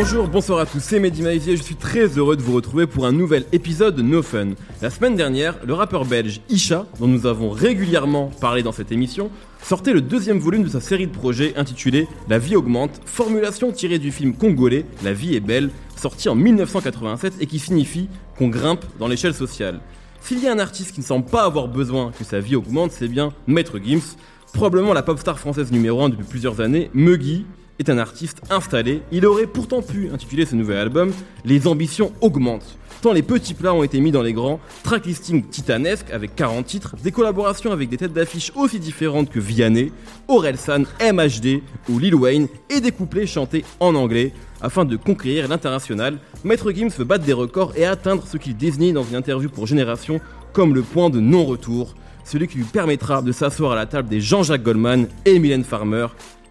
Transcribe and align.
Bonjour, 0.00 0.28
bonsoir 0.28 0.60
à 0.60 0.64
tous, 0.64 0.78
c'est 0.78 1.00
Mehdi 1.00 1.22
Maizier, 1.22 1.56
je 1.56 1.62
suis 1.64 1.74
très 1.74 2.06
heureux 2.18 2.36
de 2.36 2.42
vous 2.42 2.54
retrouver 2.54 2.86
pour 2.86 3.04
un 3.04 3.10
nouvel 3.10 3.44
épisode 3.50 3.96
de 3.96 4.02
No 4.02 4.22
Fun. 4.22 4.50
La 4.80 4.90
semaine 4.90 5.16
dernière, 5.16 5.56
le 5.66 5.74
rappeur 5.74 6.04
belge 6.04 6.40
Isha, 6.48 6.86
dont 7.00 7.08
nous 7.08 7.26
avons 7.26 7.50
régulièrement 7.50 8.30
parlé 8.40 8.62
dans 8.62 8.70
cette 8.70 8.92
émission, 8.92 9.28
sortait 9.60 9.92
le 9.92 10.00
deuxième 10.00 10.38
volume 10.38 10.62
de 10.62 10.68
sa 10.68 10.80
série 10.80 11.08
de 11.08 11.12
projets 11.12 11.52
intitulé 11.56 12.06
La 12.28 12.38
vie 12.38 12.54
augmente, 12.54 13.00
formulation 13.06 13.72
tirée 13.72 13.98
du 13.98 14.12
film 14.12 14.34
congolais 14.34 14.86
La 15.02 15.12
vie 15.12 15.34
est 15.34 15.40
belle, 15.40 15.70
sorti 15.96 16.28
en 16.28 16.36
1987 16.36 17.34
et 17.40 17.46
qui 17.46 17.58
signifie 17.58 18.08
qu'on 18.38 18.46
grimpe 18.46 18.84
dans 19.00 19.08
l'échelle 19.08 19.34
sociale. 19.34 19.80
S'il 20.20 20.38
y 20.38 20.46
a 20.46 20.52
un 20.52 20.60
artiste 20.60 20.92
qui 20.92 21.00
ne 21.00 21.06
semble 21.06 21.26
pas 21.26 21.42
avoir 21.42 21.66
besoin 21.66 22.12
que 22.16 22.22
sa 22.22 22.38
vie 22.38 22.54
augmente, 22.54 22.92
c'est 22.92 23.08
bien 23.08 23.32
Maître 23.48 23.80
Gims, 23.84 24.14
probablement 24.52 24.92
la 24.92 25.02
pop 25.02 25.18
star 25.18 25.40
française 25.40 25.72
numéro 25.72 26.00
1 26.02 26.10
depuis 26.10 26.24
plusieurs 26.24 26.60
années, 26.60 26.88
Muggy, 26.94 27.46
est 27.78 27.90
un 27.90 27.98
artiste 27.98 28.40
installé. 28.50 29.02
Il 29.12 29.26
aurait 29.26 29.46
pourtant 29.46 29.82
pu 29.82 30.10
intituler 30.12 30.46
ce 30.46 30.54
nouvel 30.54 30.78
album 30.78 31.12
Les 31.44 31.66
ambitions 31.66 32.12
augmentent. 32.20 32.78
Tant 33.00 33.12
les 33.12 33.22
petits 33.22 33.54
plats 33.54 33.74
ont 33.74 33.84
été 33.84 34.00
mis 34.00 34.10
dans 34.10 34.22
les 34.22 34.32
grands, 34.32 34.58
tracklisting 34.82 35.44
titanesque 35.44 36.10
avec 36.10 36.34
40 36.34 36.66
titres, 36.66 36.96
des 36.96 37.12
collaborations 37.12 37.70
avec 37.70 37.88
des 37.88 37.96
têtes 37.96 38.12
d'affiche 38.12 38.50
aussi 38.56 38.80
différentes 38.80 39.30
que 39.30 39.38
Vianney, 39.38 39.92
Orelsan, 40.26 40.82
MHD 41.00 41.62
ou 41.88 42.00
Lil 42.00 42.16
Wayne 42.16 42.48
et 42.68 42.80
des 42.80 42.90
couplets 42.90 43.26
chantés 43.26 43.64
en 43.78 43.94
anglais 43.94 44.32
afin 44.60 44.84
de 44.84 44.96
conquérir 44.96 45.46
l'international. 45.46 46.18
Maître 46.42 46.72
Gims 46.72 46.90
veut 46.98 47.04
battre 47.04 47.24
des 47.24 47.32
records 47.32 47.72
et 47.76 47.86
atteindre 47.86 48.26
ce 48.26 48.36
qu'il 48.36 48.56
désignait 48.56 48.92
dans 48.92 49.04
une 49.04 49.14
interview 49.14 49.48
pour 49.48 49.68
Génération 49.68 50.20
comme 50.52 50.74
le 50.74 50.82
point 50.82 51.08
de 51.08 51.20
non-retour, 51.20 51.94
celui 52.24 52.48
qui 52.48 52.58
lui 52.58 52.64
permettra 52.64 53.22
de 53.22 53.30
s'asseoir 53.30 53.72
à 53.72 53.76
la 53.76 53.86
table 53.86 54.08
des 54.08 54.20
Jean-Jacques 54.20 54.64
Goldman 54.64 55.06
et 55.24 55.38
Mylène 55.38 55.62
Farmer, 55.62 56.08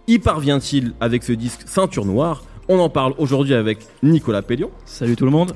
y 0.07 0.19
parvient-il 0.19 0.93
avec 0.99 1.23
ce 1.23 1.33
disque 1.33 1.61
Ceinture 1.65 2.05
Noire? 2.05 2.43
On 2.69 2.79
en 2.79 2.89
parle 2.89 3.13
aujourd'hui 3.17 3.53
avec 3.53 3.79
Nicolas 4.03 4.41
Pellion. 4.41 4.71
Salut 4.85 5.15
tout 5.15 5.25
le 5.25 5.31
monde. 5.31 5.53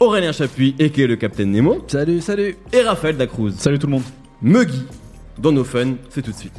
Aurélien 0.00 0.32
Chapuis, 0.32 0.74
et 0.78 0.88
le 1.06 1.16
Capitaine 1.16 1.50
Nemo. 1.50 1.82
Salut, 1.86 2.20
salut. 2.20 2.56
Et 2.72 2.82
Raphaël 2.82 3.16
Dacruz. 3.16 3.52
Salut 3.52 3.78
tout 3.78 3.86
le 3.86 3.92
monde. 3.92 4.02
Muggy, 4.42 4.84
dans 5.38 5.52
nos 5.52 5.64
fun, 5.64 5.94
c'est 6.10 6.22
tout 6.22 6.32
de 6.32 6.36
suite. 6.36 6.52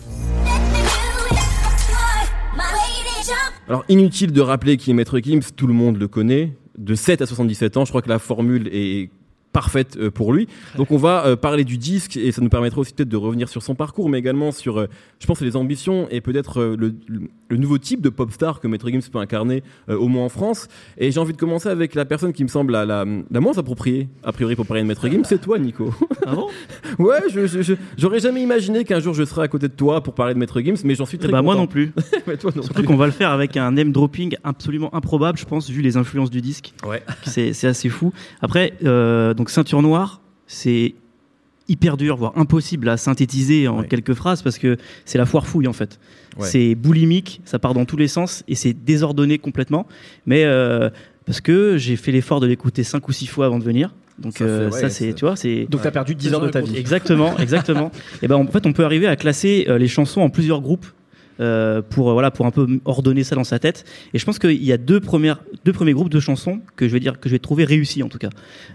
Alors 3.68 3.84
inutile 3.90 4.32
de 4.32 4.42
rappeler 4.42 4.78
qui 4.78 4.92
est 4.92 4.94
Maître 4.94 5.20
Gims, 5.20 5.52
tout 5.56 5.68
le 5.68 5.74
monde 5.74 5.98
le 5.98 6.08
connaît. 6.08 6.54
De 6.78 6.94
7 6.94 7.22
à 7.22 7.26
77 7.26 7.78
ans, 7.78 7.86
je 7.86 7.92
crois 7.92 8.02
que 8.02 8.10
la 8.10 8.20
formule 8.20 8.70
est 8.72 9.10
parfaite 9.56 9.96
euh, 9.98 10.12
pour 10.12 10.34
lui. 10.34 10.50
Donc 10.76 10.92
on 10.92 10.98
va 10.98 11.26
euh, 11.26 11.38
parler 11.38 11.64
du 11.64 11.78
disque 11.78 12.18
et 12.18 12.34
ça 12.34 12.42
nous 12.42 12.50
permettra 12.50 12.82
aussi 12.82 12.94
peut-être 12.94 13.08
de 13.08 13.16
revenir 13.16 13.48
sur 13.48 13.64
son 13.64 13.74
parcours, 13.74 14.10
mais 14.10 14.20
également 14.20 14.52
sur, 14.52 14.78
euh, 14.78 14.88
je 15.20 15.26
pense, 15.28 15.40
les 15.40 15.56
ambitions 15.56 16.10
et 16.12 16.20
peut-être 16.20 16.62
le, 16.62 16.94
le, 17.08 17.58
nouveau 17.58 17.78
type 17.78 18.02
de 18.02 18.10
pop 18.10 18.30
star 18.34 18.60
que 18.60 18.68
Maître 18.68 18.90
Gims 18.90 19.10
peut 19.10 19.20
incarner 19.20 19.64
au 19.88 20.10
moins 20.10 20.26
en 20.26 20.30
France. 20.30 20.68
Et 20.98 21.10
j'ai 21.12 21.22
envie 21.22 21.32
de 21.32 21.38
commencer 21.38 21.70
avec 21.70 21.96
la 21.96 22.04
personne 22.04 22.34
qui 22.34 22.44
me 22.44 22.50
semble 22.50 22.74
la, 22.74 22.84
la, 22.86 23.06
la 23.32 23.40
moins 23.40 23.58
appropriée, 23.58 24.10
a 24.24 24.34
priori 24.34 24.58
pour 24.58 24.66
parler 24.66 24.84
de 24.84 24.88
Maître 24.88 25.08
Gims, 25.08 25.24
c'est 25.24 25.40
toi, 25.40 25.58
Nico. 25.58 25.94
Ah 26.26 26.36
bon? 26.36 26.48
Ouais, 27.00 27.22
je, 27.30 27.76
j'aurais 27.98 28.20
jamais 28.20 28.42
imaginé 28.42 28.84
qu'un 28.84 29.00
jour 29.00 29.14
je 29.14 29.24
serais 29.24 29.44
à 29.44 29.48
côté 29.48 29.68
de 29.68 29.74
toi 29.74 30.02
pour 30.02 30.16
parler 30.16 30.34
de 30.34 30.40
Maître 30.40 30.60
Gims, 30.60 30.82
mais 30.84 30.96
j'en 30.96 31.06
suis 31.06 31.18
très 31.18 31.30
bah 31.30 31.40
content. 31.40 31.44
moi 31.44 31.56
non 31.56 31.68
plus. 31.68 31.94
mais 32.28 32.36
toi 32.36 32.52
non 32.56 32.62
Surtout 32.62 32.84
qu'on 32.84 32.98
va 32.98 33.06
le 33.06 33.12
faire 33.12 33.32
avec 33.32 33.56
un 33.56 33.72
name 33.72 33.92
dropping 33.92 34.36
absolument 34.44 34.94
improbable, 34.94 35.38
je 35.38 35.46
pense, 35.46 35.70
vu 35.70 35.82
les 35.82 35.96
influences 35.96 36.30
du 36.30 36.42
disque. 36.42 36.74
Ouais. 36.86 37.04
C'est, 37.24 37.54
c'est 37.54 37.68
assez 37.68 37.90
fou. 37.90 38.12
Après, 38.42 38.74
euh, 38.84 39.34
donc 39.34 39.45
Ceinture 39.50 39.82
Noire, 39.82 40.22
c'est 40.48 40.96
hyper 41.68 41.98
dur, 41.98 42.16
voire 42.18 42.34
impossible 42.38 42.88
à 42.90 42.98
synthétiser 42.98 43.68
en 43.68 43.80
Ouais. 43.80 43.88
quelques 43.88 44.14
phrases 44.14 44.42
parce 44.44 44.60
que 44.60 44.78
c'est 45.04 45.18
la 45.18 45.26
foire 45.26 45.48
fouille 45.48 45.68
en 45.68 45.74
fait. 45.74 46.00
Ouais. 46.38 46.48
C'est 46.48 46.76
boulimique, 46.76 47.42
ça 47.46 47.58
part 47.58 47.74
dans 47.74 47.86
tous 47.86 47.98
les 47.98 48.08
sens 48.08 48.44
et 48.48 48.54
c'est 48.56 48.74
désordonné 48.74 49.40
complètement. 49.40 49.88
Mais 50.28 50.44
euh, 50.44 50.90
parce 51.26 51.42
que 51.42 51.78
j'ai 51.78 51.96
fait 51.96 52.12
l'effort 52.12 52.40
de 52.40 52.46
l'écouter 52.46 52.84
cinq 52.84 53.08
ou 53.08 53.12
six 53.12 53.26
fois 53.26 53.48
avant 53.48 53.58
de 53.58 53.64
venir. 53.64 53.96
Donc 54.20 54.38
Ça, 54.38 54.44
euh, 54.46 54.70
c'est- 54.72 54.90
ça 54.90 55.14
tu 55.14 55.26
vois, 55.26 55.36
c'est 55.36 55.66
Donc 55.70 55.82
t'as 55.82 55.92
perdu 55.92 56.14
10 56.16 56.34
heures 56.34 56.40
de 56.42 56.50
ta 56.50 56.62
vie. 56.62 56.78
Exactement, 56.78 57.38
exactement. 57.40 57.92
et 58.22 58.28
ben 58.28 58.36
en 58.36 58.46
fait, 58.48 58.66
on 58.68 58.72
peut 58.72 58.86
arriver 58.86 59.08
à 59.08 59.16
classer 59.16 59.66
euh, 59.68 59.78
les 59.80 59.88
chansons 59.88 60.22
en 60.22 60.30
plusieurs 60.30 60.62
groupes. 60.62 60.86
Euh, 61.40 61.82
pour 61.82 62.10
euh, 62.10 62.14
voilà 62.14 62.32
pour 62.32 62.46
un 62.46 62.52
peu 62.52 62.80
ordonner 62.86 63.24
ça 63.24 63.36
dans 63.36 63.44
sa 63.44 63.60
tête. 63.60 63.86
Et 64.14 64.20
je 64.20 64.26
pense 64.26 64.40
qu'il 64.40 64.64
y 64.64 64.72
a 64.72 64.78
deux 64.78 65.00
premières 65.00 65.44
deux 65.66 65.74
premiers 65.74 65.94
groupes 65.94 66.10
de 66.10 66.20
chansons 66.20 66.62
que 66.76 66.88
je 66.88 66.94
vais 66.94 67.00
dire 67.00 67.20
que 67.20 67.30
je 67.30 67.36
vais 67.36 67.40
trouver 67.40 67.66
réussis 67.66 68.04
en 68.04 68.10
tout 68.10 68.18
cas. 68.18 68.30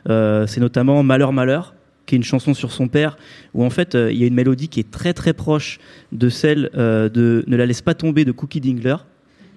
Euh, 0.09 0.47
c'est 0.47 0.61
notamment 0.61 1.03
Malheur 1.03 1.33
Malheur 1.33 1.75
qui 2.07 2.17
est 2.17 2.19
une 2.19 2.25
chanson 2.25 2.55
sur 2.55 2.73
son 2.73 2.89
père 2.89 3.17
où 3.55 3.65
en 3.65 3.71
fait 3.71 3.95
il 3.95 4.17
y 4.17 4.25
a 4.25 4.27
une 4.27 4.35
mélodie 4.35 4.69
qui 4.69 4.81
est 4.81 4.91
très 4.91 5.15
très 5.15 5.33
proche 5.33 5.79
de 6.13 6.29
celle 6.29 6.71
de 6.75 7.45
Ne 7.47 7.57
la 7.57 7.67
laisse 7.67 7.83
pas 7.83 7.95
tomber 7.95 8.25
de 8.25 8.33
Cookie 8.33 8.61
Dingler. 8.61 8.97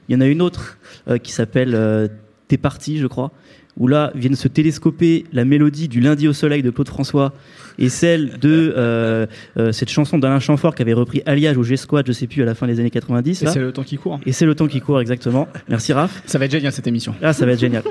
Il 0.07 0.13
y 0.13 0.15
en 0.15 0.21
a 0.21 0.27
une 0.27 0.41
autre 0.41 0.77
qui 1.23 1.31
s'appelle 1.31 2.09
T'es 2.47 2.57
parti 2.57 2.99
je 2.99 3.07
crois 3.07 3.31
où 3.77 3.87
là 3.87 4.11
viennent 4.15 4.35
se 4.35 4.47
télescoper 4.47 5.25
la 5.33 5.45
mélodie 5.45 5.87
du 5.87 5.99
lundi 5.99 6.27
au 6.27 6.33
soleil 6.33 6.61
de 6.61 6.69
Claude 6.69 6.87
François 6.89 7.33
et 7.79 7.89
celle 7.89 8.37
de 8.39 8.71
euh, 8.77 9.25
euh, 9.57 9.71
cette 9.71 9.89
chanson 9.89 10.19
d'Alain 10.19 10.39
Chamfort 10.39 10.75
qui 10.75 10.83
avait 10.83 10.93
repris 10.93 11.23
Alliage 11.25 11.57
au 11.57 11.63
G-Squad, 11.63 12.05
je 12.05 12.11
sais 12.11 12.27
plus, 12.27 12.43
à 12.43 12.45
la 12.45 12.53
fin 12.53 12.67
des 12.67 12.79
années 12.79 12.91
90. 12.91 13.41
Et 13.41 13.47
c'est 13.47 13.59
le 13.59 13.71
temps 13.71 13.81
qui 13.83 13.97
court. 13.97 14.19
Et 14.27 14.31
c'est 14.31 14.45
le 14.45 14.53
temps 14.53 14.67
qui 14.67 14.79
court, 14.79 15.01
exactement. 15.01 15.47
Merci 15.67 15.91
Raph. 15.91 16.21
Ça 16.27 16.37
va 16.37 16.45
être 16.45 16.51
génial 16.51 16.71
cette 16.71 16.85
émission. 16.85 17.15
Ah, 17.23 17.33
ça 17.33 17.47
va 17.47 17.53
être 17.53 17.59
génial. 17.59 17.81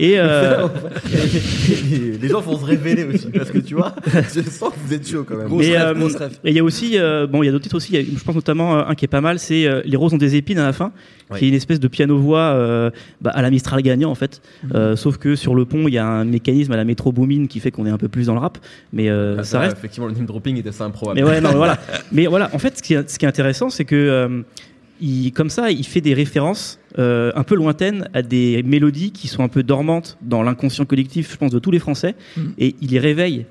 Et 0.00 0.14
euh, 0.16 0.66
les 2.20 2.28
gens 2.28 2.40
vont 2.40 2.58
se 2.58 2.64
révéler 2.64 3.04
aussi, 3.04 3.28
parce 3.28 3.50
que 3.50 3.58
tu 3.58 3.74
vois, 3.74 3.94
je 4.06 4.40
sens 4.42 4.70
que 4.72 4.78
vous 4.86 4.94
êtes 4.94 5.08
chaud 5.08 5.24
quand 5.26 5.36
même. 5.36 5.46
Grosse 5.48 5.64
et, 5.66 5.76
euh, 5.76 5.94
il 6.44 6.52
y 6.52 6.58
a 6.58 6.64
aussi, 6.64 6.98
euh, 6.98 7.26
bon, 7.26 7.42
il 7.42 7.46
y 7.46 7.48
a 7.48 7.52
d'autres 7.52 7.62
titres 7.64 7.76
aussi. 7.76 7.92
Il 7.92 8.00
y 8.00 8.02
a- 8.02 8.18
je 8.18 8.22
pense 8.24 8.34
notamment 8.34 8.78
euh, 8.78 8.82
un 8.88 8.94
qui 8.94 9.04
est 9.04 9.08
pas 9.08 9.20
mal, 9.20 9.38
c'est 9.38 9.66
euh, 9.66 9.82
Les 9.84 9.96
roses 9.96 10.14
ont 10.14 10.18
des 10.18 10.36
épines 10.36 10.58
à 10.58 10.64
la 10.66 10.72
fin, 10.72 10.92
qui 11.36 11.44
est 11.44 11.48
une 11.48 11.54
espèce 11.54 11.80
de 11.80 11.88
piano-voix 11.88 12.40
euh, 12.40 12.90
bah, 13.20 13.30
à 13.34 13.42
la 13.42 13.50
Mistral 13.50 13.82
gagnant 13.82 14.10
en 14.10 14.14
fait. 14.14 14.40
Euh, 14.74 14.96
sauf 14.96 15.18
que 15.18 15.27
sur 15.36 15.54
le 15.54 15.64
pont, 15.64 15.88
il 15.88 15.94
y 15.94 15.98
a 15.98 16.06
un 16.06 16.24
mécanisme 16.24 16.72
à 16.72 16.76
la 16.76 16.84
métro 16.84 17.12
booming 17.12 17.48
qui 17.48 17.60
fait 17.60 17.70
qu'on 17.70 17.86
est 17.86 17.90
un 17.90 17.98
peu 17.98 18.08
plus 18.08 18.26
dans 18.26 18.34
le 18.34 18.40
rap, 18.40 18.58
mais 18.92 19.08
euh, 19.08 19.36
Ah, 19.38 19.42
ça 19.44 19.50
ça, 19.50 19.60
reste 19.60 19.76
Effectivement, 19.78 20.06
le 20.08 20.14
name 20.14 20.26
dropping 20.26 20.56
était 20.58 20.68
assez 20.70 20.82
improbable. 20.82 21.18
Mais 21.20 21.26
ouais, 21.26 21.40
non, 21.40 21.50
mais 21.50 21.56
voilà. 21.56 21.78
Mais 22.12 22.26
voilà, 22.26 22.50
en 22.52 22.58
fait, 22.58 22.78
ce 22.78 22.82
qui 22.82 22.94
est, 22.94 23.08
ce 23.08 23.18
qui 23.18 23.24
est 23.24 23.28
intéressant, 23.28 23.70
c'est 23.70 23.84
que 23.84 23.94
euh, 23.96 24.42
il, 25.00 25.32
comme 25.32 25.50
ça, 25.50 25.70
il 25.70 25.84
fait 25.86 26.00
des 26.00 26.14
références 26.14 26.80
euh, 26.98 27.30
un 27.36 27.44
peu 27.44 27.54
lointaines 27.54 28.08
à 28.14 28.22
des 28.22 28.62
mélodies 28.64 29.12
qui 29.12 29.28
sont 29.28 29.42
un 29.44 29.48
peu 29.48 29.62
dormantes 29.62 30.18
dans 30.22 30.42
l'inconscient 30.42 30.84
collectif, 30.84 31.30
je 31.32 31.36
pense, 31.36 31.50
de 31.52 31.58
tous 31.58 31.70
les 31.70 31.78
Français, 31.78 32.14
Mhm. 32.36 32.52
et 32.58 32.74
il 32.80 32.90
les 32.90 32.98
réveille. 32.98 33.46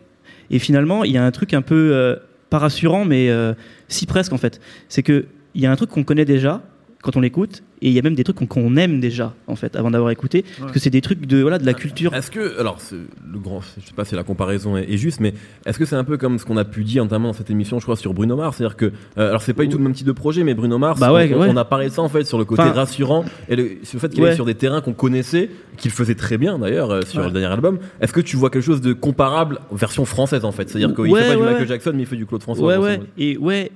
Et 0.49 0.59
finalement, 0.59 1.03
il 1.03 1.11
y 1.11 1.17
a 1.17 1.25
un 1.25 1.31
truc 1.31 1.53
un 1.53 1.61
peu 1.61 1.91
euh, 1.93 2.15
pas 2.49 2.57
rassurant, 2.59 3.05
mais 3.05 3.29
euh, 3.29 3.53
si 3.87 4.05
presque 4.05 4.33
en 4.33 4.37
fait. 4.37 4.59
C'est 4.89 5.03
que 5.03 5.25
il 5.55 5.61
y 5.61 5.65
a 5.65 5.71
un 5.71 5.75
truc 5.75 5.89
qu'on 5.89 6.03
connaît 6.03 6.25
déjà 6.25 6.61
quand 7.03 7.15
on 7.15 7.21
l'écoute, 7.21 7.63
et 7.81 7.87
il 7.89 7.93
y 7.93 7.99
a 7.99 8.01
même 8.01 8.15
des 8.15 8.23
trucs 8.23 8.37
qu'on 8.47 8.75
aime 8.75 8.99
déjà 8.99 9.33
en 9.45 9.55
fait 9.55 9.75
avant 9.75 9.91
d'avoir 9.91 10.09
écouté, 10.11 10.43
parce 10.59 10.71
que 10.71 10.79
c'est 10.79 10.89
des 10.89 11.01
trucs 11.01 11.25
de 11.27 11.41
voilà 11.41 11.59
de 11.59 11.65
la 11.65 11.73
culture. 11.75 12.13
Est-ce 12.13 12.31
que, 12.31 12.59
alors, 12.59 12.81
c'est 12.81 12.95
le 12.95 13.39
grand, 13.39 13.61
je 13.61 13.85
sais 13.85 13.93
pas 13.95 14.03
si 14.03 14.15
la 14.15 14.23
comparaison 14.23 14.75
est, 14.77 14.91
est 14.91 14.97
juste, 14.97 15.19
mais 15.19 15.33
est-ce 15.65 15.77
que 15.77 15.85
c'est 15.85 15.95
un 15.95 16.03
peu 16.03 16.17
comme 16.17 16.39
ce 16.39 16.45
qu'on 16.45 16.57
a 16.57 16.65
pu 16.65 16.83
dire 16.83 17.03
notamment 17.03 17.27
dans 17.29 17.33
cette 17.33 17.51
émission, 17.51 17.77
je 17.79 17.83
crois, 17.85 17.95
sur 17.95 18.13
Bruno 18.15 18.35
Mars, 18.35 18.57
c'est-à-dire 18.57 18.75
que, 18.75 18.85
euh, 19.17 19.29
alors 19.29 19.41
c'est 19.43 19.53
pas 19.53 19.63
du 19.63 19.69
tout 19.69 19.77
le 19.77 19.83
même 19.83 19.93
type 19.93 20.07
de 20.07 20.11
projet, 20.11 20.43
mais 20.43 20.55
Bruno 20.55 20.77
Mars, 20.79 20.99
Bah 20.99 21.13
ouais, 21.13 21.31
on, 21.33 21.39
ouais. 21.41 21.47
on 21.51 21.55
a 21.57 21.65
parlé 21.65 21.87
de 21.89 21.93
ça 21.93 22.01
en 22.01 22.09
fait 22.09 22.23
sur 22.25 22.39
le 22.39 22.45
côté 22.45 22.63
Enfin- 22.63 22.71
rassurant 22.71 23.25
et 23.47 23.55
le, 23.55 23.69
sur 23.83 23.97
le 23.97 23.99
fait 23.99 24.09
qu'il 24.09 24.23
Ouais. 24.23 24.31
est 24.31 24.35
sur 24.35 24.45
des 24.45 24.55
terrains 24.55 24.81
qu'on 24.81 24.93
connaissait, 24.93 25.49
qu'il 25.77 25.91
faisait 25.91 26.15
très 26.15 26.37
bien 26.39 26.57
d'ailleurs 26.57 26.89
euh, 26.91 27.01
sur 27.03 27.19
Ouais. 27.19 27.27
le 27.27 27.31
dernier 27.31 27.53
album. 27.53 27.77
Est-ce 28.01 28.11
que 28.11 28.21
tu 28.21 28.37
vois 28.37 28.49
quelque 28.49 28.63
chose 28.65 28.81
de 28.81 28.93
comparable 28.93 29.59
version 29.71 30.03
française 30.05 30.43
en 30.45 30.51
fait, 30.51 30.67
c'est-à-dire 30.67 30.95
qu'il 30.95 31.05
Ouais, 31.11 31.21
fait 31.21 31.27
pas 31.29 31.35
du 31.35 31.41
Michael 31.43 31.61
ouais. 31.61 31.67
Jackson, 31.67 31.91
mais 31.93 32.01
il 32.01 32.05
fait 32.07 32.15
du 32.15 32.25
Claude 32.25 32.41
François. 32.41 32.65
Ouais, 32.67 32.77
ouais, 32.77 32.99
et 33.19 33.37
ouais, 33.37 33.71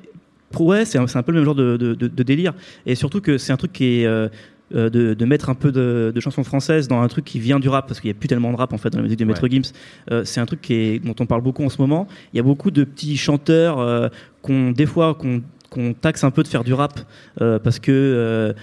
ouais, 0.60 0.86
c'est 0.86 0.98
un, 0.98 1.06
peu 1.24 1.32
le 1.32 1.40
même 1.40 1.46
genre 1.46 1.56
de, 1.56 1.78
de- 1.78 1.94
de- 1.96 2.08
de 2.08 2.24
délire. 2.24 2.54
Et 2.86 2.96
surtout 2.96 3.22
que 3.22 3.38
c'est 3.38 3.54
un 3.54 3.58
truc 3.58 3.72
qui 3.74 4.02
est 4.02 4.06
euh, 4.06 4.28
euh, 4.74 4.90
de, 4.90 5.14
de 5.14 5.26
mettre 5.26 5.50
un 5.50 5.56
peu 5.56 5.72
de, 5.72 6.18
chansons 6.20 6.44
françaises 6.44 6.88
dans 6.88 7.02
un 7.02 7.08
truc 7.08 7.26
qui 7.26 7.40
vient 7.40 7.60
du 7.60 7.70
rap, 7.70 7.88
parce 7.88 8.00
qu'il 8.00 8.10
n'y 8.10 8.16
a 8.16 8.20
plus 8.20 8.28
tellement 8.28 8.52
de 8.52 8.58
rap 8.58 8.72
en 8.74 8.78
fait 8.78 8.90
dans 8.90 9.00
la 9.00 9.04
musique 9.04 9.20
de 9.20 9.26
Maître 9.26 9.48
Gims. 9.48 9.74
Euh, 10.12 10.24
c'est 10.24 10.40
un 10.40 10.46
truc 10.46 10.62
qui 10.62 10.74
est, 10.74 11.00
dont 11.06 11.16
on 11.20 11.26
parle 11.26 11.42
beaucoup 11.42 11.64
en 11.64 11.70
ce 11.70 11.82
moment. 11.82 12.08
Il 12.34 12.38
y 12.38 12.40
a 12.40 12.44
beaucoup 12.44 12.72
de 12.72 12.84
petits 12.84 13.18
chanteurs 13.18 13.80
euh, 13.80 14.08
qu'on 14.42 14.72
des 14.72 14.86
fois 14.86 15.16
qu'on 15.16 15.94
taxe 15.94 16.24
un 16.24 16.32
peu 16.32 16.44
de 16.44 16.48
faire 16.48 16.64
du 16.64 16.74
rap 16.74 17.00
parce 17.38 17.80
que 17.80 18.54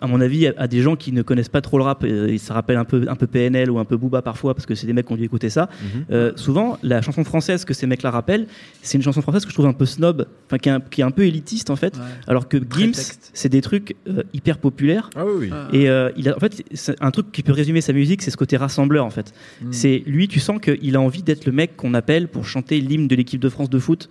à 0.00 0.06
mon 0.06 0.20
avis, 0.20 0.46
à 0.46 0.68
des 0.68 0.80
gens 0.80 0.94
qui 0.96 1.12
ne 1.12 1.22
connaissent 1.22 1.48
pas 1.48 1.60
trop 1.60 1.78
le 1.78 1.84
rap, 1.84 2.04
euh, 2.04 2.28
et 2.28 2.38
ça 2.38 2.54
rappelle 2.54 2.76
un 2.76 2.84
peu, 2.84 3.04
un 3.08 3.16
peu 3.16 3.26
PNL 3.26 3.70
ou 3.70 3.78
un 3.78 3.84
peu 3.84 3.96
Booba 3.96 4.22
parfois, 4.22 4.54
parce 4.54 4.64
que 4.66 4.74
c'est 4.74 4.86
des 4.86 4.92
mecs 4.92 5.06
qui 5.06 5.12
ont 5.12 5.16
dû 5.16 5.24
écouter 5.24 5.50
ça. 5.50 5.68
Mhm. 5.82 6.04
Euh, 6.12 6.32
souvent, 6.36 6.78
la 6.82 7.02
chanson 7.02 7.24
française 7.24 7.64
que 7.64 7.74
ces 7.74 7.86
mecs-là 7.86 8.10
rappellent, 8.10 8.46
c'est 8.82 8.96
une 8.96 9.02
chanson 9.02 9.22
française 9.22 9.44
que 9.44 9.50
je 9.50 9.54
trouve 9.54 9.66
un 9.66 9.72
peu 9.72 9.86
snob, 9.86 10.26
enfin 10.46 10.58
qui, 10.58 10.68
est 10.68 10.72
un- 10.72 10.80
qui 10.80 11.00
est 11.00 11.04
un 11.04 11.10
peu 11.10 11.24
élitiste 11.24 11.70
en 11.70 11.76
fait, 11.76 11.98
alors 12.26 12.48
que 12.48 12.58
Gims, 12.58 12.66
Prétexte. 12.92 13.30
c'est 13.34 13.48
des 13.48 13.60
trucs 13.60 13.96
euh, 14.08 14.22
hyper 14.32 14.58
populaires. 14.58 15.10
Ah 15.16 15.24
oui, 15.26 15.50
oui. 15.50 15.78
Et 15.78 15.88
euh, 15.88 16.10
il 16.16 16.28
a, 16.28 16.36
en 16.36 16.40
fait, 16.40 16.62
c'est 16.72 16.94
un 17.02 17.10
truc 17.10 17.32
qui 17.32 17.42
peut 17.42 17.52
résumer 17.52 17.80
sa 17.80 17.92
musique, 17.92 18.22
c'est 18.22 18.30
ce 18.30 18.36
côté 18.36 18.56
rassembleur 18.56 19.04
en 19.04 19.10
fait. 19.10 19.32
Mm. 19.62 19.72
C'est 19.72 20.02
lui, 20.06 20.28
tu 20.28 20.40
sens 20.40 20.60
qu'il 20.60 20.96
a 20.96 21.00
envie 21.00 21.22
d'être 21.22 21.44
le 21.46 21.52
mec 21.52 21.76
qu'on 21.76 21.94
appelle 21.94 22.28
pour 22.28 22.44
chanter 22.46 22.80
l'hymne 22.80 23.08
de 23.08 23.14
l'équipe 23.16 23.40
de 23.40 23.48
France 23.48 23.68
de 23.70 23.78
foot. 23.78 24.08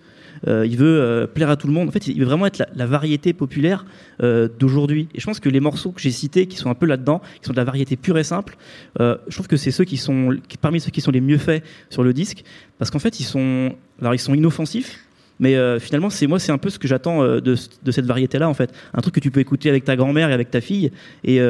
Euh, 0.48 0.66
il 0.66 0.76
veut 0.76 1.00
euh, 1.00 1.26
plaire 1.26 1.50
à 1.50 1.56
tout 1.56 1.66
le 1.66 1.72
monde. 1.72 1.88
En 1.88 1.92
fait, 1.92 2.06
il 2.08 2.18
veut 2.18 2.26
vraiment 2.26 2.46
être 2.46 2.64
la, 2.74 2.86
variété 2.86 3.32
populaire 3.32 3.84
euh, 4.22 4.48
d'aujourd'hui. 4.58 5.08
Et 5.14 5.20
je 5.20 5.26
pense 5.26 5.40
que 5.40 5.48
les 5.48 5.60
morceaux 5.60 5.92
que 5.92 6.00
j'ai 6.00 6.10
cités, 6.10 6.46
qui 6.46 6.56
sont 6.56 6.70
un 6.70 6.74
peu 6.74 6.86
là-dedans, 6.86 7.20
qui 7.40 7.46
sont 7.46 7.52
de 7.52 7.56
la 7.56 7.64
variété 7.64 7.96
pure 7.96 8.18
et 8.18 8.24
simple, 8.24 8.56
je 8.98 9.34
trouve 9.34 9.46
que 9.46 9.56
c'est 9.56 9.70
ceux 9.70 9.84
qui 9.84 9.96
sont 9.96 10.36
parmi 10.60 10.80
ceux 10.80 10.90
qui 10.90 11.00
sont 11.00 11.10
les 11.10 11.20
mieux 11.20 11.38
faits 11.38 11.64
sur 11.90 12.02
le 12.02 12.12
disque, 12.12 12.44
parce 12.78 12.90
qu'en 12.90 12.98
fait, 12.98 13.20
ils 13.20 13.24
sont, 13.24 13.74
alors 14.00 14.14
ils 14.14 14.18
sont 14.18 14.34
inoffensifs. 14.34 14.98
Mais 15.40 15.56
finalement, 15.80 16.10
c'est 16.10 16.26
moi, 16.26 16.38
c'est 16.38 16.52
un 16.52 16.58
peu 16.58 16.70
ce 16.70 16.78
que 16.78 16.86
j'attends 16.86 17.24
de, 17.24 17.54
cette 17.54 18.06
variété-là, 18.06 18.48
en 18.48 18.54
fait. 18.54 18.72
Un 18.94 19.00
truc 19.00 19.14
que 19.14 19.20
tu 19.20 19.30
peux 19.30 19.40
écouter 19.40 19.68
avec 19.70 19.84
ta 19.84 19.96
grand-mère 19.96 20.30
et 20.30 20.32
avec 20.32 20.50
ta 20.50 20.60
fille. 20.60 20.92
Et 21.24 21.40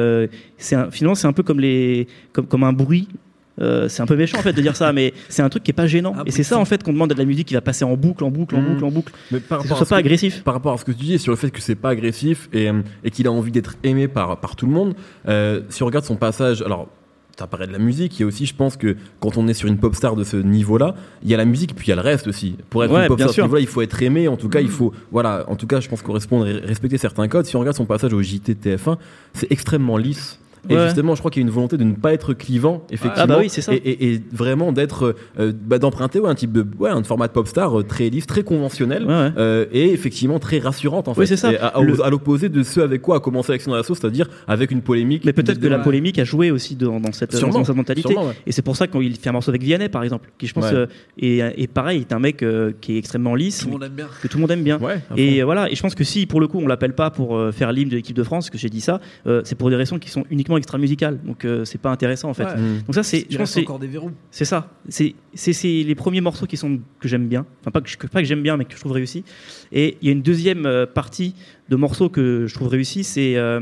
finalement, 0.57 1.15
c'est 1.15 1.27
un 1.27 1.33
peu 1.33 1.43
comme 1.43 2.63
un 2.63 2.73
bruit. 2.73 3.07
C'est 3.57 4.01
un 4.01 4.05
peu 4.05 4.15
méchant 4.15 4.39
en 4.39 4.41
fait 4.41 4.53
de 4.53 4.61
dire 4.61 4.75
ça, 4.75 4.93
mais 4.93 5.13
c'est 5.29 5.41
un 5.41 5.49
truc 5.49 5.63
qui 5.63 5.71
est 5.71 5.73
pas 5.73 5.87
gênant. 5.87 6.13
Ah, 6.17 6.23
et 6.25 6.31
c'est 6.31 6.43
ça 6.43 6.57
en 6.57 6.65
fait 6.65 6.83
qu'on 6.83 6.93
demande 6.93 7.11
à 7.11 7.15
de 7.15 7.19
la 7.19 7.25
musique 7.25 7.47
qui 7.47 7.53
va 7.53 7.61
passer 7.61 7.85
en 7.85 7.95
boucle, 7.95 8.23
en 8.23 8.31
boucle, 8.31 8.55
en 8.55 8.61
mmh. 8.61 8.65
boucle, 8.65 8.85
en 8.85 8.91
boucle. 8.91 9.13
Mais 9.31 9.39
par 9.39 9.61
rapport 9.61 9.77
ce 9.77 9.85
soit 9.85 9.95
pas 9.95 9.99
agressif. 9.99 10.43
Par 10.43 10.53
rapport 10.53 10.73
à 10.73 10.77
ce 10.77 10.85
que 10.85 10.91
tu 10.91 11.05
dis 11.05 11.19
sur 11.19 11.31
le 11.31 11.37
fait 11.37 11.51
que 11.51 11.61
c'est 11.61 11.75
pas 11.75 11.89
agressif 11.89 12.49
et, 12.53 12.69
et 13.03 13.11
qu'il 13.11 13.27
a 13.27 13.31
envie 13.31 13.51
d'être 13.51 13.75
aimé 13.83 14.07
par 14.07 14.39
par 14.39 14.55
tout 14.55 14.65
le 14.65 14.71
monde. 14.71 14.95
si 15.69 15.83
on 15.83 15.85
regarde 15.85 16.05
son 16.05 16.15
passage, 16.15 16.61
alors 16.61 16.89
ça 17.37 17.47
paraît 17.47 17.67
de 17.67 17.71
la 17.71 17.79
musique. 17.79 18.19
Il 18.19 18.21
y 18.21 18.23
a 18.23 18.27
aussi, 18.27 18.45
je 18.45 18.55
pense 18.55 18.77
que 18.77 18.95
quand 19.19 19.37
on 19.37 19.47
est 19.47 19.53
sur 19.53 19.67
une 19.67 19.77
pop 19.77 19.95
star 19.95 20.15
de 20.15 20.23
ce 20.23 20.37
niveau-là, 20.37 20.95
il 21.23 21.29
y 21.29 21.33
a 21.33 21.37
la 21.37 21.45
musique, 21.45 21.75
puis 21.75 21.87
il 21.87 21.89
y 21.89 21.93
a 21.93 21.95
le 21.95 22.01
reste 22.01 22.27
aussi. 22.27 22.55
Pour 22.69 22.83
être 22.83 22.95
une 22.95 23.07
pop 23.07 23.19
star 23.21 23.59
il 23.59 23.67
faut 23.67 23.81
être 23.81 24.01
aimé. 24.01 24.27
En 24.27 24.37
tout 24.37 24.49
cas, 24.49 24.61
il 24.61 24.69
faut, 24.69 24.93
voilà, 25.11 25.45
en 25.47 25.55
tout 25.55 25.67
cas, 25.67 25.79
je 25.79 25.89
pense 25.89 26.01
correspondre, 26.01 26.45
respecter 26.45 26.97
certains 26.97 27.27
codes. 27.27 27.45
Si 27.45 27.55
on 27.55 27.59
regarde 27.59 27.77
son 27.77 27.85
passage 27.85 28.13
au 28.13 28.21
JT 28.21 28.53
TF1, 28.53 28.97
c'est 29.33 29.51
extrêmement 29.51 29.97
lisse. 29.97 30.39
Et 30.69 30.77
justement, 30.85 31.15
je 31.15 31.19
crois 31.19 31.31
qu'il 31.31 31.41
y 31.41 31.45
a 31.45 31.47
une 31.47 31.53
volonté 31.53 31.77
de 31.77 31.83
ne 31.83 31.93
pas 31.93 32.13
être 32.13 32.33
clivant, 32.33 32.83
effectivement. 32.89 33.23
Ah 33.23 33.27
bah 33.27 33.37
oui, 33.39 33.49
c'est 33.49 33.61
ça. 33.61 33.73
Et, 33.73 34.21
vraiment 34.31 34.71
d'être, 34.71 35.15
euh, 35.39 35.51
bah, 35.53 35.79
d'emprunter 35.79 36.19
ouais, 36.19 36.29
un 36.29 36.35
type 36.35 36.51
de, 36.51 36.65
ouais, 36.79 36.89
un 36.89 37.03
format 37.03 37.27
de 37.27 37.33
pop 37.33 37.47
star 37.47 37.79
euh, 37.79 37.83
très 37.83 38.09
lisse, 38.09 38.27
très 38.27 38.43
conventionnel, 38.43 39.05
euh, 39.09 39.65
et 39.71 39.91
effectivement 39.91 40.39
très 40.39 40.59
rassurante 40.59 41.07
en 41.07 41.13
fait. 41.13 41.25
c'est 41.25 41.37
ça. 41.37 41.49
à, 41.49 42.09
l'opposé 42.09 42.49
de 42.49 42.63
ce 42.63 42.79
avec 42.79 43.01
quoi 43.01 43.17
a 43.17 43.19
commencé 43.19 43.51
Action 43.51 43.73
Asso, 43.73 43.95
c'est-à-dire 43.95 44.29
avec 44.47 44.71
une 44.71 44.81
polémique. 44.81 45.23
Mais 45.25 45.33
peut-être 45.33 45.59
que 45.59 45.67
la 45.67 45.79
polémique 45.79 46.19
a 46.19 46.23
joué 46.23 46.51
aussi 46.51 46.75
dans, 46.75 46.99
cette, 47.11 47.35
dans 47.39 47.63
cette 47.63 47.75
mentalité. 47.75 48.15
Et 48.45 48.51
c'est 48.51 48.61
pour 48.61 48.75
ça 48.75 48.87
qu'il 48.87 49.15
fait 49.17 49.29
un 49.29 49.33
morceau 49.33 49.51
avec 49.51 49.63
Vianney, 49.63 49.89
par 49.89 50.03
exemple, 50.03 50.29
qui 50.37 50.47
je 50.47 50.53
pense 50.53 50.65
et, 51.17 51.67
pareil, 51.73 52.01
est 52.01 52.13
un 52.13 52.19
mec 52.19 52.45
qui 52.81 52.95
est 52.95 52.97
extrêmement 52.97 53.35
lisse, 53.35 53.59
tout 53.59 53.67
le 53.67 53.71
monde 53.73 53.83
aime 53.83 53.93
bien. 53.93 54.07
que 54.21 54.27
tout 54.27 54.37
le 54.37 54.41
monde 54.41 54.51
aime 54.51 54.63
bien. 54.63 54.79
et 55.17 55.43
voilà. 55.43 55.69
Et 55.69 55.75
je 55.75 55.81
pense 55.81 55.95
que 55.95 56.03
si 56.03 56.25
pour 56.25 56.39
le 56.39 56.47
coup 56.47 56.59
on 56.59 56.67
l'appelle 56.67 56.93
pas 56.93 57.09
pour 57.11 57.39
faire 57.53 57.71
l'hymne 57.71 57.89
de 57.89 57.95
l'équipe 57.95 58.15
de 58.15 58.23
France, 58.23 58.49
que 58.49 58.57
j'ai 58.57 58.69
dit 58.69 58.81
ça, 58.81 59.01
c'est 59.43 59.55
pour 59.55 59.69
des 59.69 59.75
raisons 59.75 59.99
qui 59.99 60.09
sont 60.09 60.25
uniquement 60.29 60.52
extra 60.57 60.77
musicales 60.77 61.19
donc 61.23 61.45
euh, 61.45 61.65
c'est 61.65 61.77
pas 61.77 61.89
intéressant 61.89 62.29
en 62.29 62.33
fait. 62.33 62.43
Donc 62.85 62.95
ça 62.95 63.03
c'est, 63.03 63.25
je 63.29 63.37
pense 63.37 63.51
c'est 63.51 63.61
encore 63.61 63.79
des 63.79 63.87
verrous. 63.87 64.11
C'est 64.31 64.45
ça. 64.45 64.69
C'est 64.89 65.15
c'est 65.33 65.83
les 65.83 65.95
premiers 65.95 66.21
morceaux 66.21 66.45
qui 66.45 66.57
sont 66.57 66.79
que 66.99 67.07
j'aime 67.07 67.27
bien. 67.27 67.45
Enfin 67.61 67.71
pas 67.71 67.81
que 67.81 68.07
pas 68.07 68.21
que 68.21 68.27
j'aime 68.27 68.43
bien, 68.43 68.57
mais 68.57 68.65
que 68.65 68.73
je 68.73 68.79
trouve 68.79 68.91
réussi. 68.91 69.23
Et 69.71 69.97
il 70.01 70.07
y 70.07 70.09
a 70.09 70.13
une 70.13 70.21
deuxième 70.21 70.65
euh, 70.65 70.85
partie 70.85 71.35
de 71.69 71.75
morceaux 71.75 72.09
que 72.09 72.45
je 72.47 72.53
trouve 72.53 72.67
réussi, 72.67 73.03
c'est 73.03 73.35
euh, 73.37 73.61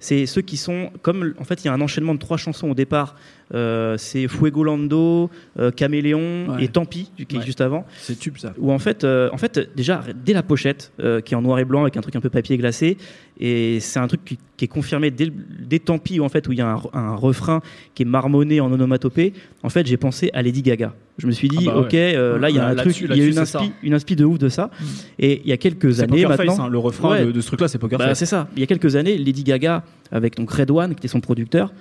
c'est 0.00 0.26
ceux 0.26 0.42
qui 0.42 0.56
sont 0.56 0.90
comme 1.02 1.34
en 1.38 1.44
fait 1.44 1.64
il 1.64 1.66
y 1.66 1.70
a 1.70 1.72
un 1.72 1.80
enchaînement 1.80 2.14
de 2.14 2.20
trois 2.20 2.36
chansons 2.36 2.70
au 2.70 2.74
départ 2.74 3.16
c'est 3.52 4.28
Fuegolando, 4.28 5.30
euh, 5.58 5.70
Caméléon 5.70 6.58
et 6.58 6.68
Tant 6.68 6.84
pis, 6.84 7.10
qui 7.28 7.36
est 7.36 7.42
juste 7.42 7.60
avant. 7.60 7.86
C'est 7.98 8.18
tube 8.18 8.36
ça. 8.36 8.52
Où 8.58 8.72
en 8.72 8.78
fait, 8.78 9.04
euh, 9.04 9.30
en 9.32 9.38
fait, 9.38 9.70
déjà 9.74 10.02
dès 10.24 10.32
la 10.32 10.42
pochette, 10.42 10.92
qui 11.24 11.34
est 11.34 11.36
en 11.36 11.42
noir 11.42 11.58
et 11.58 11.64
blanc 11.64 11.82
avec 11.82 11.96
un 11.96 12.00
truc 12.00 12.16
un 12.16 12.20
peu 12.20 12.30
papier 12.30 12.56
glacé, 12.56 12.96
et 13.40 13.78
c'est 13.80 14.00
un 14.00 14.08
truc 14.08 14.24
qui, 14.24 14.38
est 14.64 14.68
confirmé 14.68 15.10
dès, 15.10 15.30
dès 15.60 15.78
Tant 15.78 15.98
pis, 15.98 16.20
où, 16.20 16.24
en 16.24 16.28
fait, 16.28 16.46
où 16.48 16.52
il 16.52 16.58
y 16.58 16.62
a 16.62 16.76
un, 16.92 17.14
refrain 17.14 17.60
qui 17.94 18.02
est 18.02 18.06
marmonné 18.06 18.60
en 18.60 18.70
onomatopée. 18.72 19.32
En 19.62 19.68
fait, 19.68 19.86
j'ai 19.86 19.96
pensé 19.96 20.30
à 20.34 20.42
Lady 20.42 20.62
Gaga. 20.62 20.92
Je 21.18 21.26
me 21.26 21.32
suis 21.32 21.48
dit, 21.48 21.66
ah 21.68 21.72
bah 21.72 21.78
ok, 21.78 21.92
là 21.92 22.48
il 22.48 22.56
y 22.56 22.58
a 22.60 22.66
un 22.68 22.76
truc, 22.76 23.00
il 23.00 23.16
y 23.16 23.22
a 23.22 23.26
une 23.26 23.38
inspi, 23.38 23.72
une 23.82 23.94
inspi 23.94 24.14
de 24.14 24.24
ouf 24.24 24.38
de 24.38 24.48
ça. 24.48 24.66
Mm. 24.66 24.84
Et 25.18 25.40
il 25.44 25.48
y 25.48 25.52
a 25.52 25.56
quelques 25.56 26.00
années 26.00 26.24
maintenant, 26.24 26.60
hein, 26.60 26.68
le 26.68 26.78
refrain 26.78 27.24
de, 27.24 27.40
ce 27.40 27.46
truc-là, 27.48 27.66
c'est 27.66 27.78
Poker 27.78 27.98
bah, 27.98 28.14
C'est 28.14 28.26
ça. 28.26 28.48
Il 28.54 28.60
y 28.60 28.62
a 28.62 28.66
quelques 28.66 28.94
années, 28.94 29.18
Lady 29.18 29.42
Gaga 29.42 29.82
avec 30.10 30.36
donc 30.36 30.50
Red 30.50 30.70
One, 30.70 30.94
qui 30.94 31.00
était 31.00 31.08
son 31.08 31.20
producteur, 31.20 31.72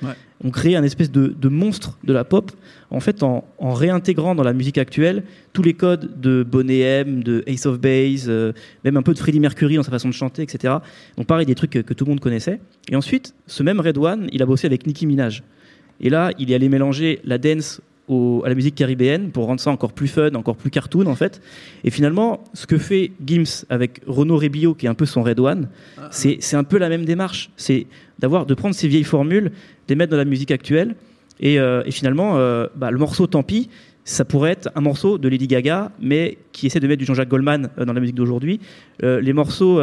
ont 0.44 0.52
créé 0.52 0.76
un 0.76 0.84
espèce 0.84 1.12
de, 1.12 1.50
monstre 1.50 1.98
de 2.04 2.14
la 2.14 2.24
pop, 2.24 2.52
en 2.92 3.00
fait, 3.00 3.24
en, 3.24 3.44
réintégrant 3.60 4.36
dans 4.36 4.44
la 4.44 4.54
musique 4.54 4.78
actuelle 4.78 5.24
tous 5.54 5.64
les 5.64 5.74
codes 5.74 6.20
de 6.20 6.44
Bonnet 6.44 6.80
M, 6.80 7.24
de 7.24 7.44
Ace 7.48 7.66
of 7.66 7.80
Base, 7.80 8.26
euh, 8.28 8.54
même 8.84 8.98
un 8.98 9.02
peu 9.02 9.14
de 9.14 9.20
Freddie 9.20 9.40
Mercury 9.40 9.76
dans 9.76 9.84
sa 9.84 9.92
façon 9.92 10.10
de 10.10 10.14
chanter, 10.14 10.44
etc. 10.44 10.76
Donc 11.18 11.28
pareil, 11.28 11.46
des 11.46 11.56
trucs 11.56 11.72
que, 11.72 11.94
tout 11.94 12.06
le 12.06 12.10
monde 12.10 12.20
connaissait. 12.20 12.60
Et 12.90 12.96
ensuite, 12.96 13.34
ce 13.48 13.64
même 13.64 13.80
Red 13.80 13.98
One, 13.98 14.28
il 14.32 14.42
a 14.44 14.46
bossé 14.46 14.68
avec 14.68 14.86
Nicki 14.86 15.08
Minaj. 15.08 15.44
Et 16.00 16.10
là, 16.10 16.32
il 16.38 16.52
est 16.52 16.56
allé 16.56 16.70
mélanger 16.70 17.20
la 17.24 17.38
dance 17.38 17.82
à 18.10 18.50
la 18.50 18.56
musique 18.56 18.76
caribéenne 18.76 19.32
pour 19.32 19.46
rendre 19.46 19.60
ça 19.60 19.70
encore 19.72 19.92
plus 19.92 20.08
fun, 20.08 20.34
encore 20.36 20.56
plus 20.56 20.70
cartoon 20.70 21.08
en 21.08 21.16
fait. 21.16 21.42
Et 21.84 21.90
finalement, 21.90 22.44
ce 22.54 22.66
que 22.66 22.78
fait 22.78 23.12
Gims 23.26 23.66
avec 23.70 24.02
Renaud 24.08 24.38
Rebillot, 24.38 24.74
qui 24.74 24.86
est 24.86 24.90
un 24.90 24.94
peu 24.94 25.06
son 25.06 25.24
Red 25.24 25.40
One, 25.40 25.70
c'est 26.12 26.56
un 26.56 26.64
peu 26.64 26.78
la 26.78 26.90
même 26.90 27.06
démarche. 27.06 27.50
C'est 27.58 27.88
d'avoir 28.20 28.46
de 28.46 28.54
prendre 28.54 28.76
ces 28.76 28.88
vieilles 28.88 29.04
formules, 29.04 29.46
de 29.46 29.52
les 29.90 29.96
mettre 29.96 30.12
dans 30.12 30.18
la 30.18 30.26
musique 30.26 30.52
actuelle 30.52 30.96
euh, 31.44 31.84
et, 31.86 31.92
finalement, 31.92 32.38
euh, 32.38 32.68
bah, 32.76 32.92
le 32.92 32.98
morceau 32.98 33.28
Tant 33.28 33.44
pis, 33.44 33.70
ça 34.08 34.24
pourrait 34.24 34.52
être 34.52 34.70
un 34.74 34.82
morceau 34.82 35.18
de 35.18 35.28
Lady 35.28 35.48
Gaga, 35.48 35.92
mais 36.00 36.38
qui 36.54 36.66
essaie 36.66 36.80
de 36.80 36.88
mettre 36.88 37.00
du 37.00 37.06
Jean-Jacques 37.06 37.28
Goldman 37.28 37.70
euh, 37.78 37.86
dans 37.86 37.94
la 37.94 38.00
musique 38.00 38.16
d'aujourd'hui. 38.16 38.60
les 39.02 39.34
morceaux 39.34 39.80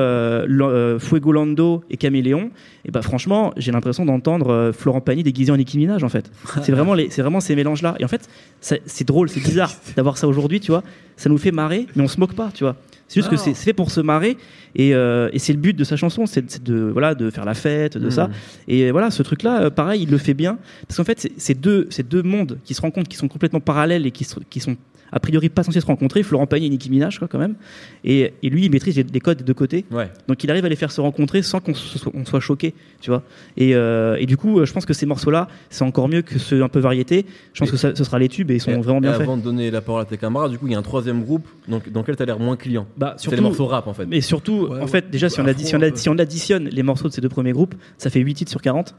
Fuego 0.99 1.33
Lando 1.33 1.85
et 1.91 1.97
Caméléon, 1.97 2.51
et 2.85 2.91
bah 2.91 3.03
franchement, 3.03 3.53
j'ai 3.57 3.71
l'impression 3.71 4.05
d'entendre 4.05 4.73
Florent 4.73 5.01
Pagny 5.01 5.23
déguisé 5.23 5.53
en 5.53 5.57
Nicki 5.57 5.79
Minaj 5.79 6.03
en 6.03 6.09
fait. 6.09 6.31
C'est 6.63 6.73
vraiment 6.73 6.97
c'est 7.11 7.23
vraiment 7.23 7.41
ces 7.41 7.55
mélanges 7.55 7.83
là. 7.83 7.95
Et 8.01 8.05
en 8.05 8.09
fait, 8.09 8.29
c'est 8.61 9.07
drôle, 9.07 9.29
c'est 9.29 9.41
bizarre 9.41 9.73
d'avoir 9.97 10.17
ça 10.19 10.27
aujourd'hui, 10.27 10.61
tu 10.61 10.73
vois. 10.73 10.83
Ça 11.17 11.29
nous 11.29 11.39
fait 11.39 11.53
marrer, 11.53 11.87
mais 11.95 12.03
on 12.03 12.09
se 12.09 12.19
moque 12.19 12.35
pas, 12.35 12.51
tu 12.53 12.65
vois. 12.65 12.77
C'est 13.09 13.21
juste 13.21 13.31
que 13.31 13.37
c'est 13.37 13.55
fait 13.55 13.73
pour 13.73 13.91
se 13.91 14.01
marrer 14.01 14.37
et, 14.75 14.95
euh, 14.95 15.29
et 15.33 15.39
c'est 15.39 15.53
le 15.53 15.59
but 15.59 15.77
de 15.77 15.85
sa 15.85 15.97
chanson, 15.97 16.27
c'est 16.27 16.63
de 16.63 16.75
voilà 16.75 17.15
de 17.15 17.31
faire 17.31 17.45
la 17.45 17.55
fête, 17.55 17.97
de 17.97 18.11
ça. 18.11 18.29
Hmm. 18.29 18.33
Et 18.69 18.91
voilà, 18.91 19.11
ce 19.11 19.23
truc-là, 19.23 19.63
euh, 19.63 19.71
pareil, 19.71 20.03
il 20.03 20.11
le 20.11 20.19
fait 20.19 20.35
bien 20.35 20.59
parce 20.89 20.97
qu'en 20.97 21.05
fait, 21.05 21.31
c'est 21.37 21.61
deux, 21.61 21.89
deux 22.09 22.23
mondes 22.23 22.59
qui 22.65 22.75
se 22.75 22.81
rencontrent, 22.81 23.09
qui 23.09 23.17
sont 23.17 23.29
complètement 23.29 23.61
parallèles 23.61 24.07
et 24.07 24.11
qui, 24.11 24.27
qui 24.51 24.61
sont 24.61 24.77
a 25.13 25.21
priori 25.21 25.49
pas 25.49 25.63
censé 25.63 25.81
se 25.81 25.87
rencontrer, 25.87 26.23
Florent 26.23 26.47
Pagny 26.47 26.67
et 26.67 26.71
Nicki 26.71 26.91
Minaj, 26.91 27.19
quoi, 27.19 27.29
quand 27.29 27.39
même. 27.39 27.55
Et, 28.05 28.33
et 28.43 28.51
lui, 28.51 28.65
il 28.65 28.71
maîtrise 28.71 28.97
les, 28.97 29.21
codes 29.21 29.39
des 29.39 29.45
deux 29.45 29.55
côtés. 29.55 29.85
Donc 30.29 30.45
il 30.45 30.51
arrive 30.51 30.65
à 30.65 30.69
les 30.69 30.77
faire 30.77 30.93
se 30.93 31.01
rencontrer 31.01 31.43
sans 31.43 31.61
qu'on 31.61 31.75
soit, 31.75 32.41
choqué, 32.41 32.75
tu 33.01 33.11
vois. 33.11 33.23
Et, 33.57 33.75
euh, 33.75 34.17
et, 34.19 34.27
du 34.27 34.37
coup, 34.37 34.65
je 34.65 34.73
pense 34.73 34.87
que 34.87 34.93
ces 34.93 35.07
morceaux-là, 35.07 35.49
c'est 35.71 35.85
encore 35.85 36.09
mieux 36.09 36.23
que 36.23 36.39
ceux 36.39 36.63
un 36.63 36.69
peu 36.69 36.81
variété. 36.81 37.27
Je 37.53 37.61
pense 37.61 37.71
que 37.71 37.77
ça, 37.77 37.95
ce 37.95 38.05
sera 38.05 38.19
les 38.19 38.29
tubes 38.29 38.51
et 38.51 38.55
ils 38.55 38.61
sont 38.61 38.81
vraiment 38.81 39.01
bien 39.01 39.13
faits. 39.13 39.23
Avant 39.23 39.37
de 39.37 39.43
donner 39.43 39.71
la 39.71 39.81
parole 39.81 40.03
à 40.03 40.05
tes 40.05 40.17
camarades, 40.17 40.51
du 40.51 40.59
coup, 40.59 40.67
il 40.67 40.73
y 40.73 40.77
a 40.77 40.79
un 40.79 40.83
troisième 40.83 41.23
groupe 41.23 41.47
donc, 41.69 41.91
dans 41.91 42.01
lequel 42.01 42.17
tu 42.17 42.23
as 42.23 42.27
l'air 42.27 42.39
moins 42.39 42.57
client. 42.57 42.87
Bah, 42.97 43.15
c'est 43.17 43.31
les 43.35 43.41
morceaux 43.41 43.67
rap, 43.67 43.87
en 43.87 43.95
fait. 43.95 44.07
Mais 44.07 44.21
surtout, 44.21 44.69
en 44.81 44.87
fait, 44.87 45.11
déjà, 45.11 45.29
si, 45.29 45.41
on 45.41 45.47
si, 45.95 46.09
on 46.09 46.19
additionne 46.19 46.69
les 46.69 46.83
morceaux 46.83 47.09
de 47.09 47.13
ces 47.13 47.21
deux 47.21 47.29
premiers 47.29 47.53
groupes, 47.53 47.75
ça 47.99 48.11
fait 48.11 48.21
8 48.21 48.35
titres 48.35 48.51
sur 48.51 48.63
40. 48.63 48.95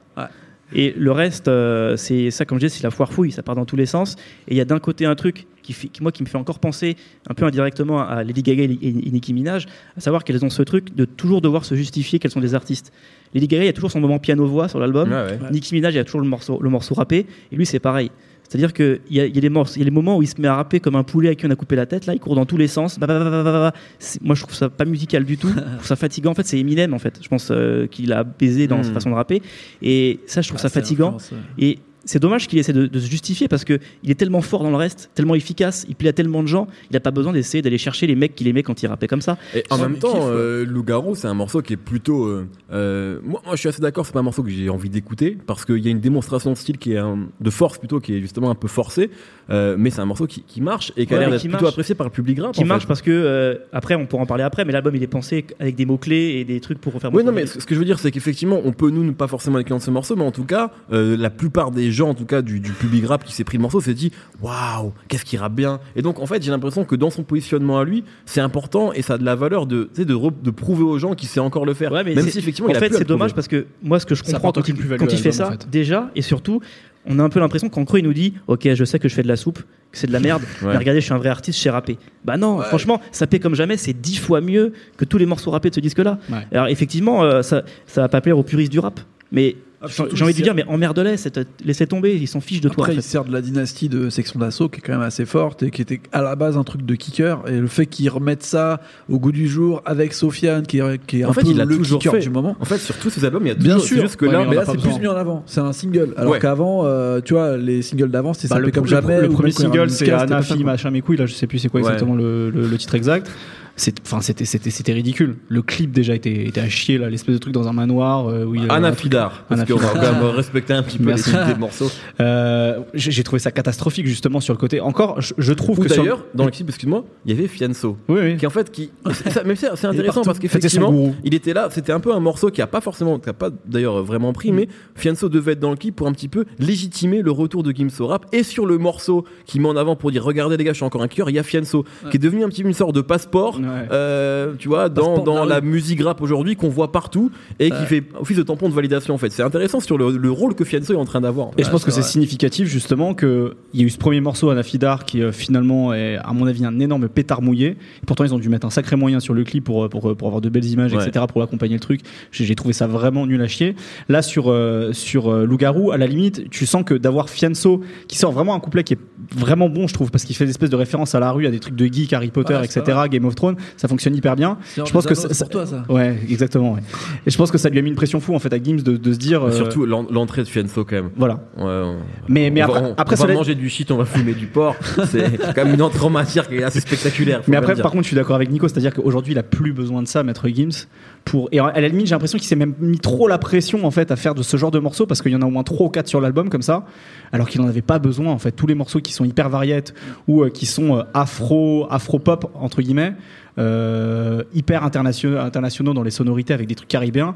Et 0.74 0.94
le 0.98 1.12
reste, 1.12 1.48
euh, 1.48 1.96
c'est 1.96 2.32
ça, 2.32 2.46
comme 2.46 2.60
je 2.60 2.66
disais, 2.66 2.78
c'est 2.78 2.84
la 2.84 2.92
foire 2.92 3.14
fouille, 3.14 3.32
ça 3.32 3.44
part 3.44 3.56
dans 3.56 3.66
tous 3.66 3.76
les 3.76 3.86
sens. 3.86 4.16
Et 4.48 4.54
il 4.54 4.58
y 4.58 4.62
a 4.62 4.66
d'un 4.66 4.80
côté 4.80 5.06
un 5.06 5.16
truc 5.16 5.46
qui, 5.62 5.74
qui, 5.74 6.02
moi, 6.02 6.12
qui 6.12 6.24
me 6.24 6.28
fait 6.28 6.38
encore 6.38 6.60
penser 6.60 6.96
un 7.30 7.34
peu 7.34 7.46
indirectement 7.46 8.02
à 8.08 8.24
Lady 8.24 8.42
Gaga 8.42 8.64
et, 8.64 8.68
Nicki 8.68 9.34
Minaj, 9.34 9.68
à 9.96 10.00
savoir 10.00 10.24
qu'elles 10.24 10.44
ont 10.44 10.50
ce 10.50 10.64
truc 10.64 10.96
de 10.96 11.06
toujours 11.06 11.42
devoir 11.42 11.66
se 11.66 11.76
justifier 11.76 12.20
qu'elles 12.20 12.32
sont 12.32 12.40
des 12.40 12.56
artistes. 12.56 12.92
Lady 13.34 13.48
Gaga, 13.48 13.64
il 13.64 13.68
y 13.68 13.70
a 13.70 13.74
toujours 13.74 13.92
son 13.92 14.00
moment 14.00 14.20
piano-voix 14.20 14.68
sur 14.68 14.80
l'album. 14.80 15.14
Nicki 15.52 15.76
Minaj, 15.76 15.94
il 15.94 15.98
y 15.98 16.00
a 16.00 16.04
toujours 16.04 16.22
le 16.22 16.28
morceau, 16.28 16.60
le 16.62 16.70
morceau 16.70 16.96
rappé. 16.96 17.26
Et 17.52 17.56
lui, 17.56 17.66
c'est 17.66 17.80
pareil. 17.80 18.12
C'est-à-dire 18.48 18.74
qu'il 18.74 19.02
y, 19.10 19.20
a, 19.20 19.26
y, 19.26 19.38
a 19.38 19.42
des 19.42 19.50
morceaux, 19.50 19.76
il 19.76 19.80
y 19.80 19.82
a 19.82 19.86
des 19.86 19.92
moments 19.92 20.18
où 20.18 20.22
il 20.22 20.28
se 20.28 20.40
met 20.40 20.48
à 20.48 20.56
rapper 20.56 20.80
comme 20.80 20.96
un 20.96 21.04
poulet 21.04 21.30
à 21.30 21.36
qui 21.36 21.46
on 21.46 21.50
a 21.50 21.56
coupé 21.56 21.76
la 21.76 21.86
tête. 21.86 22.06
Là, 22.06 22.14
il 22.14 22.20
court 22.20 22.36
dans 22.36 22.46
tous 22.46 22.58
les 22.58 22.68
sens. 22.68 23.00
Bah, 23.00 23.08
bah, 23.08 23.44
bah, 23.44 23.74
moi, 24.22 24.36
je 24.36 24.42
trouve 24.42 24.54
ça 24.54 24.70
pas 24.70 24.86
musical 24.86 25.26
du 25.26 25.38
tout. 25.38 25.50
je 25.50 25.76
trouve 25.76 25.86
ça 25.86 25.96
fatigant. 25.96 26.32
En 26.32 26.36
fait, 26.36 26.46
c'est 26.46 26.60
Eminem, 26.60 26.94
en 26.94 27.00
fait. 27.00 27.20
Je 27.22 27.28
pense 27.28 27.50
euh, 27.52 27.88
qu'il 27.88 28.14
a 28.14 28.24
baisé 28.24 28.68
dans 28.68 28.84
sa 28.84 28.92
hmm. 28.92 28.94
façon 28.94 29.10
de 29.10 29.16
rapper. 29.16 29.42
Et 29.82 30.20
ça, 30.28 30.42
je 30.42 30.50
trouve 30.50 30.60
ça 30.60 30.70
fatigant. 30.70 31.18
Et 31.58 31.80
c'est 32.06 32.20
dommage 32.20 32.48
qu'il 32.48 32.60
essaie 32.60 32.74
de, 32.74 33.00
se 33.00 33.10
justifier 33.10 33.48
parce 33.48 33.66
que 33.66 33.80
il 34.04 34.12
est 34.12 34.16
tellement 34.16 34.42
fort 34.42 34.64
dans 34.64 34.70
le 34.70 34.76
reste, 34.76 35.10
tellement 35.16 35.36
efficace, 35.36 35.86
il 35.90 35.96
plaît 35.96 36.10
à 36.10 36.14
tellement 36.14 36.44
de 36.44 36.48
gens, 36.48 36.68
il 36.90 36.94
n'a 36.94 37.00
pas 37.00 37.12
besoin 37.12 37.34
d'essayer 37.34 37.62
d'aller 37.62 37.78
chercher 37.78 38.08
les 38.08 38.16
mecs 38.16 38.36
qu'il 38.36 38.48
aimait 38.48 38.64
quand 38.64 38.82
il 38.82 38.88
rappait 38.88 39.08
comme 39.08 39.22
ça. 39.22 39.38
Et 39.54 39.64
en 39.70 39.78
même 39.78 39.98
temps, 39.98 40.28
euh, 40.30 40.66
Loup-garou, 40.66 41.16
c'est 41.16 41.28
un 41.28 41.34
morceau 41.34 41.62
qui 41.62 41.74
est 41.74 41.78
plutôt. 41.78 42.26
Euh, 42.26 42.48
euh, 42.72 43.20
moi, 43.24 43.42
moi, 43.46 43.56
je 43.56 43.60
suis 43.60 43.70
assez 43.70 43.82
d'accord, 43.82 44.06
c'est 44.06 44.14
pas 44.14 44.20
un 44.20 44.24
morceau 44.24 44.44
que 44.44 44.50
j'ai 44.50 44.70
envie 44.70 44.90
d'écouter 44.90 45.38
parce 45.46 45.66
qu'il 45.66 45.80
y 45.80 45.88
a 45.88 45.92
une 45.92 46.00
démonstration 46.00 46.52
de 46.52 46.56
style 46.56 46.78
qui 46.78 46.94
est 46.94 47.02
de 47.42 47.50
force 47.50 47.78
plutôt, 47.78 48.00
qui 48.00 48.16
est 48.16 48.22
justement 48.22 48.52
un 48.52 48.56
peu 48.56 48.68
forcée, 48.68 49.10
mais 49.50 49.90
c'est 49.90 50.02
un 50.02 50.06
morceau 50.06 50.28
qui, 50.28 50.62
marche 50.62 50.94
et 50.96 51.06
qui 51.06 51.14
a 51.14 51.20
l'air 51.20 51.32
d'être 51.32 51.48
plutôt 51.48 51.68
apprécié 51.68 51.96
par 51.96 52.08
le 52.08 52.12
public 52.12 52.40
rap. 52.40 52.54
Qui 52.54 52.64
marche 52.64 52.88
parce 52.88 53.02
que 53.02 53.60
après, 53.74 53.96
on 53.96 54.06
pourra 54.06 54.24
en 54.24 54.28
parler 54.28 54.44
après, 54.44 54.64
mais 54.64 54.72
l'album 54.72 54.96
il 54.96 55.04
est 55.04 55.08
pensé 55.08 55.46
avec 55.60 55.76
des 55.76 55.86
mots 55.86 55.98
clés 55.98 56.38
et 56.40 56.46
des 56.46 56.60
trucs 56.60 56.80
pour 56.80 56.94
refaire. 56.94 57.14
Oui, 57.14 57.24
non, 57.24 57.32
mais 57.32 57.46
ce 57.48 57.66
que 57.66 57.74
je 57.74 57.80
veux 57.80 57.86
dire, 57.86 58.00
c'est 58.00 58.12
qu'effectivement, 58.12 58.62
on 58.64 58.72
peut 58.72 58.90
nous 58.90 59.04
ne 59.04 59.12
pas 59.12 59.28
forcément 59.28 59.60
écouter 59.60 59.80
ce 59.80 59.92
morceau, 59.92 60.16
mais 60.16 60.24
en 60.24 60.32
tout 60.32 60.46
cas, 60.46 60.72
la 60.92 61.30
plupart 61.30 61.72
des 61.72 61.95
gens, 61.96 62.10
en 62.10 62.14
tout 62.14 62.26
cas 62.26 62.42
du 62.42 62.62
public 62.62 63.06
rap 63.08 63.24
qui 63.24 63.34
s'est 63.34 63.44
pris 63.44 63.58
le 63.58 63.62
morceau 63.62 63.82
s'est 63.82 63.94
dit 63.94 64.12
waouh, 64.42 64.94
qu'est-ce 65.08 65.26
qu'il 65.26 65.40
rappe 65.40 65.56
bien. 65.56 65.80
Et 65.96 66.02
donc 66.02 66.20
en 66.20 66.26
fait, 66.26 66.44
j'ai 66.44 66.52
l'impression 66.52 66.86
que 66.86 66.96
dans 66.96 67.10
son 67.10 67.24
positionnement 67.24 67.80
à 67.80 67.84
lui, 67.86 68.04
c'est 68.26 68.42
important 68.42 68.94
et 68.94 69.02
ça 69.02 69.16
a 69.16 69.18
de 69.18 69.26
la 69.26 69.36
valeur 69.36 69.66
de, 69.66 69.90
de, 69.96 70.04
de 70.04 70.52
prouver 70.52 70.84
aux 70.84 71.00
gens 71.00 71.16
qu'il 71.16 71.30
sait 71.30 71.40
encore 71.40 71.66
le 71.66 71.74
faire. 71.74 71.92
même 71.92 72.30
si 72.30 72.38
effectivement, 72.40 72.70
en 72.70 72.74
fait, 72.76 72.94
c'est 72.94 73.08
dommage 73.08 73.34
parce 73.34 73.48
que 73.48 73.66
moi, 73.82 74.00
ce 74.00 74.06
que 74.06 74.16
je 74.16 74.24
comprends 74.24 74.52
quand 74.52 74.68
il, 74.68 74.76
quand 74.98 75.12
il 75.12 75.20
fait 75.20 75.32
ça, 75.32 75.54
déjà, 75.72 76.12
et 76.16 76.22
surtout, 76.22 76.62
on 77.08 77.20
a 77.20 77.24
un 77.24 77.30
peu 77.30 77.40
l'impression 77.40 77.70
qu'en 77.70 77.86
creux, 77.86 78.00
il 78.00 78.06
nous 78.06 78.14
dit 78.14 78.34
Ok, 78.48 78.68
je 78.74 78.84
sais 78.84 79.00
que 79.00 79.08
je 79.08 79.14
fais 79.14 79.24
de 79.24 79.28
la 79.28 79.36
soupe, 79.36 79.60
que 79.92 79.98
c'est 79.98 80.08
de 80.08 80.12
la 80.14 80.20
merde, 80.20 80.42
mais 80.62 80.78
regardez, 80.78 81.02
je 81.02 81.06
suis 81.06 81.14
un 81.14 81.18
vrai 81.18 81.30
artiste, 81.30 81.58
je 81.58 81.64
sais 81.64 81.70
rapper. 81.70 81.98
Bah 82.24 82.38
non, 82.38 82.62
franchement, 82.62 83.00
ça 83.12 83.28
paie 83.28 83.40
comme 83.40 83.56
jamais, 83.56 83.78
c'est 83.78 83.94
dix 83.94 84.18
fois 84.18 84.42
mieux 84.42 84.74
que 84.98 85.06
tous 85.06 85.18
les 85.18 85.26
morceaux 85.26 85.52
rappés 85.52 85.70
de 85.70 85.76
ce 85.76 85.80
disque-là. 85.80 86.18
Alors 86.52 86.68
effectivement, 86.68 87.24
euh, 87.24 87.42
ça, 87.42 87.64
ça 87.86 88.02
va 88.02 88.10
pas 88.10 88.22
plaire 88.22 88.38
aux 88.38 88.44
puristes 88.44 88.72
du 88.72 88.80
rap, 88.80 89.00
mais 89.32 89.56
J'ai 89.88 90.24
envie 90.24 90.34
de 90.34 90.42
dire, 90.42 90.56
mais 90.56 90.64
emmerde-les, 90.68 91.16
laissez 91.64 91.88
tomber, 91.88 92.16
ils 92.16 92.28
s'en 92.28 92.42
fichent 92.42 92.62
de 92.62 92.70
toi. 92.70 92.86
Après, 92.86 92.96
il 92.96 93.02
sert 93.02 93.26
de 93.26 93.32
la 93.32 93.42
dynastie 93.42 93.90
de 93.90 94.10
section 94.10 94.40
d'assaut 94.40 94.70
qui 94.70 94.80
est 94.80 94.82
quand 94.82 94.94
même 94.94 95.02
assez 95.02 95.26
forte 95.26 95.64
et 95.64 95.72
qui 95.72 95.82
était 95.82 96.00
à 96.12 96.22
la 96.22 96.36
base 96.36 96.58
un 96.58 96.64
truc 96.64 96.86
de 96.86 96.96
kicker. 96.96 97.44
Et 97.48 97.60
le 97.60 97.68
fait 97.68 97.86
qu'ils 97.86 98.10
remettent 98.10 98.44
ça 98.44 98.82
au 99.10 99.20
goût 99.20 99.32
du 99.32 99.48
jour 99.48 99.82
avec 99.86 100.14
Sofiane, 100.14 100.66
qui 100.66 100.80
est, 100.80 101.06
qui 101.06 101.22
est 101.22 101.26
en 101.26 101.30
un 101.30 101.34
fait, 101.34 101.42
peu 101.42 101.48
il 101.50 101.62
a 101.62 101.66
le 101.66 101.76
toujours 101.78 102.00
kicker 102.00 102.14
fait. 102.14 102.20
du 102.20 102.30
moment. 102.30 102.56
En 102.60 102.66
fait, 102.66 102.78
sur 102.78 102.96
tous 102.98 103.10
ces 103.10 103.24
albums, 103.26 103.44
il 103.46 103.50
y 103.50 103.52
a 103.52 103.56
Bien 103.56 103.74
toujours 103.76 103.88
sûr, 103.88 104.02
juste 104.02 104.16
que 104.18 104.26
Ouais, 104.26 104.32
là, 104.32 104.46
mais 104.50 104.56
là 104.56 104.64
c'est 104.66 104.78
plus 104.80 105.00
mis 105.00 105.08
en 105.08 105.16
avant. 105.16 105.44
C'est 105.46 105.62
un 105.62 105.74
single. 105.74 106.14
Alors 106.18 106.32
Ouais. 106.34 106.40
qu'avant, 106.40 106.86
euh, 106.86 107.22
tu 107.24 107.34
vois, 107.34 107.58
les 107.58 107.82
singles 107.82 108.10
d'avant, 108.12 108.34
c'était 108.34 108.48
Bah, 108.50 108.56
ça 108.56 108.62
le, 108.62 108.72
comme 108.72 108.88
jamais. 108.88 109.22
le 109.22 109.30
premier 109.30 109.52
single, 109.52 109.90
c'est 109.90 110.12
Anafi, 110.12 110.64
machin, 110.64 110.92
mes 110.92 111.02
couilles. 111.02 111.18
Là, 111.18 111.26
je 111.26 111.34
sais 111.34 111.48
plus 111.48 111.60
c'est 111.60 111.70
quoi 111.70 111.80
exactement 111.82 112.16
le 112.16 112.76
titre 112.78 112.96
exact. 112.96 113.30
C'était, 113.76 114.94
ridicule. 114.94 115.36
Le 115.50 115.62
clip 115.62 115.92
déjà 115.92 116.16
était, 116.16 116.46
était 116.48 116.62
à 116.62 116.70
chier 116.70 116.98
là, 116.98 117.10
l'espèce 117.10 117.34
de 117.36 117.40
truc 117.40 117.54
dans 117.54 117.68
un 117.68 117.74
manoir 117.74 118.30
euh, 118.30 118.46
où 118.46 118.56
il 118.56 118.66
Anna 118.70 118.94
Fidar, 118.94 119.44
parce 119.50 119.66
qu'on 119.66 119.76
va 119.76 119.90
quand 119.90 120.02
même 120.02 120.24
respecter 120.36 120.74
un 120.74 120.82
petit 120.84 120.98
peu 120.98 121.04
les 121.06 121.10
Merci. 121.10 121.32
titres 121.32 121.48
des 121.48 121.56
morceaux. 121.56 121.92
Euh, 122.22 122.80
j'ai, 122.94 123.24
trouvé 123.24 123.40
ça 123.40 123.52
catastrophique 123.52 124.08
justement 124.08 124.40
sur 124.40 124.54
le 124.54 124.58
côté. 124.58 124.80
Encore, 124.80 125.20
je, 125.20 125.34
je 125.38 125.52
trouve 125.54 125.80
Ou 125.80 125.84
que 125.84 125.90
sur- 125.90 126.02
d'ailleurs, 126.04 126.24
dans 126.34 126.46
l'équipe, 126.46 126.68
excuse-moi, 126.70 127.04
il 127.26 127.34
y 127.34 127.38
avait 127.38 127.48
Fianso. 127.48 127.98
oui, 128.08 128.20
oui. 128.22 128.38
Qui 128.38 128.48
en 128.48 128.50
fait, 128.50 128.72
qui. 128.72 128.92
mais 129.46 129.56
c'est 129.56 129.86
intéressant 129.86 130.22
parce 130.24 130.40
qu'effectivement, 130.40 131.14
il 131.24 131.34
était 131.34 131.54
là. 131.54 131.68
C'était 131.72 131.92
un 131.92 132.00
peu 132.00 132.14
un 132.14 132.20
morceau 132.22 132.50
qui 132.52 132.62
a 132.62 132.68
pas 132.68 132.80
forcément, 132.82 133.20
qui 133.20 133.30
a 133.30 133.34
pas 133.34 133.50
d'ailleurs 133.66 134.02
vraiment 134.04 134.32
pris, 134.34 134.52
Mm. 134.52 134.56
mais 134.56 134.68
Fianso 134.96 135.28
devait 135.30 135.54
être 135.54 135.60
dans 135.60 135.72
le 135.72 135.76
clip 135.76 135.96
pour 135.96 136.08
un 136.08 136.14
petit 136.14 136.28
peu 136.30 136.46
légitimer 136.60 137.22
le 137.22 137.32
retour 137.32 137.64
de 137.64 137.72
Gims 137.72 137.90
au 138.00 138.08
rap. 138.08 138.26
Et 138.32 138.44
sur 138.44 138.66
le 138.66 138.78
morceau 138.78 139.26
qui 139.46 139.60
met 139.60 139.68
en 139.68 139.76
avant 139.76 139.96
pour 139.96 140.12
dire 140.12 140.24
regardez 140.24 140.56
les 140.58 140.64
gars, 140.64 140.72
je 140.72 140.78
suis 140.78 140.86
encore 140.86 141.02
un 141.04 141.08
cœur, 141.08 141.30
il 141.30 141.36
y 141.36 141.40
a 141.40 141.44
Fianso 141.44 141.84
qui 142.12 142.18
est 142.18 142.20
devenu 142.20 142.44
un 142.44 142.50
petit 142.50 142.62
peu 142.62 142.70
une 142.70 142.74
sorte 142.74 142.96
de 142.96 143.02
passeport. 143.02 143.60
Ouais. 143.66 143.88
euh, 143.92 144.54
tu 144.58 144.68
vois, 144.68 144.90
dans, 144.90 145.24
dans 145.24 145.44
la 145.46 145.56
la 145.56 145.62
musique 145.62 146.02
rap 146.04 146.22
aujourd'hui 146.22 146.56
qu'on 146.58 146.68
voit 146.70 146.92
partout 146.92 147.32
et 147.60 147.72
qui 147.72 147.86
fait 147.86 148.04
office 148.20 148.36
de 148.36 148.44
tampon 148.44 148.68
de 148.68 148.74
validation 148.74 149.14
en 149.14 149.18
fait. 149.18 149.30
C'est 149.32 149.42
intéressant 149.44 149.80
sur 149.80 149.98
le, 149.98 150.18
le 150.18 150.32
rôle 150.32 150.54
que 150.54 150.66
Fianso 150.66 150.92
est 150.94 150.98
en 150.98 151.06
train 151.06 151.22
d'avoir. 151.22 151.52
Et 151.58 151.64
je 151.64 151.70
pense 151.70 151.86
que 151.86 151.92
c'est 151.92 152.02
significatif 152.04 152.68
justement 152.68 153.14
qu'il 153.14 153.52
y 153.74 153.82
a 153.84 153.86
eu 153.86 153.90
ce 153.90 153.98
premier 153.98 154.20
morceau 154.20 154.50
Anafidar 154.50 155.06
qui 155.06 155.22
euh, 155.24 155.32
finalement 155.32 155.94
est 155.94 156.18
à 156.18 156.34
mon 156.34 156.46
avis 156.46 156.66
un 156.66 156.78
énorme 156.80 157.08
pétard 157.08 157.42
mouillé. 157.42 157.68
Et 157.70 158.06
pourtant 158.06 158.26
ils 158.26 158.34
ont 158.34 158.40
dû 158.40 158.50
mettre 158.50 158.68
un 158.68 158.70
sacré 158.70 158.96
moyen 158.98 159.20
sur 159.22 159.34
le 159.34 159.44
clip 159.46 159.64
pour, 159.64 159.88
pour, 159.90 160.16
pour 160.18 160.28
avoir 160.28 160.42
de 160.42 160.50
belles 160.50 160.66
images, 160.66 160.94
Ouais. 160.94 161.08
etc. 161.08 161.26
pour 161.32 161.42
accompagner 161.42 161.76
le 161.76 161.80
truc. 161.80 162.02
J'ai 162.32 162.54
trouvé 162.56 162.74
ça 162.74 162.88
vraiment 162.88 163.26
nul 163.26 163.42
à 163.42 163.48
chier. 163.48 163.76
Là 164.10 164.22
sur, 164.22 164.52
euh, 164.52 164.92
sur 164.94 165.32
euh, 165.32 165.46
Loup-Garou, 165.46 165.92
à 165.92 165.98
la 165.98 166.08
limite, 166.08 166.50
tu 166.50 166.66
sens 166.66 166.84
que 166.84 166.94
d'avoir 166.96 167.30
Fianso 167.30 167.82
qui 168.08 168.18
sort 168.18 168.32
vraiment 168.34 168.54
un 168.56 168.60
couplet 168.60 168.84
qui 168.84 168.94
est 168.96 169.00
vraiment 169.36 169.70
bon 169.70 169.88
je 169.88 169.94
trouve 169.94 170.12
parce 170.12 170.26
qu'il 170.26 170.36
fait 170.36 170.46
des 170.46 170.52
espèces 170.52 170.70
de 170.70 170.76
références 170.76 171.16
à 171.16 171.20
la 171.20 171.32
rue, 171.32 171.46
à 171.48 171.52
des 171.52 171.60
trucs 171.60 171.76
de 171.76 171.86
geek, 171.86 172.12
Harry 172.14 172.30
Potter, 172.32 172.56
Ouais, 172.56 172.66
etc. 172.66 172.84
Game 173.10 173.26
of 173.26 173.36
Thrones, 173.36 173.55
ça 173.78 173.88
fonctionne 173.88 174.16
hyper 174.16 174.36
bien. 174.36 174.58
Je 174.76 174.82
pense 174.92 175.06
que 175.06 175.16
ça- 175.16 175.28
c'est 175.32 175.44
pour 175.46 175.50
toi 175.50 175.66
ça. 175.66 175.84
Ouais, 175.90 176.18
exactement. 176.30 176.74
ouais. 176.74 176.82
Et 177.26 177.32
je 177.32 177.38
pense 177.38 177.52
que 177.52 177.58
ça 177.58 177.70
lui 177.70 177.80
a 177.80 177.82
mis 177.82 177.90
une 177.90 177.96
pression 177.96 178.20
fou 178.20 178.36
en 178.36 178.40
fait 178.40 178.54
à 178.54 178.62
Gims 178.62 178.82
de, 178.84 178.98
de 178.98 179.14
se 179.14 179.18
dire. 179.18 179.44
euh, 179.44 179.52
Surtout 179.52 179.86
l'en- 179.86 180.06
l'entrée 180.10 180.44
de 180.44 180.48
Fianso 180.48 180.86
quand 180.86 180.96
même. 180.96 181.10
Voilà. 181.16 181.36
Ouais, 181.58 181.64
on- 181.66 181.98
Mais, 182.28 182.50
mais 182.50 182.62
on 182.64 182.66
après, 182.66 182.82
va, 182.82 182.88
on, 182.90 182.94
après 182.98 183.22
on 183.22 183.26
va 183.28 183.34
manger 183.34 183.56
du 183.56 183.70
shit, 183.70 183.92
on 183.92 183.98
va 183.98 184.06
fumer 184.06 184.34
du 184.34 184.48
porc. 184.48 184.76
C'est 185.10 185.38
quand 185.56 185.66
même 185.66 185.74
une 185.74 185.82
entrée 185.82 186.06
en 186.06 186.10
matière 186.10 186.48
qui 186.48 186.56
est 186.56 186.64
assez 186.64 186.80
spectaculaire. 186.80 187.42
Mais 187.48 187.58
après, 187.58 187.76
par 187.76 187.92
contre, 187.92 188.04
je 188.04 188.08
suis 188.08 188.16
d'accord 188.16 188.36
avec 188.36 188.50
Nico, 188.52 188.68
c'est-à-dire 188.68 188.94
qu'aujourd'hui, 188.94 189.34
il 189.34 189.40
a 189.40 189.44
plus 189.44 189.74
besoin 189.74 190.02
de 190.02 190.08
ça, 190.08 190.24
Maître 190.24 190.48
Gims. 190.50 190.88
Pour... 191.26 191.50
Et 191.52 191.60
à 191.60 191.82
la 191.82 191.88
limite, 191.88 192.06
j'ai 192.06 192.14
l'impression 192.14 192.38
qu'il 192.38 192.48
s'est 192.48 192.56
même 192.56 192.76
mis 192.80 193.00
trop 193.00 193.28
la 193.28 193.40
pression 193.40 193.84
en 193.86 193.92
fait 193.92 194.12
à 194.12 194.16
faire 194.16 194.36
de 194.36 194.44
ce 194.44 194.58
genre 194.58 194.70
de 194.70 194.78
morceaux 194.78 195.08
parce 195.08 195.24
qu'il 195.24 195.32
y 195.32 195.36
en 195.36 195.42
a 195.42 195.46
au 195.46 195.50
moins 195.50 195.64
3 195.64 195.88
ou 195.88 195.90
4 195.90 196.08
sur 196.08 196.22
l'album 196.22 196.50
comme 196.50 196.62
ça, 196.62 196.86
alors 197.32 197.50
qu'il 197.50 197.62
n'en 197.62 197.68
avait 197.68 197.82
pas 197.82 197.98
besoin. 197.98 198.32
En 198.32 198.38
fait, 198.38 198.52
tous 198.52 198.68
les 198.68 198.76
morceaux 198.76 199.02
qui 199.02 199.12
sont 199.12 199.26
hyper 199.26 199.50
variettes 199.50 199.96
ou 200.28 200.44
euh, 200.44 200.50
qui 200.50 200.68
sont 200.68 200.98
euh, 200.98 201.04
afro, 201.16 201.88
afro-pop 201.90 202.52
entre 202.54 202.84
guillemets, 202.84 203.16
euh, 203.58 204.44
hyper 204.54 204.84
internationaux, 204.84 205.40
internationaux 205.40 205.94
dans 205.94 206.04
les 206.04 206.12
sonorités 206.12 206.54
avec 206.54 206.68
des 206.68 206.76
trucs 206.76 206.90
caribéens. 206.90 207.36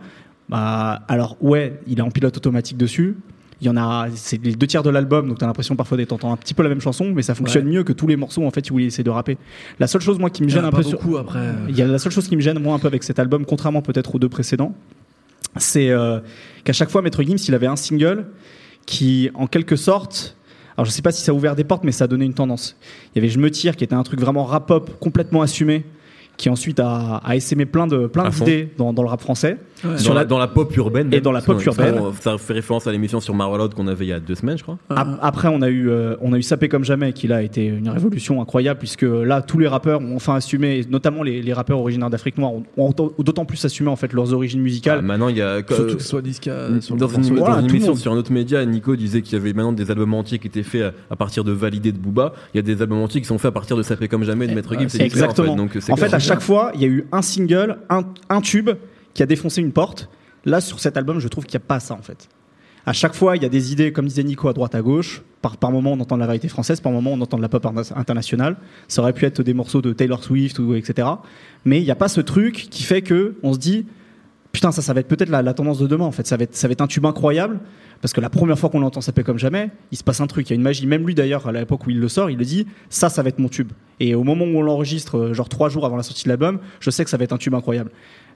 Bah, 0.50 1.02
alors 1.08 1.38
ouais, 1.42 1.80
il 1.88 1.98
est 1.98 2.04
en 2.04 2.12
pilote 2.12 2.38
automatique 2.38 2.78
dessus. 2.78 3.18
Il 3.62 3.68
y 3.68 3.70
en 3.70 3.76
a, 3.78 4.08
c'est 4.16 4.42
les 4.44 4.56
deux 4.56 4.68
tiers 4.68 4.84
de 4.84 4.90
l'album, 4.90 5.28
donc 5.28 5.38
t'as 5.40 5.46
l'impression 5.46 5.76
parfois 5.76 5.98
d'être 5.98 6.14
entendre 6.14 6.34
un 6.34 6.38
petit 6.38 6.54
peu 6.54 6.64
la 6.64 6.70
même 6.70 6.80
chanson, 6.80 7.12
mais 7.14 7.22
ça 7.22 7.36
fonctionne 7.36 7.66
mieux 7.68 7.84
que 7.84 7.92
tous 7.92 8.08
les 8.08 8.16
morceaux 8.16 8.46
en 8.46 8.52
fait 8.52 8.72
où 8.72 8.80
il 8.80 8.86
essaie 8.86 9.04
de 9.04 9.10
rapper. 9.10 9.38
La 9.80 9.88
seule 9.88 10.02
chose 10.02 10.18
moi 10.18 10.30
qui 10.30 10.44
me 10.44 10.50
gêne 10.50 10.64
un 10.66 10.72
peu 10.72 10.82
sur, 10.84 11.00
après. 11.20 11.40
euh, 11.40 11.54
il 11.68 11.78
y 11.78 11.82
a 11.82 11.88
la 11.88 12.00
seule 12.00 12.12
chose 12.14 12.28
qui 12.30 12.36
me 12.38 12.42
gêne 12.42 12.58
moi 12.60 12.74
un 12.76 12.80
peu 12.80 12.88
avec 12.88 13.04
cet 13.04 13.20
album, 13.20 13.46
contrairement 13.46 13.82
peut-être 13.82 14.16
aux 14.16 14.20
deux 14.20 14.30
précédents, 14.30 14.74
c'est 15.58 15.90
euh, 15.90 16.20
qu'à 16.64 16.74
chaque 16.74 16.90
fois 16.90 17.02
Maître 17.02 17.22
Gims 17.24 17.38
il 17.48 17.54
avait 17.54 17.68
un 17.68 17.76
single 17.76 18.28
qui 18.86 19.30
en 19.34 19.48
quelque 19.48 19.76
sorte 19.76 20.38
alors 20.78 20.86
je 20.86 20.92
sais 20.92 21.02
pas 21.02 21.12
si 21.12 21.22
ça 21.22 21.34
a 21.34 21.36
ouvert 21.36 21.56
des 21.58 21.66
portes 21.66 21.84
mais 21.84 21.92
ça 21.92 22.06
a 22.06 22.08
donné 22.08 22.24
une 22.24 22.34
tendance. 22.34 22.78
Il 23.14 23.18
y 23.18 23.20
avait 23.20 23.28
Je 23.30 23.40
me 23.40 23.52
tire 23.52 23.76
qui 23.76 23.84
était 23.84 23.96
un 23.96 24.04
truc 24.04 24.22
vraiment 24.22 24.46
rap 24.46 24.68
pop 24.68 24.98
complètement 25.02 25.42
assumé 25.42 25.84
qui 26.40 26.50
ensuite 26.50 26.80
a, 26.80 27.18
a 27.18 27.36
essaimé 27.36 27.66
plein 27.66 27.86
de 27.86 28.08
plein 28.08 28.30
d'idées 28.30 28.70
dans, 28.78 28.94
dans 28.94 29.04
le 29.04 29.10
rap 29.10 29.20
français. 29.22 29.58
Ouais. 29.84 29.92
Dans, 30.06 30.14
la, 30.14 30.26
dans 30.26 30.38
la 30.40 30.48
pop 30.48 30.76
urbaine. 30.76 31.14
Et 31.14 31.22
dans 31.22 31.32
la 31.32 31.42
pop 31.42 31.64
urbaine. 31.66 31.96
on- 32.00 32.12
Ça 32.14 32.38
fait 32.38 32.54
référence 32.54 32.88
à 32.88 32.92
l'émission 32.92 33.20
sur 33.22 33.34
Marvel 33.34 33.70
qu'on 33.76 33.88
avait 33.88 34.06
il 34.06 34.10
y 34.10 34.14
a 34.14 34.20
deux 34.20 34.36
semaines, 34.36 34.58
je 34.58 34.64
crois. 34.64 34.78
Ap- 34.90 35.20
Après, 35.22 35.48
on 35.50 35.62
a 35.62 35.70
eu, 35.70 35.90
euh, 35.90 36.16
on 36.22 36.34
a 36.34 36.38
eu 36.38 36.42
Sapé 36.42 36.68
comme 36.70 36.84
jamais, 36.84 37.14
qui 37.14 37.28
là 37.28 37.38
a 37.38 37.42
été 37.42 37.66
une 37.66 37.88
révolution 37.90 38.42
incroyable, 38.42 38.80
puisque 38.80 39.04
là, 39.04 39.42
tous 39.42 39.58
les 39.58 39.68
rappeurs 39.68 40.02
ont 40.02 40.16
enfin 40.16 40.36
assumé, 40.36 40.80
et 40.80 40.86
notamment 40.90 41.24
les, 41.24 41.42
les 41.42 41.54
rappeurs 41.54 41.80
originaires 41.80 42.10
d'Afrique 42.10 42.38
noire, 42.38 42.54
ont, 42.54 42.64
ont 42.78 42.90
autant- 42.90 43.12
d'autant 43.20 43.46
plus 43.46 43.64
assumé 43.64 43.90
en 43.90 43.96
fait 43.96 44.12
leurs 44.14 44.34
origines 44.34 44.60
Ah, 44.60 44.64
musicales. 44.64 45.02
maintenant, 45.02 45.30
il 45.30 45.38
y 45.38 45.42
a. 45.42 45.58
Surtout 45.66 45.96
que 45.96 46.02
ce 46.04 46.10
soit 46.10 46.22
sur 46.82 46.96
dans 46.96 47.08
une, 47.08 47.36
dans 47.36 47.60
émission 47.68 47.88
monde. 47.90 47.98
sur 47.98 48.12
un 48.14 48.18
autre 48.18 48.32
média, 48.32 48.66
Nico 48.66 48.96
disait 48.98 49.22
qu'il 49.22 49.38
y 49.38 49.42
avait 49.42 49.54
maintenant 49.54 49.72
des 49.74 49.90
albums 49.92 50.14
entiers 50.14 50.40
qui 50.40 50.48
étaient 50.48 50.64
faits 50.64 50.84
à, 50.84 51.14
à 51.14 51.16
partir 51.16 51.44
de 51.44 51.52
Validé 51.52 51.92
de 51.92 51.98
Booba. 51.98 52.34
Il 52.54 52.58
y 52.58 52.60
a 52.60 52.64
des 52.64 52.82
albums 52.82 53.00
entiers 53.02 53.22
qui 53.22 53.28
sont 53.28 53.38
faits 53.38 53.50
à 53.50 53.52
partir 53.54 53.76
de 53.78 53.84
Sapé 53.84 54.08
comme 54.08 54.24
jamais 54.24 54.48
de 54.48 54.54
Maître 54.54 54.74
Gims. 54.78 54.90
c'est 54.90 55.04
différent, 55.04 55.30
Exactement. 55.32 55.54
En 55.54 55.68
fait, 55.68 55.80
Donc, 55.80 55.92
En 55.92 55.96
fait, 55.96 56.14
à 56.14 56.20
chaque 56.30 56.42
fois, 56.42 56.72
il 56.76 56.82
y 56.82 56.86
a 56.86 56.88
eu 56.88 57.06
un 57.12 57.22
single, 57.22 57.78
un, 57.90 58.42
tube 58.42 58.70
qui 59.14 59.24
a 59.24 59.26
défoncé 59.26 59.62
une 59.62 59.72
porte. 59.72 60.10
Là, 60.46 60.62
sur 60.62 60.80
cet 60.80 60.98
album, 60.98 61.20
je 61.20 61.28
trouve 61.28 61.46
qu'il 61.46 61.58
n'y 61.58 61.64
a 61.64 61.68
pas 61.68 61.80
ça 61.80 61.94
en 61.94 62.02
fait. 62.02 62.30
À 62.86 62.94
chaque 62.94 63.14
fois, 63.14 63.36
il 63.36 63.44
y 63.44 63.46
a 63.46 63.50
des 63.50 63.72
idées, 63.72 63.92
comme 63.92 64.08
disait 64.08 64.24
Nico, 64.24 64.48
à 64.48 64.54
droite, 64.54 64.74
à 64.74 64.82
gauche. 64.82 65.22
Par, 65.42 65.58
par 65.58 65.72
moment, 65.72 65.94
on 65.94 66.00
entend 66.00 66.16
de 66.16 66.22
la 66.22 66.26
variété 66.26 66.48
française, 66.48 66.82
par 66.82 66.92
moment, 66.92 67.12
on 67.14 67.22
entend 67.22 67.38
de 67.38 67.42
la 67.42 67.50
pop 67.50 67.64
interna- 67.66 67.94
internationale. 67.96 68.58
Ça 68.88 69.02
aurait 69.02 69.14
pu 69.14 69.26
être 69.26 69.44
des 69.44 69.54
morceaux 69.54 69.82
de 69.82 69.94
Taylor 69.94 70.24
Swift 70.24 70.60
ou 70.60 70.76
etc. 70.76 71.08
Mais 71.66 71.80
il 71.80 71.84
n'y 71.84 71.92
a 71.92 71.96
pas 71.96 72.08
ce 72.08 72.22
truc 72.22 72.68
qui 72.70 72.84
fait 72.84 73.02
que 73.02 73.36
on 73.44 73.54
se 73.54 73.60
dit, 73.60 73.86
putain, 74.52 74.72
ça, 74.72 74.82
ça 74.82 74.94
va 74.94 75.02
être 75.02 75.08
peut-être 75.08 75.30
la, 75.30 75.54
tendance 75.54 75.80
de 75.80 75.88
demain. 75.88 76.06
En 76.06 76.12
fait, 76.12 76.26
ça 76.28 76.38
ça 76.52 76.68
va 76.68 76.72
être 76.72 76.82
un 76.82 76.88
tube 76.88 77.06
incroyable. 77.06 77.60
Parce 78.02 78.14
que 78.14 78.22
la 78.22 78.30
première 78.30 78.58
fois 78.58 78.70
qu'on 78.70 78.80
l'entend 78.80 79.02
s'appeler 79.02 79.24
comme 79.26 79.38
jamais, 79.40 79.70
il 79.92 79.98
se 79.98 80.04
passe 80.04 80.22
un 80.22 80.28
truc. 80.28 80.48
Il 80.50 80.52
y 80.52 80.54
a 80.54 80.56
une 80.56 80.62
magie. 80.62 80.88
Même 80.88 81.06
lui, 81.06 81.16
d'ailleurs, 81.16 81.48
à 81.48 81.52
l'époque 81.52 81.86
où 81.86 81.90
il 81.90 82.00
le 82.00 82.08
sort, 82.08 82.30
il 82.30 82.38
le 82.38 82.46
dit, 82.46 82.66
ça, 82.90 83.10
ça 83.10 83.22
va 83.24 83.30
être 83.30 83.40
mon 83.40 83.50
tube. 83.50 83.72
Et 84.00 84.16
au 84.16 84.24
moment 84.24 84.46
où 84.46 84.58
on 84.58 84.62
l'enregistre, 84.62 85.18
euh, 85.18 85.34
genre 85.34 85.50
trois 85.50 85.68
jours 85.70 85.86
avant 85.86 85.98
la 85.98 86.04
sortie 86.04 86.24
de 86.24 86.30
l'album, 86.30 86.60
je 86.80 86.90
sais 86.92 87.04
que 87.04 87.10
ça 87.10 87.18
va 87.18 87.26
être 87.26 87.34
un 87.34 87.38
tube 87.38 87.54
incroyable. 87.56 87.92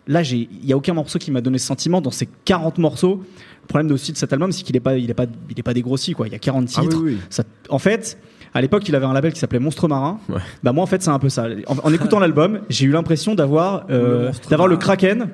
Là, 0.08 0.22
il 0.24 0.50
n'y 0.66 0.74
a 0.74 0.76
aucun 0.78 0.94
morceau 0.94 1.18
qui 1.18 1.32
m'a 1.32 1.40
donné 1.40 1.58
ce 1.60 1.66
sentiment 1.68 2.02
dans 2.02 2.12
ces 2.12 2.28
40 2.44 2.78
morceaux. 2.78 3.24
Le 3.62 3.68
problème 3.68 3.90
aussi 3.94 4.12
de 4.12 4.18
cet 4.18 4.34
album, 4.34 4.52
c'est 4.52 4.64
qu'il 4.64 4.74
n'est 4.76 4.82
pas, 4.82 4.98
il 4.98 5.10
est 5.10 5.14
pas, 5.14 5.28
il 5.50 5.58
est 5.58 5.64
pas 5.64 5.74
dégrossi. 5.74 6.12
Quoi. 6.12 6.28
Il 6.28 6.34
y 6.34 6.36
a 6.36 6.40
40 6.40 6.68
Ah 6.76 6.80
oui, 6.82 6.88
titres. 6.90 7.02
oui. 7.02 7.18
Ça- 7.30 7.44
en 7.70 7.80
fait, 7.80 8.18
à 8.54 8.62
l'époque, 8.62 8.88
il 8.90 8.96
avait 8.96 9.06
un 9.06 9.14
label 9.14 9.32
qui 9.32 9.40
s'appelait 9.40 9.60
Monstre 9.60 9.88
Marin. 9.88 10.20
Ouais. 10.28 10.42
Bah 10.62 10.74
moi, 10.74 10.84
en 10.84 10.88
fait, 10.88 11.02
c'est 11.02 11.10
un 11.10 11.20
peu 11.20 11.30
ça. 11.30 11.48
En, 11.68 11.78
en 11.88 11.94
écoutant 11.94 12.20
l'album, 12.20 12.60
j'ai 12.70 12.86
eu 12.86 12.92
l'impression 12.92 13.34
d'avoir 13.34 13.86
euh, 13.90 14.34
d'avoir 14.50 14.68
le. 14.68 14.76
Kraken, 14.76 15.30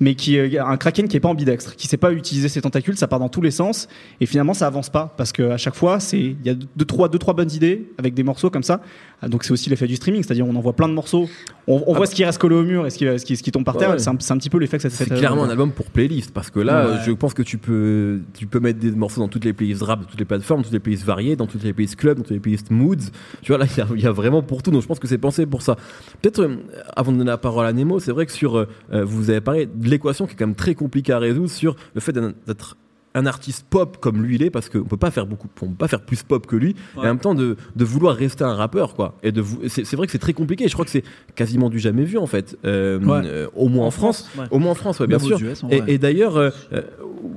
mais 0.00 0.14
qui 0.14 0.38
euh, 0.38 0.64
un 0.64 0.76
Kraken 0.76 1.06
qui 1.08 1.16
est 1.16 1.20
pas 1.20 1.28
ambidextre, 1.28 1.76
qui 1.76 1.86
sait 1.86 1.96
pas 1.98 2.12
utiliser 2.12 2.48
ses 2.48 2.62
tentacules, 2.62 2.96
ça 2.96 3.06
part 3.06 3.18
dans 3.20 3.28
tous 3.28 3.42
les 3.42 3.50
sens, 3.50 3.86
et 4.20 4.26
finalement, 4.26 4.54
ça 4.54 4.66
avance 4.66 4.88
pas 4.90 5.14
parce 5.16 5.30
que 5.32 5.50
à 5.50 5.56
chaque 5.58 5.74
fois, 5.74 6.00
c'est 6.00 6.18
il 6.18 6.36
y 6.44 6.50
a 6.50 6.54
deux 6.54 6.84
trois 6.84 7.08
deux 7.08 7.18
trois 7.18 7.34
bonnes 7.34 7.52
idées 7.52 7.90
avec 7.98 8.14
des 8.14 8.22
morceaux 8.22 8.50
comme 8.50 8.62
ça. 8.62 8.80
Ah, 9.22 9.28
Donc 9.28 9.44
c'est 9.44 9.52
aussi 9.52 9.68
l'effet 9.68 9.86
du 9.86 9.96
streaming, 9.96 10.22
c'est-à-dire 10.22 10.46
on 10.46 10.56
envoie 10.56 10.72
plein 10.74 10.88
de 10.88 10.94
morceaux, 10.94 11.28
on, 11.66 11.82
on 11.86 11.94
voit 11.94 12.06
ce 12.06 12.14
qui 12.14 12.24
reste 12.24 12.38
collé 12.38 12.54
au 12.56 12.62
mur 12.62 12.86
et 12.86 12.90
ce 12.90 12.96
qui 12.98 13.04
ce 13.18 13.24
qui, 13.24 13.36
ce 13.36 13.42
qui 13.42 13.52
tombe 13.52 13.64
par 13.64 13.76
terre. 13.76 13.90
ouais. 13.90 13.98
C'est 13.98 14.08
un, 14.08 14.16
c'est 14.18 14.32
un 14.32 14.38
petit 14.38 14.48
peu 14.48 14.58
l'effet 14.58 14.78
que 14.78 14.82
ça 14.82 14.88
C'est 14.90 15.04
fait. 15.06 15.14
clairement 15.16 15.44
un 15.44 15.50
album 15.50 15.72
pour 15.72 15.86
playlist 15.90 16.32
parce 16.32 16.48
que 16.50 16.60
là, 16.60 16.88
Ouais. 16.88 16.96
je 17.06 17.12
pense 17.12 17.34
que 17.34 17.42
tu 17.42 17.58
peux, 17.58 18.20
tu 18.32 18.46
peux 18.46 18.60
mettre 18.60 18.78
des 18.78 18.90
morceaux 18.92 19.20
dans 19.20 19.28
toutes 19.28 19.44
les 19.44 19.52
playlists 19.52 19.82
rap, 19.82 20.00
dans 20.00 20.06
toutes 20.06 20.18
les 20.18 20.24
plateformes, 20.24 20.60
dans 20.60 20.64
toutes 20.64 20.72
les 20.72 20.80
playlists 20.80 21.04
variées, 21.04 21.36
dans 21.36 21.46
toutes 21.46 21.62
les 21.62 21.74
playlists 21.74 21.96
club, 21.96 22.16
dans 22.16 22.22
toutes 22.22 22.32
les 22.32 22.40
playlists 22.40 22.70
moods. 22.70 23.10
Tu 23.42 23.52
vois, 23.52 23.58
là, 23.58 23.66
il 23.94 23.98
y 24.00 24.02
y, 24.02 24.06
a 24.06 24.12
vraiment 24.12 24.40
pour 24.42 24.62
tout. 24.62 24.70
Donc, 24.70 24.80
je 24.80 24.86
pense 24.86 24.98
que 24.98 25.06
c'est 25.06 25.18
pensé 25.18 25.44
pour 25.44 25.60
ça. 25.60 25.76
Peut-être, 26.22 26.40
euh, 26.40 26.56
avant 26.96 27.12
de 27.12 27.18
donner 27.18 27.28
la 27.30 27.36
parole 27.38 27.66
à 27.66 27.72
Nemo, 27.74 28.00
c'est 28.00 28.12
vrai 28.12 28.24
que 28.24 28.32
sur, 28.32 28.56
euh, 28.56 28.66
euh, 28.94 29.04
vous 29.04 29.28
avez 29.28 29.42
parlé 29.42 29.66
de 29.66 29.89
l'équation 29.90 30.26
qui 30.26 30.32
est 30.32 30.36
quand 30.36 30.46
même 30.46 30.54
très 30.54 30.74
compliquée 30.74 31.12
à 31.12 31.18
résoudre 31.18 31.50
sur 31.50 31.76
le 31.94 32.00
fait 32.00 32.12
d'être 32.12 32.76
un 33.14 33.26
artiste 33.26 33.66
pop 33.68 33.96
comme 34.00 34.22
lui 34.22 34.36
il 34.36 34.42
est 34.42 34.50
parce 34.50 34.68
qu'on 34.68 34.84
peut 34.84 34.96
pas 34.96 35.10
faire 35.10 35.26
beaucoup 35.26 35.48
on 35.62 35.66
peut 35.66 35.74
pas 35.74 35.88
faire 35.88 36.00
plus 36.00 36.22
pop 36.22 36.46
que 36.46 36.54
lui 36.54 36.76
et 36.96 36.98
en 37.00 37.02
même 37.02 37.18
temps 37.18 37.34
de, 37.34 37.56
de 37.74 37.84
vouloir 37.84 38.14
rester 38.14 38.44
un 38.44 38.54
rappeur 38.54 38.94
quoi 38.94 39.18
et 39.24 39.32
de 39.32 39.42
c'est 39.68 39.84
c'est 39.84 39.96
vrai 39.96 40.06
que 40.06 40.12
c'est 40.12 40.18
très 40.18 40.32
compliqué 40.32 40.68
je 40.68 40.72
crois 40.74 40.84
que 40.84 40.92
c'est 40.92 41.02
quasiment 41.34 41.70
du 41.70 41.78
jamais 41.80 42.04
vu 42.04 42.18
en 42.18 42.26
fait 42.26 42.56
Euh, 42.64 42.98
Ouais. 43.00 43.22
euh, 43.24 43.46
au 43.56 43.68
moins 43.68 43.86
en, 43.86 43.90
France, 43.90 44.28
ouais. 44.38 44.44
au 44.52 44.58
moins 44.60 44.72
en 44.72 44.74
France 44.76 45.00
ouais, 45.00 45.06
bien 45.08 45.18
sûr 45.18 45.40
US, 45.42 45.64
en 45.64 45.68
et, 45.70 45.98
d'ailleurs 45.98 46.36
euh, 46.36 46.50
euh, 46.72 46.82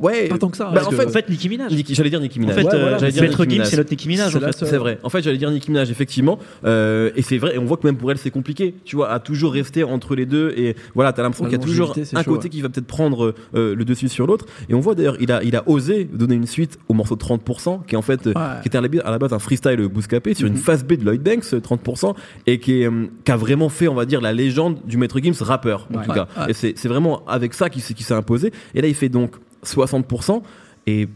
ouais 0.01 0.27
Pas 0.27 0.37
tant 0.37 0.49
que 0.49 0.57
ça. 0.57 0.69
Bah, 0.73 0.83
en 0.85 0.89
que- 0.89 0.95
fait, 0.95 1.07
En 1.07 1.09
fait, 1.09 1.29
Nicki 1.29 1.49
Minaj. 1.49 1.71
Nicki- 1.73 1.95
j'allais 1.95 2.09
dire 2.09 2.19
Nicki 2.19 2.37
En 2.39 2.41
Minaj 2.41 2.55
fait, 2.57 2.63
Ouais, 2.65 2.73
euh, 2.75 2.81
voilà, 2.81 2.99
c'est 2.99 3.21
notre 3.21 3.45
Nicki 3.45 4.07
Minaj. 4.07 4.29
C'est 4.31 4.63
en 4.63 4.65
fait. 4.67 4.77
vrai. 4.77 4.99
En 5.03 5.09
fait, 5.09 5.21
j'allais 5.23 5.37
dire 5.37 5.49
Nicki 5.51 5.71
Minaj, 5.71 5.89
effectivement. 5.89 6.37
Euh, 6.65 7.11
et 7.15 7.21
c'est 7.21 7.37
vrai. 7.37 7.55
Et 7.55 7.57
on 7.57 7.65
voit 7.65 7.77
que 7.77 7.87
même 7.87 7.97
pour 7.97 8.11
elle, 8.11 8.17
c'est 8.17 8.31
compliqué. 8.31 8.75
Tu 8.85 8.95
vois, 8.95 9.09
à 9.11 9.19
toujours 9.19 9.53
rester 9.53 9.83
entre 9.83 10.15
les 10.15 10.25
deux. 10.25 10.53
Et 10.55 10.75
voilà, 10.95 11.13
t'as 11.13 11.23
l'impression 11.23 11.45
qu'il 11.45 11.53
y 11.53 11.61
a 11.61 11.63
toujours 11.63 11.95
un 12.13 12.23
côté 12.23 12.49
qui 12.49 12.61
va 12.61 12.69
peut-être 12.69 12.85
prendre 12.87 13.33
le 13.53 13.83
dessus 13.83 14.09
sur 14.09 14.27
l'autre. 14.27 14.45
Et 14.69 14.73
on 14.73 14.79
voit 14.79 14.95
d'ailleurs, 14.95 15.17
il 15.19 15.31
a, 15.31 15.43
il 15.43 15.55
a 15.55 15.62
osé 15.65 16.05
donner 16.05 16.35
une 16.35 16.47
suite 16.47 16.77
au 16.87 16.93
morceau 16.93 17.15
30%, 17.15 17.83
qui 17.85 17.95
est 17.95 17.97
en 17.97 18.01
fait, 18.01 18.27
euh, 18.27 18.33
Ouais. 18.35 18.61
qui 18.61 18.67
était 18.67 18.77
à 18.77 18.81
la, 18.81 18.87
bi- 18.87 18.99
à 18.99 19.11
la 19.11 19.19
base 19.19 19.33
un 19.33 19.39
freestyle 19.39 19.87
bouscapé 19.87 20.33
sur 20.33 20.47
une 20.47 20.53
Mhm. 20.53 20.59
phase 20.59 20.83
B 20.83 20.93
de 20.93 21.03
Lloyd 21.05 21.21
Banks, 21.21 21.53
euh, 21.53 21.59
30%, 21.59 22.15
et 22.47 22.59
qui, 22.59 22.81
est, 22.81 22.87
euh, 22.87 23.07
qui 23.25 23.31
a 23.31 23.37
vraiment 23.37 23.69
fait, 23.69 23.87
on 23.87 23.95
va 23.95 24.05
dire, 24.05 24.21
la 24.21 24.33
légende 24.33 24.77
du 24.85 24.97
Maître 24.97 25.19
Gims 25.19 25.33
rappeur, 25.41 25.87
en 25.93 25.97
Ouais. 25.99 26.05
tout 26.05 26.11
cas. 26.13 26.27
Ouais. 26.37 26.51
Et 26.51 26.53
c'est 26.53 26.87
vraiment 26.87 27.25
avec 27.27 27.53
ça 27.53 27.69
qu'il 27.69 27.81
qui 27.83 28.03
s'est 28.03 28.13
imposé. 28.13 28.51
Et 28.75 28.81
là, 28.81 28.87
il 28.87 28.95
fait 28.95 29.09
donc 29.09 29.31
60%. 29.63 30.43
et 30.85 31.07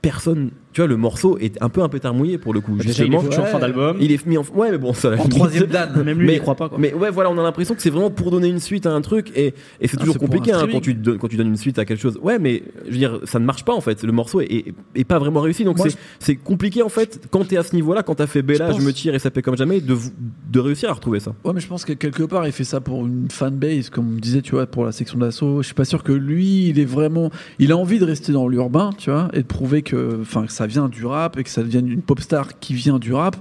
personne, 0.00 0.50
tu 0.78 0.82
vois, 0.82 0.86
le 0.86 0.96
morceau 0.96 1.38
est 1.38 1.60
un 1.60 1.70
peu 1.70 1.82
un 1.82 1.88
pétard 1.88 2.14
mouillé 2.14 2.38
pour 2.38 2.54
le 2.54 2.60
coup. 2.60 2.76
Déjà, 2.76 2.84
il 2.84 2.90
est 2.90 3.10
Justement, 3.10 3.20
foutu 3.20 3.40
en 3.40 3.46
fin 3.46 3.58
d'album. 3.58 3.96
il 4.00 4.12
est 4.12 4.24
mis 4.26 4.38
en, 4.38 4.44
ouais, 4.54 4.70
mais 4.70 4.78
bon, 4.78 4.94
ça. 4.94 5.12
En 5.18 5.26
troisième 5.28 5.66
dan. 5.66 5.90
Même 6.04 6.20
lui, 6.20 6.26
Mais- 6.28 6.34
il 6.34 6.40
croit 6.40 6.54
pas. 6.54 6.68
Quoi. 6.68 6.78
Mais 6.78 6.94
ouais, 6.94 7.10
voilà, 7.10 7.32
on 7.32 7.38
a 7.38 7.42
l'impression 7.42 7.74
que 7.74 7.82
c'est 7.82 7.90
vraiment 7.90 8.10
pour 8.10 8.30
donner 8.30 8.46
une 8.46 8.60
suite 8.60 8.86
à 8.86 8.92
un 8.92 9.00
truc 9.00 9.32
et, 9.34 9.54
et 9.80 9.88
c'est 9.88 9.96
Ah, 9.96 10.00
toujours 10.02 10.18
compliqué 10.18 10.52
hein, 10.52 10.68
quand, 10.70 10.80
tu 10.80 10.94
donnes, 10.94 11.18
quand 11.18 11.26
tu 11.26 11.36
donnes 11.36 11.48
une 11.48 11.56
suite 11.56 11.80
à 11.80 11.84
quelque 11.84 12.00
chose. 12.00 12.16
Ouais, 12.22 12.38
mais 12.38 12.62
je 12.86 12.92
veux 12.92 12.96
dire, 12.98 13.18
ça 13.24 13.40
ne 13.40 13.44
marche 13.44 13.64
pas 13.64 13.74
en 13.74 13.80
fait. 13.80 14.04
Le 14.04 14.12
morceau 14.12 14.40
est, 14.40 14.44
est, 14.52 14.74
est 14.94 15.02
pas 15.04 15.18
vraiment 15.18 15.40
réussi. 15.40 15.64
Donc 15.64 15.78
c'est 16.20 16.36
compliqué 16.36 16.82
en 16.84 16.88
fait 16.88 17.26
quand 17.32 17.44
t'es 17.48 17.56
à 17.56 17.64
ce 17.64 17.74
niveau-là, 17.74 18.04
quand 18.04 18.14
t'as 18.14 18.28
fait 18.28 18.42
Bella, 18.42 18.70
Je 18.70 18.80
me 18.80 18.92
tire 18.92 19.16
et 19.16 19.18
ça 19.18 19.32
fait 19.32 19.42
comme 19.42 19.56
jamais, 19.56 19.80
de, 19.80 20.60
réussir 20.60 20.90
à 20.90 20.92
retrouver 20.92 21.18
ça. 21.18 21.34
Ouais, 21.44 21.52
mais 21.52 21.60
je 21.60 21.66
pense 21.66 21.84
que 21.84 21.92
quelque 21.92 22.22
part, 22.22 22.46
il 22.46 22.52
fait 22.52 22.62
ça 22.62 22.80
pour 22.80 23.04
une 23.04 23.28
fanbase, 23.32 23.90
comme 23.90 24.12
on 24.14 24.16
disait, 24.20 24.42
tu 24.42 24.52
vois, 24.52 24.66
pour 24.66 24.84
la 24.84 24.92
section 24.92 25.18
d'assaut. 25.18 25.60
Je 25.62 25.66
suis 25.66 25.74
pas 25.74 25.84
sûr 25.84 26.04
que 26.04 26.12
lui, 26.12 26.68
il 26.68 26.78
est 26.78 26.84
vraiment. 26.84 27.32
Il 27.58 27.72
a 27.72 27.76
envie 27.76 27.98
de 27.98 28.04
rester 28.04 28.30
dans 28.30 28.46
l'urbain, 28.46 28.90
tu 28.96 29.10
vois, 29.10 29.28
et 29.32 29.38
de 29.38 29.46
prouver 29.46 29.82
que, 29.82 30.18
enfin, 30.20 30.46
que 30.46 30.52
ça 30.52 30.67
vient 30.68 30.88
du 30.88 31.04
rap 31.04 31.38
et 31.38 31.44
que 31.44 31.50
ça 31.50 31.62
devienne 31.62 31.88
une 31.88 32.02
pop 32.02 32.20
star 32.20 32.58
qui 32.60 32.74
vient 32.74 32.98
du 32.98 33.12
rap. 33.12 33.36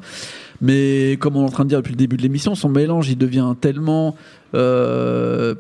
Mais 0.62 1.18
comme 1.20 1.36
on 1.36 1.44
est 1.44 1.48
en 1.48 1.52
train 1.52 1.66
de 1.66 1.70
dire 1.70 1.80
depuis 1.80 1.92
le 1.92 1.98
début 1.98 2.18
de 2.18 2.24
l'émission, 2.24 2.56
son 2.56 2.70
mélange, 2.70 3.10
il 3.10 3.18
devient 3.18 3.54
tellement. 3.62 4.16
euh, 4.56 5.56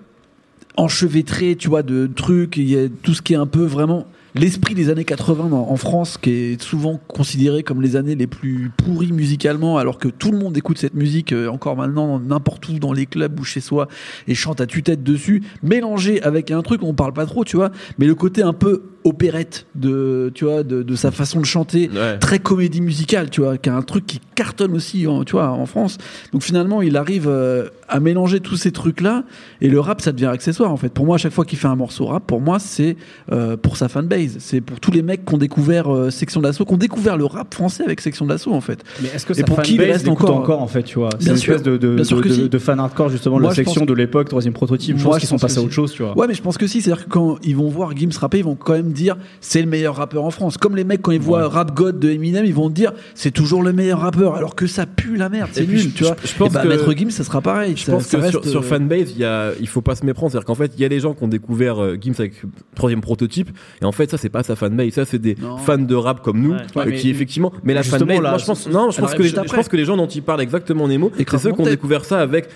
enchevêtré, 0.77 1.55
tu 1.55 1.67
vois, 1.67 1.83
de 1.83 2.07
trucs. 2.07 2.55
Il 2.57 2.69
y 2.69 2.77
a 2.77 2.87
tout 2.87 3.13
ce 3.13 3.21
qui 3.21 3.33
est 3.33 3.37
un 3.37 3.47
peu 3.47 3.63
vraiment 3.63 4.05
l'esprit 4.35 4.75
des 4.75 4.89
années 4.89 5.03
80 5.03 5.51
en, 5.51 5.75
France, 5.77 6.17
qui 6.19 6.29
est 6.29 6.61
souvent 6.61 7.01
considéré 7.07 7.63
comme 7.63 7.81
les 7.81 7.95
années 7.95 8.13
les 8.13 8.27
plus 8.27 8.71
pourries 8.77 9.11
musicalement, 9.11 9.79
alors 9.79 9.97
que 9.97 10.07
tout 10.07 10.31
le 10.31 10.37
monde 10.37 10.55
écoute 10.55 10.77
cette 10.77 10.93
musique 10.93 11.33
euh, 11.33 11.47
encore 11.47 11.75
maintenant 11.75 12.19
n'importe 12.19 12.69
où 12.69 12.77
dans 12.77 12.93
les 12.93 13.07
clubs 13.07 13.39
ou 13.39 13.43
chez 13.43 13.61
soi 13.61 13.87
et 14.27 14.35
chante 14.35 14.61
à 14.61 14.67
tue-tête 14.67 15.03
dessus, 15.03 15.41
mélangé 15.63 16.21
avec 16.21 16.51
un 16.51 16.61
truc 16.61 16.83
on 16.83 16.93
parle 16.93 17.13
pas 17.13 17.25
trop, 17.25 17.43
tu 17.45 17.55
vois, 17.55 17.71
mais 17.97 18.05
le 18.05 18.13
côté 18.13 18.43
un 18.43 18.53
peu 18.53 18.83
opérette 19.03 19.65
de, 19.75 20.31
tu 20.33 20.45
vois, 20.45 20.63
de, 20.63 20.83
de 20.83 20.95
sa 20.95 21.11
façon 21.11 21.39
de 21.39 21.45
chanter 21.45 21.89
Ouais. 21.93 22.17
très 22.19 22.39
comédie 22.39 22.81
musicale, 22.81 23.29
tu 23.29 23.41
vois, 23.41 23.57
qui 23.57 23.69
est 23.69 23.71
un 23.71 23.81
truc 23.81 24.05
qui 24.05 24.19
cartonne 24.35 24.73
aussi, 24.73 25.07
en, 25.07 25.23
tu 25.23 25.33
vois, 25.33 25.49
en 25.49 25.65
France. 25.65 25.97
Donc 26.33 26.43
finalement, 26.43 26.81
il 26.81 26.97
arrive 26.97 27.27
euh, 27.27 27.67
à 27.87 27.99
mélanger 27.99 28.39
tous 28.39 28.55
ces 28.57 28.71
trucs-là, 28.71 29.23
et 29.61 29.69
le 29.69 29.79
rap, 29.79 30.01
ça 30.01 30.11
devient 30.11 30.25
accessoire, 30.27 30.71
en 30.71 30.77
fait. 30.77 30.89
Pour 30.89 31.05
moi, 31.05 31.15
à 31.15 31.17
chaque 31.17 31.31
fois 31.31 31.45
qu'il 31.45 31.57
fait 31.57 31.67
un 31.67 31.75
morceau 31.75 32.05
rap, 32.05 32.23
pour 32.27 32.41
moi, 32.41 32.59
c'est 32.59 32.97
euh, 33.31 33.57
pour 33.57 33.77
sa 33.77 33.87
fanbase. 33.89 34.37
C'est 34.39 34.61
pour 34.61 34.79
tous 34.79 34.91
les 34.91 35.01
mecs 35.01 35.25
qui 35.25 35.33
ont 35.33 35.37
découvert 35.37 35.93
euh, 35.93 36.09
Section 36.09 36.41
d'Assaut, 36.41 36.65
qui 36.65 36.73
ont 36.73 36.77
découvert 36.77 37.17
le 37.17 37.25
rap 37.25 37.53
français 37.53 37.83
avec 37.83 38.01
Section 38.01 38.25
d'Assaut, 38.25 38.53
en 38.53 38.61
fait. 38.61 38.83
Mais 39.01 39.09
est-ce 39.09 39.25
que 39.25 39.33
Et 39.33 39.37
sa 39.37 39.43
pour 39.43 39.61
qui 39.61 39.75
il 39.75 39.81
reste 39.81 40.07
encore 40.07 40.35
encore 40.35 40.61
en 40.61 40.67
fait, 40.67 40.83
tu 40.83 40.99
vois? 40.99 41.09
C'est 41.19 41.25
Bien 41.25 41.33
une 41.33 41.39
sûr. 41.39 41.55
espèce 41.55 41.65
de, 41.71 41.77
de, 41.77 41.95
Bien 41.95 42.03
sûr 42.03 42.17
de, 42.17 42.21
que 42.23 42.27
de- 42.29 42.33
si. 42.33 42.49
de 42.49 42.57
fan 42.59 42.79
hardcore 42.79 43.09
justement, 43.09 43.39
Moi, 43.39 43.49
la 43.49 43.55
section 43.55 43.81
pense 43.81 43.87
de 43.87 43.93
l'époque, 43.93 44.27
troisième 44.29 44.53
prototype. 44.53 44.97
Je 44.97 45.03
Moi, 45.03 45.11
pense 45.11 45.15
je 45.15 45.19
qu'ils 45.21 45.29
sont 45.29 45.35
pense 45.35 45.41
passés 45.41 45.55
que 45.55 45.59
à 45.61 45.63
autre 45.63 45.71
si. 45.71 45.75
chose, 45.75 45.91
tu 45.93 46.03
vois. 46.03 46.17
Ouais, 46.17 46.27
mais 46.27 46.33
je 46.33 46.41
pense 46.41 46.57
que 46.57 46.67
si, 46.67 46.81
c'est-à-dire 46.81 47.05
que 47.05 47.09
quand 47.09 47.37
ils 47.43 47.55
vont 47.55 47.69
voir 47.69 47.95
Gims 47.95 48.09
rapper, 48.19 48.39
ils 48.39 48.43
vont 48.43 48.55
quand 48.55 48.73
même 48.73 48.91
dire 48.97 49.15
c'est 49.41 49.61
le 49.61 49.67
meilleur 49.67 49.95
rappeur 49.95 50.23
en 50.23 50.31
France. 50.31 50.57
Comme 50.57 50.75
les 50.75 50.83
mecs, 50.83 51.01
quand 51.01 51.11
ils 51.11 51.19
voient 51.21 51.47
Rap 51.47 51.73
God 51.75 51.99
de 51.99 52.09
Eminem, 52.09 52.45
ils 52.45 52.53
vont 52.53 52.69
dire 52.69 52.91
c'est 53.15 53.31
toujours 53.31 53.63
le 53.63 53.73
meilleur 53.73 53.99
rappeur, 54.01 54.35
alors 54.35 54.55
que 54.55 54.67
ça 54.67 54.85
pue 54.85 55.15
la 55.17 55.29
merde, 55.29 55.49
c'est 55.53 55.67
nul, 55.67 55.77
je- 55.79 55.89
tu 55.89 56.03
vois. 56.03 56.15
je- 56.23 56.27
je 56.29 56.35
pense 56.35 56.49
Et 56.49 56.53
bah, 56.53 56.63
que- 56.63 56.67
Maître 56.67 56.93
Gims, 56.93 57.09
ça 57.11 57.23
sera 57.23 57.41
pareil. 57.41 57.73
Je 57.75 57.83
ça- 57.83 57.91
pense 57.93 58.03
ça 58.05 58.17
que 58.17 58.29
sur, 58.29 58.39
reste, 58.41 58.49
sur 58.51 58.59
euh, 58.61 58.63
fanbase, 58.63 59.11
il 59.11 59.19
y 59.19 59.25
a, 59.25 59.51
il 59.59 59.67
faut 59.67 59.81
pas 59.81 59.95
se 59.95 60.05
méprendre. 60.05 60.31
C'est-à-dire 60.31 60.45
qu'en 60.45 60.55
fait, 60.55 60.71
il 60.75 60.81
y 60.81 60.85
a 60.85 60.89
des 60.89 60.99
gens 60.99 61.13
qui 61.13 61.23
ont 61.23 61.27
découvert 61.27 61.81
euh, 61.81 61.95
Gims 61.99 62.13
avec 62.19 62.33
troisième 62.75 63.01
prototype, 63.01 63.49
et 63.81 63.85
en 63.85 63.91
fait, 63.91 64.09
ça 64.11 64.17
c'est 64.17 64.29
pas 64.29 64.43
sa 64.43 64.55
fanbase. 64.55 64.91
Ça 64.93 65.05
c'est 65.05 65.19
des 65.19 65.35
Non. 65.41 65.57
fans 65.57 65.77
de 65.77 65.95
rap 65.95 66.21
comme 66.21 66.41
nous, 66.41 66.51
Ouais. 66.51 66.57
euh, 66.75 66.79
Ouais, 66.79 66.85
mais- 66.87 66.95
qui 66.97 67.09
effectivement. 67.09 67.51
Mais 67.63 67.73
la 67.73 67.83
fanbase, 67.83 68.19
là, 68.21 68.29
moi 68.29 68.37
je 68.39 68.45
pense, 68.45 68.67
non, 68.69 68.89
je 68.91 68.99
pense 68.99 69.13
que 69.13 69.23
les, 69.23 69.29
je 69.29 69.35
pense 69.53 69.67
que 69.67 69.77
les 69.77 69.85
gens 69.85 69.97
dont 69.97 70.07
il 70.07 70.21
parle 70.23 70.41
exactement 70.41 70.87
Nemo, 70.87 71.11
Et 71.19 71.25
c'est 71.29 71.37
ceux 71.37 71.51
qui 71.51 71.61
ont 71.61 71.65
découvert 71.65 72.03
ça 72.05 72.19
avec 72.19 72.47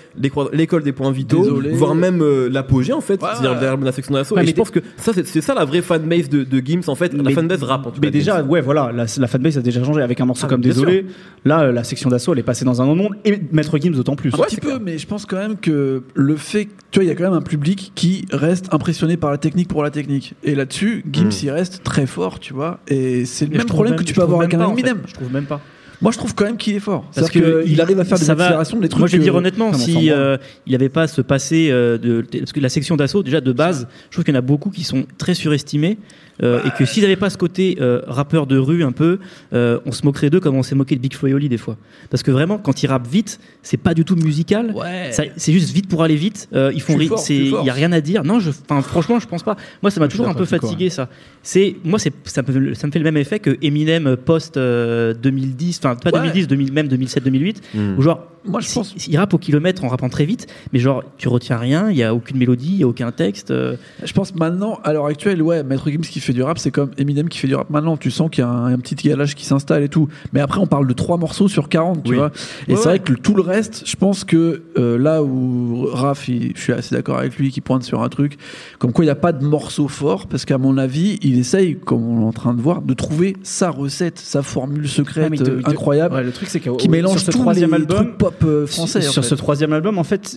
l'école 0.52 0.82
des 0.82 0.92
points 0.92 1.10
vitaux, 1.12 1.60
voire 1.72 1.94
même 1.94 2.22
euh, 2.22 2.48
l'apogée 2.50 2.92
en 2.92 3.00
fait, 3.00 3.20
c'est-à-dire 3.20 3.76
la 3.76 3.92
section 3.92 4.14
d'assaut. 4.14 4.36
Et 4.36 4.40
mais 4.40 4.46
je 4.46 4.54
pense 4.54 4.70
que 4.70 4.80
ça 4.96 5.12
c'est 5.14 5.26
c'est 5.26 5.40
ça 5.40 5.54
la 5.54 5.64
vraie 5.64 5.82
fanbase 5.82 6.21
de, 6.28 6.44
de 6.44 6.58
Gims 6.66 6.82
en 6.88 6.94
fait, 6.94 7.12
la 7.12 7.22
Mais- 7.22 7.32
fanbase 7.32 7.62
rap 7.62 7.86
en 7.86 7.90
tout 7.90 8.00
Mais 8.00 8.08
cas. 8.08 8.10
déjà, 8.12 8.42
ouais, 8.42 8.60
voilà, 8.60 8.90
la, 8.92 9.06
la 9.16 9.26
fanbase 9.26 9.58
a 9.58 9.62
déjà 9.62 9.82
changé 9.84 10.02
avec 10.02 10.20
un 10.20 10.24
morceau 10.26 10.46
Ah, 10.46 10.48
comme 10.50 10.60
Désolé. 10.60 11.06
Là, 11.44 11.62
euh, 11.62 11.72
la 11.72 11.84
section 11.84 12.08
d'assaut, 12.10 12.32
elle 12.32 12.38
est 12.38 12.42
passée 12.42 12.64
dans 12.64 12.80
un 12.82 12.86
autre 12.86 12.96
monde 12.96 13.16
et 13.24 13.40
Maître 13.52 13.78
Gims 13.78 13.92
d'autant 13.92 14.16
plus. 14.16 14.32
Un 14.34 14.38
petit 14.38 14.56
peu, 14.56 14.78
mais 14.78 14.98
je 14.98 15.06
pense 15.06 15.26
quand 15.26 15.36
même 15.38 15.56
que 15.56 16.02
le 16.14 16.36
fait, 16.36 16.68
tu 16.90 16.98
vois, 16.98 17.04
il 17.04 17.08
y 17.08 17.10
a 17.10 17.14
quand 17.14 17.24
même 17.24 17.32
un 17.32 17.40
public 17.42 17.92
qui 17.94 18.24
reste 18.32 18.72
impressionné 18.72 19.16
par 19.16 19.30
la 19.30 19.38
technique 19.38 19.68
pour 19.68 19.82
la 19.82 19.90
technique. 19.90 20.34
Et 20.44 20.54
là-dessus, 20.54 21.04
Gims, 21.12 21.26
Mm. 21.28 21.30
il 21.44 21.50
reste 21.50 21.82
très 21.82 22.06
fort, 22.06 22.38
tu 22.40 22.52
vois. 22.54 22.80
Et 22.88 23.24
c'est 23.24 23.44
le 23.46 23.52
Mais 23.52 23.58
même 23.58 23.66
problème 23.66 23.92
même- 23.94 24.00
que 24.00 24.04
tu 24.04 24.14
peux 24.14 24.22
avoir 24.22 24.40
avec 24.40 24.54
un 24.54 24.58
pas, 24.58 24.66
en 24.66 24.74
fait. 24.74 24.80
Eminem. 24.80 24.98
Je 25.06 25.14
trouve 25.14 25.32
même 25.32 25.44
pas. 25.46 25.60
Moi, 26.02 26.12
je 26.12 26.18
trouve 26.18 26.34
quand 26.34 26.44
même 26.44 26.56
qu'il 26.56 26.74
est 26.74 26.80
fort. 26.80 27.04
Parce 27.14 27.30
que 27.30 27.64
qu'il 27.64 27.80
arrive 27.80 27.98
à 28.00 28.04
faire 28.04 28.18
des 28.18 28.28
accélérations, 28.30 28.78
des 28.80 28.88
trucs. 28.88 28.98
Moi, 28.98 29.08
je 29.08 29.16
vais 29.16 29.22
dire 29.22 29.34
honnêtement, 29.34 29.68
on 29.68 29.72
s'en 29.72 29.78
si 29.78 30.10
euh, 30.10 30.36
il 30.66 30.72
n'avait 30.72 30.88
pas 30.88 31.06
ce 31.06 31.20
passé 31.22 31.68
euh, 31.70 31.96
de 31.98 32.24
parce 32.38 32.52
que 32.52 32.60
la 32.60 32.68
section 32.68 32.96
d'assaut 32.96 33.22
déjà 33.22 33.40
de 33.40 33.52
base, 33.52 33.86
je 34.10 34.14
trouve 34.16 34.24
qu'il 34.24 34.34
y 34.34 34.36
en 34.36 34.40
a 34.40 34.42
beaucoup 34.42 34.70
qui 34.70 34.84
sont 34.84 35.06
très 35.18 35.34
surestimés. 35.34 35.96
euh, 36.42 36.60
et 36.64 36.70
que 36.76 36.84
s'ils 36.86 37.02
n'avaient 37.02 37.14
pas 37.14 37.28
ce 37.30 37.36
côté 37.36 37.76
euh, 37.80 38.00
rappeur 38.06 38.46
de 38.46 38.56
rue 38.58 38.82
un 38.82 38.90
peu, 38.90 39.18
euh, 39.52 39.78
on 39.86 39.92
se 39.92 40.04
moquerait 40.04 40.30
d'eux 40.30 40.40
comme 40.40 40.56
on 40.56 40.62
s'est 40.62 40.74
moqué 40.74 40.96
de 40.96 41.00
Big 41.00 41.14
Flo 41.14 41.28
et 41.28 41.34
Oli 41.34 41.48
des 41.48 41.58
fois. 41.58 41.76
Parce 42.10 42.22
que 42.22 42.30
vraiment, 42.32 42.58
quand 42.58 42.82
ils 42.82 42.86
rappent 42.88 43.06
vite, 43.06 43.38
c'est 43.62 43.76
pas 43.76 43.92
du 43.94 44.04
tout 44.04 44.16
musical. 44.16 44.72
Ouais. 44.74 45.12
Ça- 45.12 45.24
C'est 45.36 45.52
juste 45.52 45.70
vite 45.72 45.88
pour 45.88 46.02
aller 46.02 46.16
vite. 46.16 46.48
Euh, 46.54 46.72
ils 46.74 46.80
font 46.80 46.94
Tu 46.94 47.00
rire. 47.00 47.08
forces, 47.10 47.26
C'est, 47.26 47.34
tu 47.34 47.44
il 47.60 47.64
y 47.66 47.70
a 47.70 47.72
rien 47.74 47.92
à 47.92 48.00
dire. 48.00 48.24
Non, 48.24 48.40
je, 48.40 48.50
franchement, 48.82 49.20
je 49.20 49.26
pense 49.28 49.42
pas. 49.44 49.56
Moi, 49.82 49.90
ça 49.92 50.00
m'a 50.00 50.08
toujours 50.08 50.26
un 50.26 50.34
peu 50.34 50.46
fatigué 50.46 50.88
ça. 50.90 51.08
C'est, 51.42 51.76
moi, 51.84 51.98
c'est, 51.98 52.12
ça 52.24 52.42
me, 52.42 52.74
ça 52.74 52.86
me 52.86 52.92
fait 52.92 52.98
le 52.98 53.04
même 53.04 53.18
effet 53.18 53.38
que 53.38 53.56
Eminem 53.62 54.16
post 54.16 54.56
euh, 54.56 55.12
2010, 55.14 55.80
enfin 55.92 56.10
pas 56.10 56.18
Ouais. 56.18 56.24
2010, 56.28 56.48
2000, 56.48 56.72
même 56.72 56.88
2007-2008, 56.88 57.56
Mm. 57.74 57.98
où 57.98 58.02
genre, 58.02 58.26
Moi, 58.44 58.60
je 58.60 58.72
pense. 58.72 58.94
il 59.06 59.16
rappe 59.16 59.34
au 59.34 59.38
kilomètre 59.38 59.84
en 59.84 59.88
rappant 59.88 60.08
très 60.08 60.24
vite, 60.24 60.46
mais 60.72 60.78
genre, 60.78 61.02
tu 61.18 61.28
retiens 61.28 61.56
rien. 61.56 61.90
Il 61.90 61.96
y 61.96 62.02
a 62.02 62.14
aucune 62.14 62.36
mélodie, 62.38 62.70
il 62.72 62.78
y 62.78 62.82
a 62.82 62.88
aucun 62.88 63.12
texte. 63.12 63.50
euh, 63.50 63.76
Je 64.02 64.12
pense 64.12 64.34
maintenant, 64.34 64.78
à 64.84 64.92
l'heure 64.92 65.06
actuelle, 65.06 65.40
ouais, 65.42 65.62
Maître 65.62 65.88
Gims 65.90 66.00
qui 66.00 66.20
fait 66.20 66.32
du 66.32 66.42
rap, 66.42 66.58
c'est 66.58 66.70
comme 66.70 66.90
Eminem 66.98 67.28
qui 67.28 67.38
fait 67.38 67.48
du 67.48 67.54
rap 67.54 67.70
maintenant. 67.70 67.96
Tu 67.96 68.10
sens 68.10 68.30
qu'il 68.30 68.42
y 68.42 68.46
a 68.46 68.50
un, 68.50 68.72
un 68.72 68.78
petit 68.78 68.94
galage 68.96 69.34
qui 69.34 69.44
s'installe 69.44 69.82
et 69.82 69.88
tout. 69.88 70.08
Mais 70.32 70.40
après, 70.40 70.60
on 70.60 70.66
parle 70.66 70.86
de 70.86 70.92
trois 70.92 71.16
morceaux 71.18 71.48
sur 71.48 71.68
40, 71.68 72.02
tu 72.02 72.10
Oui. 72.12 72.16
vois. 72.16 72.32
Et 72.68 72.72
Ouais, 72.72 72.76
c'est 72.76 72.88
ouais. 72.88 72.96
vrai 72.96 72.98
que 72.98 73.12
le- 73.12 73.18
tout 73.18 73.34
le 73.34 73.42
reste, 73.42 73.82
je 73.86 73.96
pense 73.96 74.24
que 74.24 74.62
euh, 74.78 74.98
là 74.98 75.22
où 75.22 75.86
Raph, 75.92 76.28
il- 76.28 76.52
je 76.56 76.60
suis 76.60 76.72
assez 76.72 76.94
d'accord 76.94 77.18
avec 77.18 77.36
lui, 77.36 77.50
qui 77.50 77.60
pointe 77.60 77.82
sur 77.84 78.02
un 78.02 78.08
truc, 78.08 78.38
comme 78.78 78.92
quoi 78.92 79.04
il 79.04 79.08
n'y 79.08 79.12
a 79.12 79.16
pas 79.16 79.32
de 79.32 79.44
morceau 79.44 79.88
fort, 79.88 80.26
parce 80.26 80.44
qu'à 80.44 80.58
mon 80.58 80.78
avis, 80.78 81.18
il 81.22 81.38
essaye, 81.38 81.76
comme 81.76 82.02
on 82.06 82.22
est 82.22 82.24
en 82.24 82.32
train 82.32 82.54
de 82.54 82.60
voir, 82.60 82.82
de 82.82 82.94
trouver 82.94 83.36
sa 83.42 83.70
recette, 83.70 84.18
sa 84.18 84.42
formule 84.42 84.88
secrète 84.88 85.32
te- 85.36 85.42
euh, 85.50 85.62
te- 85.62 85.70
incroyable, 85.70 86.14
Ouais, 86.16 86.24
le 86.24 86.32
truc, 86.32 86.48
c'est 86.48 86.60
qu'au- 86.60 86.76
qui 86.76 86.84
sur 86.84 86.90
mélange 86.90 87.18
ce 87.18 87.30
tous 87.30 87.38
troisième 87.38 87.70
les 87.70 87.76
album, 87.76 87.96
trucs 87.98 88.18
pop 88.18 88.31
euh, 88.44 88.66
français. 88.66 88.98
en 89.06 89.10
sur 89.12 89.22
fait. 89.22 89.28
ce 89.28 89.34
troisième 89.34 89.72
album, 89.72 89.98
en 89.98 90.04
fait, 90.04 90.36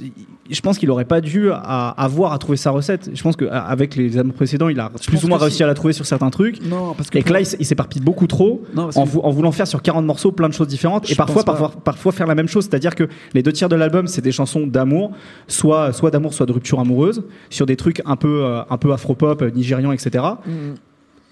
je 0.49 0.61
pense 0.61 0.77
qu'il 0.77 0.89
aurait 0.91 1.05
pas 1.05 1.21
dû 1.21 1.49
à- 1.51 1.89
avoir 1.97 2.33
à 2.33 2.37
trouver 2.37 2.57
sa 2.57 2.71
recette. 2.71 3.09
Je 3.13 3.21
pense 3.23 3.35
qu'avec 3.35 3.95
les 3.95 4.17
albums 4.17 4.33
précédents, 4.33 4.69
il 4.69 4.79
a 4.79 4.91
plus 5.07 5.23
ou 5.23 5.27
moins 5.27 5.37
réussi 5.37 5.57
si. 5.57 5.63
à 5.63 5.67
la 5.67 5.73
trouver 5.73 5.93
sur 5.93 6.05
certains 6.05 6.29
trucs. 6.29 6.61
Non, 6.65 6.93
parce 6.93 7.09
que 7.09 7.17
Et 7.17 7.23
que 7.23 7.31
là, 7.33 7.39
il 7.41 7.65
s'éparpille 7.65 8.01
beaucoup 8.01 8.27
trop 8.27 8.63
Non, 8.75 8.89
en, 8.95 9.03
que- 9.03 9.09
vou- 9.09 9.21
en 9.21 9.31
voulant 9.31 9.51
faire 9.51 9.67
sur 9.67 9.81
40 9.81 10.05
morceaux 10.05 10.31
plein 10.31 10.49
de 10.49 10.53
choses 10.53 10.67
différentes 10.67 11.07
Je 11.07 11.13
et 11.13 11.15
parfois, 11.15 12.11
faire 12.11 12.27
la 12.27 12.35
même 12.35 12.47
chose. 12.47 12.65
C'est-à-dire 12.65 12.95
que 12.95 13.07
les 13.33 13.41
deux 13.43 13.51
tiers 13.53 13.69
de 13.69 13.75
l'album, 13.75 14.07
c'est 14.07 14.21
des 14.21 14.31
chansons 14.31 14.67
d'amour, 14.67 15.11
soit, 15.47 15.93
soit 15.93 16.11
d'amour, 16.11 16.33
soit 16.33 16.45
de 16.45 16.51
rupture 16.51 16.79
amoureuse, 16.79 17.23
sur 17.49 17.65
des 17.65 17.75
trucs 17.75 18.01
un 18.05 18.15
peu, 18.15 18.43
euh, 18.43 18.61
un 18.69 18.77
peu 18.77 18.91
afro-pop, 18.93 19.41
nigérian, 19.55 19.91
etc. 19.91 20.23
Mm. 20.45 20.51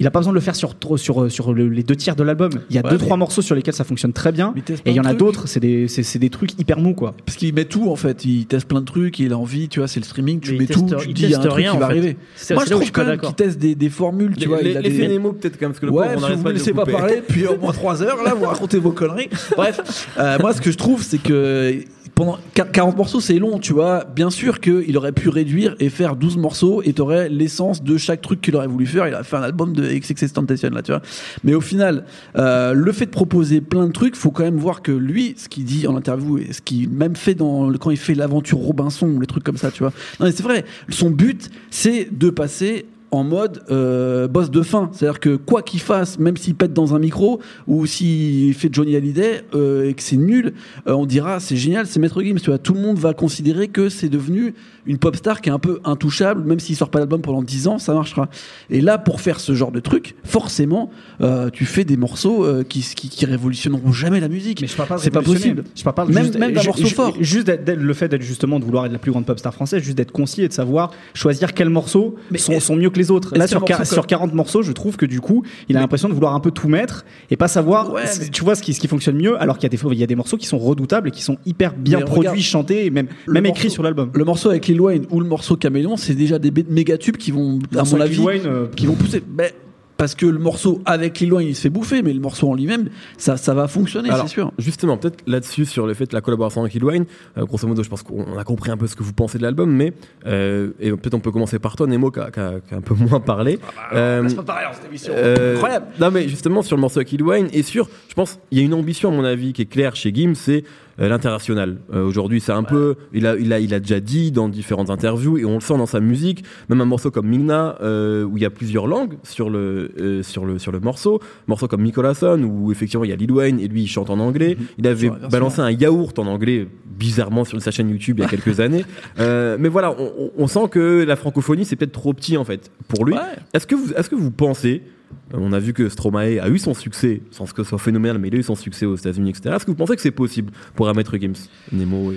Il 0.04 0.08
a 0.08 0.12
pas 0.12 0.20
besoin 0.20 0.34
de 0.34 0.36
le 0.38 0.42
faire 0.42 0.56
sur, 0.56 0.76
sur, 0.98 1.32
sur 1.32 1.54
le- 1.54 1.70
les 1.70 1.82
deux 1.84 1.96
tiers 1.96 2.18
de 2.18 2.24
l'album. 2.24 2.52
Il 2.70 2.76
y 2.76 2.78
a 2.80 2.82
Ouais, 2.84 2.90
deux, 2.90 2.98
mais- 2.98 3.06
trois 3.06 3.16
morceaux 3.16 3.42
sur 3.42 3.56
lesquels 3.56 3.74
ça 3.74 3.86
fonctionne 3.86 4.12
très 4.12 4.34
bien. 4.34 4.54
Et 4.86 4.90
il 4.92 4.94
y 4.96 5.00
en 5.00 5.06
a 5.06 5.14
d'autres, 5.14 5.48
c'est 5.48 5.62
des, 5.62 5.88
c'est, 5.88 6.20
des 6.20 6.30
trucs 6.30 6.60
hyper 6.60 6.78
mous, 6.80 6.94
quoi. 6.94 7.16
Parce 7.26 7.38
qu'il 7.38 7.54
met 7.54 7.64
tout 7.64 7.90
en 7.90 7.96
fait, 7.96 8.26
il 8.26 8.46
teste 8.46 8.68
plein 8.68 8.82
de 8.82 8.86
trucs, 8.86 9.18
il 9.20 9.32
a 9.32 9.38
envie, 9.38 9.70
tu 9.70 9.80
vois, 9.80 9.88
c'est 9.88 10.02
le 10.02 10.06
streaming, 10.06 10.42
tu 10.42 10.52
Mais 10.52 10.58
mets 10.58 10.64
il 10.66 10.68
teste- 10.68 10.80
tout, 10.90 10.96
tu 10.98 11.08
il 11.10 11.14
dis 11.14 11.24
il 11.24 11.30
y 11.30 11.34
a 11.34 11.38
un 11.38 11.42
teste 11.42 11.50
truc 11.52 11.64
rien, 11.64 11.72
qui 11.72 11.78
va 11.78 11.86
en 11.86 11.88
fait. 11.88 11.94
arriver. 11.94 12.18
c'est- 12.36 12.54
Moi 12.54 12.64
je 12.66 12.72
trouve 12.72 12.92
quand 12.92 13.02
pas 13.04 13.10
même 13.12 13.20
qu'il 13.22 13.34
teste 13.34 13.60
des, 13.60 13.76
des 13.76 13.90
formules, 13.90 14.34
tu 14.36 14.42
Les- 14.42 14.46
vois. 14.48 14.62
les- 14.62 14.72
il 14.72 14.78
a 14.78 14.82
L'effet 14.82 15.08
des... 15.08 15.14
Nemo 15.14 15.32
peut-être 15.32 15.54
quand 15.58 15.68
même 15.68 15.72
parce 15.72 15.80
que 15.80 15.86
le 15.86 15.92
Ouais, 15.94 16.08
pauvre, 16.14 16.26
on 16.26 16.28
si 16.30 16.36
vous 16.36 16.44
de 16.44 16.50
laissez 16.50 16.70
le 16.72 16.76
pas 16.76 16.86
parler, 16.86 17.24
puis 17.26 17.48
au 17.48 17.58
moins 17.58 17.72
3 17.72 18.04
heures, 18.04 18.22
là, 18.24 18.34
vous 18.34 18.46
racontez 18.46 18.80
vos 18.80 18.92
conneries. 18.92 19.30
Bref, 19.56 20.10
euh, 20.20 20.38
moi, 20.42 20.54
ce 20.54 20.60
que 20.60 20.70
je 20.72 20.78
trouve, 20.78 21.02
c'est 21.02 21.18
que 21.22 21.76
pendant 22.16 22.38
quar- 22.56 22.72
40 22.72 22.98
morceaux, 22.98 23.20
c'est 23.20 23.40
long, 23.40 23.60
tu 23.60 23.74
vois. 23.74 24.04
Bien 24.16 24.30
sûr 24.30 24.60
qu'il 24.60 24.96
aurait 24.98 25.12
pu 25.12 25.30
réduire 25.30 25.76
et 25.80 25.90
faire 25.90 26.16
12 26.16 26.38
morceaux 26.38 26.82
et 26.84 26.94
t'aurais 26.94 27.30
l'essence 27.30 27.84
de 27.84 27.98
chaque 27.98 28.22
truc 28.22 28.42
qu'il 28.42 28.56
aurait 28.56 28.68
voulu 28.68 28.86
faire. 28.86 29.08
Il 29.08 29.14
a 29.16 29.24
fait 29.24 29.36
un 29.36 29.42
album 29.42 29.74
de 29.74 29.84
XXXTentacion, 29.88 30.70
là, 30.70 30.82
tu 30.82 30.92
vois. 30.92 31.02
Mais 31.44 31.54
au 31.56 31.62
final, 31.62 32.06
euh, 32.38 32.74
le 32.74 32.92
fait 32.92 33.06
de 33.06 33.12
proposer 33.12 33.62
plein 33.62 33.88
de 33.88 33.92
trucs, 33.92 34.16
faut 34.16 34.32
quand 34.32 34.44
même 34.44 34.58
voir 34.58 34.82
que 34.82 34.92
lui, 34.92 35.34
ce 35.38 35.50
qu'il 35.50 35.66
dit 35.66 35.88
en 35.88 35.96
interview 35.96 36.38
et 36.38 36.54
ce 36.54 36.62
qu'il 36.62 36.90
même 36.90 37.16
fait 37.16 37.36
quand 37.36 37.90
il 37.90 37.98
fait 37.98 38.16
l'aventure 38.16 38.60
Robinson, 38.60 39.18
les 39.20 39.28
trucs 39.28 39.44
comme 39.44 39.58
ça, 39.58 39.72
tu 39.72 39.80
vois. 39.84 39.92
Non, 40.20 40.28
mais 40.28 40.32
c'est 40.32 40.44
vrai. 40.44 40.66
Son 40.90 41.10
but, 41.10 41.50
c'est 41.72 42.08
de 42.12 42.30
passer 42.30 42.86
en 43.14 43.24
mode 43.24 43.64
euh, 43.70 44.28
boss 44.28 44.50
de 44.50 44.64
fin. 44.64 44.90
C'est-à-dire 44.92 45.20
que 45.20 45.36
quoi 45.36 45.62
qu'il 45.62 45.80
fasse, 45.80 46.18
même 46.18 46.36
s'il 46.36 46.56
pète 46.56 46.74
dans 46.74 46.96
un 46.96 47.00
micro 47.00 47.40
ou 47.68 47.86
s'il 47.86 48.54
fait 48.56 48.70
Johnny 48.72 48.96
Hallyday 48.96 49.44
euh, 49.54 49.88
et 49.88 49.94
que 49.94 50.02
c'est 50.02 50.18
nul, 50.18 50.54
euh, 50.88 50.94
on 50.94 51.06
dira 51.06 51.40
c'est 51.40 51.56
génial, 51.56 51.86
c'est 51.86 52.00
Maître 52.00 52.24
Gims. 52.24 52.40
Tu 52.40 52.52
tout 52.64 52.74
le 52.74 52.82
monde 52.82 52.98
va 52.98 53.14
considérer 53.14 53.68
que 53.68 53.88
c'est 53.88 54.10
devenu 54.10 54.56
une 54.86 54.98
pop 54.98 55.16
star 55.16 55.42
qui 55.42 55.50
est 55.50 55.52
un 55.52 55.60
peu 55.60 55.80
intouchable, 55.86 56.44
même 56.44 56.60
s'il 56.60 56.76
sort 56.76 56.90
pas 56.90 57.00
d'album 57.00 57.22
pendant 57.22 57.42
10 57.42 57.68
ans, 57.68 57.80
ça 57.80 57.94
marchera. 57.94 58.30
Et 58.70 58.82
là, 58.82 58.98
pour 58.98 59.22
faire 59.22 59.40
ce 59.40 59.54
genre 59.54 59.72
de 59.72 59.80
truc, 59.80 60.16
forcément, 60.24 60.90
euh, 61.22 61.50
tu 61.50 61.66
fais 61.66 61.84
des 61.86 61.98
morceaux 61.98 62.44
euh, 62.46 62.64
qui, 62.64 62.82
qui, 62.82 63.10
qui 63.10 63.26
révolutionneront 63.26 63.92
jamais 63.92 64.20
la 64.20 64.28
musique. 64.28 64.62
Mais 64.62 64.68
je 64.68 64.76
parle 64.76 64.90
pas 64.90 64.96
de 64.98 65.02
C'est 65.02 65.10
pas 65.12 65.22
possible. 65.22 65.64
Je 65.76 65.84
parle 65.84 65.96
pas 65.96 66.06
Même- 66.06 66.24
juste, 66.26 66.38
même 66.38 66.54
d'un 66.54 66.64
morceau 66.64 66.86
fort. 66.88 67.14
Juste 67.20 67.52
le 67.66 67.94
fait 67.94 68.08
d'être 68.10 68.22
justement 68.22 68.60
de 68.60 68.66
vouloir 68.66 68.86
être 68.86 68.92
la 68.92 68.98
plus 69.00 69.12
grande 69.12 69.26
pop 69.26 69.38
star 69.40 69.54
française, 69.54 69.82
juste 69.84 69.98
d'être 69.98 70.12
concis 70.12 70.42
et 70.42 70.48
de 70.48 70.54
savoir 70.54 70.92
choisir 71.14 71.54
quels 71.54 71.70
morceaux 71.70 72.16
Mais 72.32 72.38
sont, 72.38 72.76
mieux 72.76 72.90
que 72.90 72.98
les 73.00 73.12
autres. 73.12 73.38
Là, 73.38 73.48
sur, 73.48 73.60
morceau 73.62 73.74
quar- 73.74 73.78
comme- 73.78 73.86
sur 73.86 74.08
40 74.08 74.34
morceaux, 74.34 74.62
je 74.64 74.72
trouve 74.72 74.98
que 74.98 75.06
du 75.06 75.22
coup, 75.22 75.44
il 75.70 75.78
a 75.78 75.80
l'impression 75.80 76.10
de 76.10 76.14
vouloir 76.14 76.34
un 76.34 76.40
peu 76.40 76.52
tout 76.52 76.68
mettre 76.68 77.06
et 77.32 77.38
pas 77.38 77.48
savoir, 77.48 77.92
Ouais, 77.94 78.06
c- 78.08 78.20
mais- 78.24 78.30
tu 78.30 78.44
vois, 78.44 78.56
ce 78.56 78.64
qui, 78.64 78.74
ce 78.74 78.80
qui 78.80 78.88
fonctionne 78.88 79.16
mieux, 79.18 79.42
alors 79.42 79.58
qu'il 79.58 79.64
y 79.64 79.74
a 79.74 79.78
des 79.78 79.84
il 79.94 80.00
y 80.00 80.04
a 80.04 80.08
des 80.08 80.16
morceaux 80.16 80.38
qui 80.38 80.48
sont 80.48 80.58
redoutables 80.58 81.10
et 81.10 81.12
qui 81.12 81.22
sont 81.22 81.38
hyper 81.46 81.74
bien 81.76 82.00
Mais 82.00 82.06
produits, 82.06 82.30
regarde, 82.30 82.40
chantés 82.40 82.86
et 82.86 82.90
même, 82.90 83.08
même 83.28 83.46
écrits 83.46 83.70
sur 83.70 83.84
l'album. 83.84 84.10
Le 84.14 84.24
morceau 84.26 84.50
avec 84.50 84.68
Lil 84.74 84.82
Wayne 84.82 85.06
ou 85.10 85.20
le 85.20 85.28
morceau 85.28 85.56
Caméléon, 85.56 85.98
c'est 85.98 86.16
déjà 86.16 86.40
des 86.40 86.52
méga 86.70 86.98
tubes 86.98 87.18
qui 87.18 87.32
vont, 87.32 87.60
à 87.76 87.84
mon 87.84 88.02
avis, 88.02 88.20
Wayne, 88.20 88.42
euh, 88.46 88.68
qui 88.76 88.86
vont 88.86 88.96
pousser. 88.96 89.24
Ben, 89.26 89.52
parce 89.96 90.16
que 90.16 90.26
le 90.26 90.40
morceau 90.40 90.82
avec 90.86 91.20
Lil 91.20 91.32
Wayne, 91.32 91.48
il 91.48 91.56
se 91.56 91.62
fait 91.62 91.70
bouffer, 91.70 92.02
mais 92.02 92.14
le 92.14 92.20
morceau 92.20 92.50
en 92.50 92.56
lui-même, 92.56 92.90
ça, 93.18 93.38
ça 93.38 93.54
va 93.54 93.68
fonctionner, 93.68 94.10
c'est 94.22 94.28
sûr. 94.28 94.52
Justement, 94.58 94.98
peut-être 94.98 95.20
là-dessus, 95.28 95.66
sur 95.66 95.86
le 95.88 95.94
fait 95.94 96.08
de 96.08 96.16
la 96.16 96.22
collaboration 96.22 96.62
avec 96.62 96.74
Lil 96.74 96.84
Wayne, 96.84 97.06
euh, 97.38 97.46
grosso 97.46 97.68
modo, 97.68 97.84
je 97.84 97.90
pense 97.90 98.04
qu'on 98.04 98.38
a 98.38 98.44
compris 98.44 98.72
un 98.72 98.76
peu 98.78 98.88
ce 98.88 98.96
que 98.96 99.04
vous 99.04 99.14
pensez 99.14 99.38
de 99.38 99.44
l'album, 99.44 99.72
mais 99.72 99.94
euh, 100.26 100.72
et 100.80 100.92
peut-être 100.92 101.14
on 101.14 101.20
peut 101.20 101.32
commencer 101.32 101.60
par 101.60 101.76
toi, 101.76 101.88
Nemo, 101.88 102.12
qui 102.12 102.20
a, 102.20 102.32
un 102.72 102.82
peu 102.82 102.94
moins 102.96 103.20
parlé. 103.20 103.60
Euh, 103.94 104.28
C'est 104.28 104.36
pas 104.36 104.44
pareil 104.44 104.66
dans 104.68 104.74
cette 104.74 104.88
émission. 104.88 105.14
euh, 105.16 105.56
Incroyable. 105.56 105.86
Non, 106.02 106.12
mais 106.12 106.28
justement, 106.28 106.64
sur 106.64 106.76
le 106.76 106.82
morceau 106.82 106.98
avec 106.98 107.12
Lil 107.12 107.24
Wayne, 107.24 107.48
et 107.54 107.62
sur, 107.64 107.88
je 108.10 108.14
pense, 108.16 108.40
il 108.52 108.58
y 108.58 108.62
a 108.62 108.64
une 108.66 108.74
ambition, 108.74 109.10
à 109.10 109.16
mon 109.16 109.24
avis, 109.24 109.54
qui 109.54 109.62
est 109.62 109.66
claire 109.68 109.96
chez 109.96 110.12
Gims, 110.14 110.36
c'est 110.36 110.64
euh, 110.64 110.93
l'international. 110.98 111.78
Euh, 111.94 112.04
Aujourd'hui, 112.06 112.40
c'est 112.40 112.52
un 112.52 112.64
peu, 112.64 112.96
il 113.14 113.26
a, 113.28 113.36
il, 113.38 113.52
a, 113.54 113.60
il 113.60 113.74
a 113.74 113.80
déjà 113.80 114.00
dit 114.00 114.32
dans 114.32 114.50
différentes 114.50 114.90
interviews, 114.90 115.38
et 115.38 115.46
on 115.46 115.56
le 115.56 115.62
sent 115.62 115.78
dans 115.78 115.86
sa 115.86 116.00
musique, 116.00 116.44
même 116.70 116.82
un 116.82 116.86
morceau 116.86 117.12
comme 117.12 117.28
Migna, 117.28 117.78
euh, 117.82 118.24
où 118.24 118.38
il 118.38 118.44
y 118.44 118.46
a 118.46 118.50
plusieurs 118.50 118.88
langues 118.88 119.16
sur 119.24 119.50
le, 119.50 119.92
euh, 120.00 120.24
sur 120.24 120.46
le, 120.46 120.60
sur 120.60 120.72
le 120.72 120.80
morceau, 120.80 121.20
morceau 121.48 121.68
comme 121.68 121.84
Nicolason, 121.84 122.42
où 122.44 122.72
effectivement 122.72 123.04
il 123.06 123.10
y 123.10 123.14
a 123.14 123.16
Lil 123.16 123.32
Wayne, 123.32 123.60
et 123.60 123.68
lui 123.68 123.84
il 123.84 123.88
chante 123.88 124.10
en 124.10 124.20
anglais, 124.20 124.58
il 124.78 124.88
avait 124.88 125.10
balancé 125.32 125.62
un 125.62 125.72
yaourt 125.72 126.18
en 126.20 126.28
anglais, 126.28 126.68
bizarrement 126.86 127.44
sur 127.44 127.60
sa 127.62 127.72
chaîne 127.72 127.90
YouTube 127.90 128.20
il 128.20 128.22
y 128.22 128.26
a 128.26 128.30
quelques 128.30 128.60
années. 128.60 128.86
Euh, 129.20 129.58
mais 129.60 129.70
voilà, 129.70 129.96
on, 130.00 130.32
on- 130.38 130.48
sent 130.48 130.68
que 130.70 131.04
la 131.04 131.16
francophonie 131.16 131.66
c'est 131.66 131.76
peut-être 131.76 131.92
trop 131.92 132.14
petit 132.14 132.38
en 132.38 132.44
fait 132.44 132.72
pour 132.88 133.06
lui. 133.06 133.14
Ouais. 133.16 133.20
Est-ce 133.54 133.66
que 133.66 133.74
vous, 133.76 133.92
est-ce 133.94 134.10
que 134.10 134.16
vous 134.16 134.30
pensez, 134.30 134.84
euh, 134.84 135.03
on 135.34 135.54
a 135.54 135.60
vu 135.60 135.74
que 135.74 135.90
Stromae 135.90 136.40
a 136.40 136.50
eu 136.50 136.58
son 136.58 136.74
succès, 136.74 137.22
sans 137.32 137.46
que 137.46 137.64
ce 137.64 137.70
soit 137.70 137.80
phénoménal, 137.80 138.18
mais 138.18 138.30
il 138.30 138.36
a 138.36 138.40
eu 138.40 138.44
son 138.44 138.56
succès 138.56 138.86
aux 138.86 138.96
États-Unis, 138.96 139.30
etc. 139.30 139.56
Est-ce 139.56 139.66
que 139.66 139.72
vous 139.72 139.78
pensez 139.78 139.96
que 139.96 140.02
c'est 140.02 140.12
possible 140.12 140.52
pour 140.76 140.90
un 140.90 140.94
maître 140.94 141.18
Gims, 141.18 141.50
Nemo. 141.72 142.14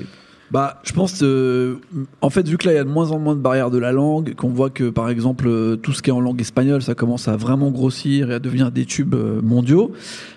Bah, 0.52 0.80
je 0.84 0.92
pense, 0.92 1.22
euh, 1.22 1.80
en 2.20 2.30
fait, 2.30 2.46
vu 2.48 2.56
que 2.56 2.66
là, 2.66 2.72
il 2.72 2.76
y 2.76 2.78
a 2.78 2.84
de 2.84 2.88
moins 2.88 3.10
en 3.10 3.18
moins 3.18 3.34
de 3.34 3.40
barrières 3.40 3.70
de 3.70 3.78
la 3.78 3.90
langue, 3.90 4.34
qu'on 4.34 4.50
voit 4.50 4.70
que, 4.70 4.90
par 4.90 5.10
exemple, 5.10 5.48
euh, 5.48 5.74
tout 5.74 5.92
ce 5.92 6.02
qui 6.02 6.10
est 6.10 6.12
en 6.12 6.20
langue 6.20 6.40
espagnole, 6.40 6.82
ça 6.82 6.94
commence 6.94 7.26
à 7.26 7.36
vraiment 7.36 7.72
grossir 7.72 8.30
et 8.30 8.34
à 8.34 8.38
devenir 8.38 8.70
des 8.70 8.84
tubes 8.84 9.16
euh, 9.16 9.40
mondiaux, 9.42 9.90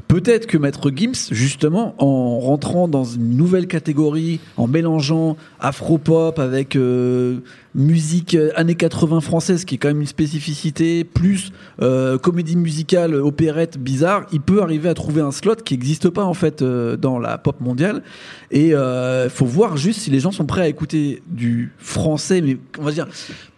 peut-être 0.07 0.47
que 0.47 0.57
Maître 0.57 0.89
Gims, 0.89 1.29
justement, 1.29 1.93
en 1.99 2.39
rentrant 2.39 2.87
dans 2.87 3.03
une 3.03 3.37
nouvelle 3.37 3.67
catégorie, 3.67 4.39
en 4.57 4.65
mélangeant 4.65 5.37
afro-pop 5.59 6.39
avec 6.39 6.75
musique 7.79 8.35
euh, 8.35 8.51
années 8.55 8.75
80 8.75 9.21
française, 9.21 9.65
qui 9.65 9.75
est 9.75 9.77
quand 9.77 9.87
même 9.87 10.01
une 10.01 10.07
spécificité, 10.07 11.03
plus 11.03 11.51
euh, 11.81 12.17
comédie 12.17 12.55
musicale, 12.55 13.13
euh, 13.13 13.23
opérette 13.23 13.77
bizarre, 13.77 14.25
il 14.31 14.41
peut 14.41 14.61
arriver 14.61 14.89
à 14.89 14.93
trouver 14.93 15.21
un 15.21 15.31
slot 15.31 15.55
qui 15.65 15.73
n'existe 15.73 16.09
pas, 16.09 16.23
en 16.23 16.33
fait, 16.33 16.61
euh, 16.61 16.97
dans 16.97 17.19
la 17.19 17.37
pop 17.37 17.59
mondiale. 17.61 18.03
Et 18.51 18.69
il 18.69 19.29
faut 19.29 19.45
voir 19.45 19.77
juste 19.77 20.01
si 20.01 20.09
les 20.09 20.19
gens 20.19 20.31
sont 20.31 20.45
prêts 20.45 20.61
à 20.61 20.67
écouter 20.67 21.21
du 21.27 21.71
français, 21.77 22.41
mais 22.41 22.57
on 22.79 22.83
va 22.83 22.91
dire, 22.91 23.07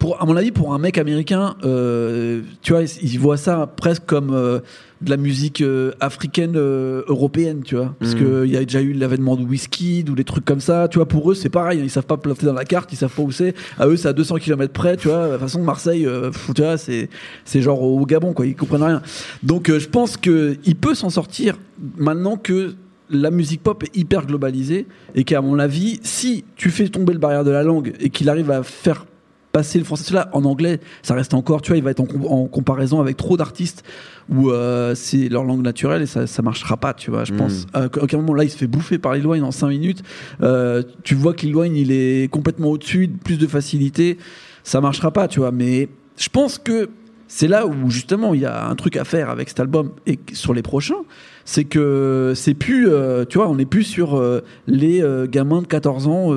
pour, 0.02 0.20
à 0.20 0.26
mon 0.26 0.36
avis, 0.36 0.52
pour 0.52 0.74
un 0.74 0.80
mec 0.80 0.98
américain, 0.98 1.56
euh, 1.64 2.42
tu 2.64 2.74
vois, 2.74 2.82
il 3.04 3.20
voit 3.20 3.38
ça 3.38 3.68
presque 3.68 4.04
comme 4.06 4.34
euh, 4.34 4.60
de 5.02 5.10
la 5.10 5.18
musique 5.18 5.62
euh, 5.62 5.92
africaine 6.00 6.54
euh, 6.56 7.02
européenne, 7.08 7.62
tu 7.66 7.76
vois, 7.76 7.96
parce 8.00 8.14
Mhm. 8.14 8.20
que 8.20 8.46
il 8.46 8.52
y 8.52 8.58
a 8.58 8.64
déjà 8.64 8.82
eu 8.82 8.94
l'avènement 8.94 9.36
de 9.36 9.44
whisky 9.44 10.06
ou 10.10 10.14
des 10.16 10.24
trucs 10.24 10.46
comme 10.46 10.60
ça, 10.62 10.88
tu 10.88 11.00
vois. 11.00 11.08
Pour 11.08 11.32
eux, 11.32 11.36
c'est 11.36 11.50
pareil, 11.50 11.80
hein, 11.80 11.84
ils 11.84 11.90
savent 11.90 12.06
pas 12.06 12.18
planter 12.18 12.46
dans 12.46 12.54
la 12.54 12.66
carte, 12.66 12.92
ils 12.94 12.98
savent 12.98 13.14
pas 13.14 13.24
où 13.24 13.32
c'est. 13.32 13.56
À 13.80 13.88
eux, 13.88 13.98
c'est 13.98 14.08
à 14.08 14.14
200 14.14 14.36
km 14.38 14.72
près, 14.74 14.98
tu 14.98 15.08
vois. 15.08 15.26
De 15.28 15.32
toute 15.34 15.42
façon, 15.42 15.64
Marseille, 15.64 16.06
euh, 16.06 16.30
pff, 16.32 16.52
tu 16.56 16.62
vois, 16.62 16.78
c'est 16.78 17.10
c'est 17.46 17.62
genre 17.62 17.82
au 17.82 18.06
Gabon, 18.06 18.34
quoi. 18.34 18.46
Ils 18.46 18.56
comprennent 18.56 18.84
rien. 18.84 19.02
Donc, 19.44 19.72
je 19.76 19.88
pense 19.88 20.18
que 20.18 20.56
il 20.66 20.76
peut 20.76 20.94
s'en 20.96 21.10
sortir 21.10 21.58
maintenant 21.98 22.38
que 22.38 22.76
la 23.10 23.30
musique 23.32 23.62
pop 23.62 23.84
est 23.84 23.98
hyper 23.98 24.26
globalisée 24.26 24.86
et 25.16 25.24
qu'à 25.26 25.42
mon 25.42 25.60
avis, 25.60 26.00
si 26.04 26.46
tu 26.56 26.70
fais 26.70 26.88
tomber 26.88 27.12
le 27.12 27.20
barrière 27.20 27.44
de 27.44 27.52
la 27.52 27.62
langue 27.64 27.94
et 28.00 28.10
qu'il 28.10 28.30
arrive 28.30 28.50
à 28.52 28.64
faire 28.64 29.06
passer 29.52 29.78
le 29.80 29.84
français 29.86 30.14
là 30.14 30.30
en 30.34 30.46
anglais, 30.46 30.80
ça 31.04 31.14
reste 31.14 31.34
encore, 31.34 31.62
tu 31.62 31.72
vois, 31.72 31.78
il 31.78 31.84
va 31.84 31.92
être 31.92 32.00
en, 32.00 32.06
com- 32.06 32.26
en 32.28 32.46
comparaison 32.48 33.02
avec 33.02 33.18
trop 33.18 33.36
d'artistes 33.38 33.84
où 34.30 34.50
euh, 34.52 34.96
c'est 34.96 35.28
leur 35.30 35.44
langue 35.44 35.62
naturelle 35.62 36.02
et 36.02 36.06
ça, 36.06 36.26
ça 36.28 36.42
marchera 36.42 36.78
pas, 36.78 36.94
tu 36.94 37.12
vois, 37.12 37.26
je 37.26 37.34
Mm. 37.34 37.38
pense. 37.38 37.66
À 37.74 37.86
aucun 38.02 38.18
moment 38.18 38.34
là, 38.34 38.44
il 38.46 38.50
se 38.50 38.58
fait 38.58 38.68
bouffer 38.68 38.98
par 38.98 39.14
Lil 39.14 39.28
Wayne 39.28 39.44
en 39.44 39.52
5 39.52 39.68
minutes. 39.70 40.04
Euh, 40.42 40.84
tu 41.04 41.16
vois 41.16 41.34
que 41.34 41.42
Lil 41.46 41.56
Wayne, 41.56 41.76
il 41.76 41.92
est 41.92 42.32
complètement 42.32 42.70
au-dessus, 42.70 43.10
plus 43.24 43.38
de 43.38 43.48
facilité, 43.48 44.18
ça 44.64 44.80
marchera 44.80 45.12
pas, 45.12 45.28
tu 45.28 45.40
vois. 45.40 45.52
Mais 45.52 45.90
je 46.18 46.30
pense 46.30 46.58
que 46.58 46.90
c'est 47.34 47.48
là 47.48 47.66
où 47.66 47.90
justement 47.90 48.34
il 48.34 48.42
y 48.42 48.46
a 48.46 48.68
un 48.68 48.76
truc 48.76 48.98
à 48.98 49.06
faire 49.06 49.30
avec 49.30 49.48
cet 49.48 49.62
album 49.62 49.92
et 50.06 50.20
sur 50.34 50.54
les 50.54 50.62
prochains, 50.62 51.04
c'est 51.46 51.64
que 51.64 52.34
c'est 52.36 52.54
plus, 52.54 52.90
euh, 52.90 53.24
tu 53.24 53.38
vois, 53.38 53.48
on 53.48 53.56
n'est 53.56 53.66
plus 53.66 53.84
sur 53.84 54.18
euh, 54.18 54.42
les 54.68 55.02
euh, 55.02 55.28
gamins 55.28 55.62
de 55.62 55.66
14 55.66 56.08
ans 56.08 56.36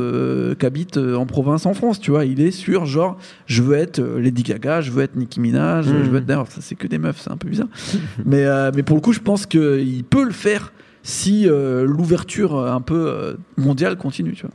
qui 0.57 0.64
habitent 0.64 0.98
en 0.98 1.26
province 1.26 1.66
en 1.66 1.74
France, 1.74 1.98
tu 1.98 2.12
vois. 2.12 2.24
Il 2.24 2.40
est 2.40 2.52
sur 2.52 2.87
genre, 2.87 3.18
je 3.46 3.61
veux 3.64 3.76
être 3.76 4.00
Lady 4.00 4.44
Gaga, 4.44 4.83
je 4.83 4.92
veux 4.92 5.02
être 5.02 5.16
Nicki 5.16 5.40
Minaj, 5.40 5.87
je 5.87 5.92
veux 5.92 6.18
être 6.18 6.26
d'ailleurs, 6.26 6.46
ça 6.46 6.61
c'est 6.61 6.76
que 6.76 6.87
des 6.87 6.98
meufs, 6.98 7.20
c'est 7.20 7.33
un 7.33 7.38
peu 7.38 7.48
bizarre. 7.48 7.68
mais, 8.24 8.44
mais 8.72 8.85
pour 8.85 8.94
le 8.94 9.02
coup, 9.02 9.12
je 9.12 9.20
pense 9.20 9.46
qu'il 9.46 10.04
peut 10.04 10.24
le 10.24 10.30
faire 10.30 10.72
si 11.02 11.48
l'ouverture 11.48 12.57
un 12.57 12.80
peu 12.80 13.37
mondiale 13.57 13.96
continue, 13.96 14.35
tu 14.35 14.42
vois. 14.42 14.54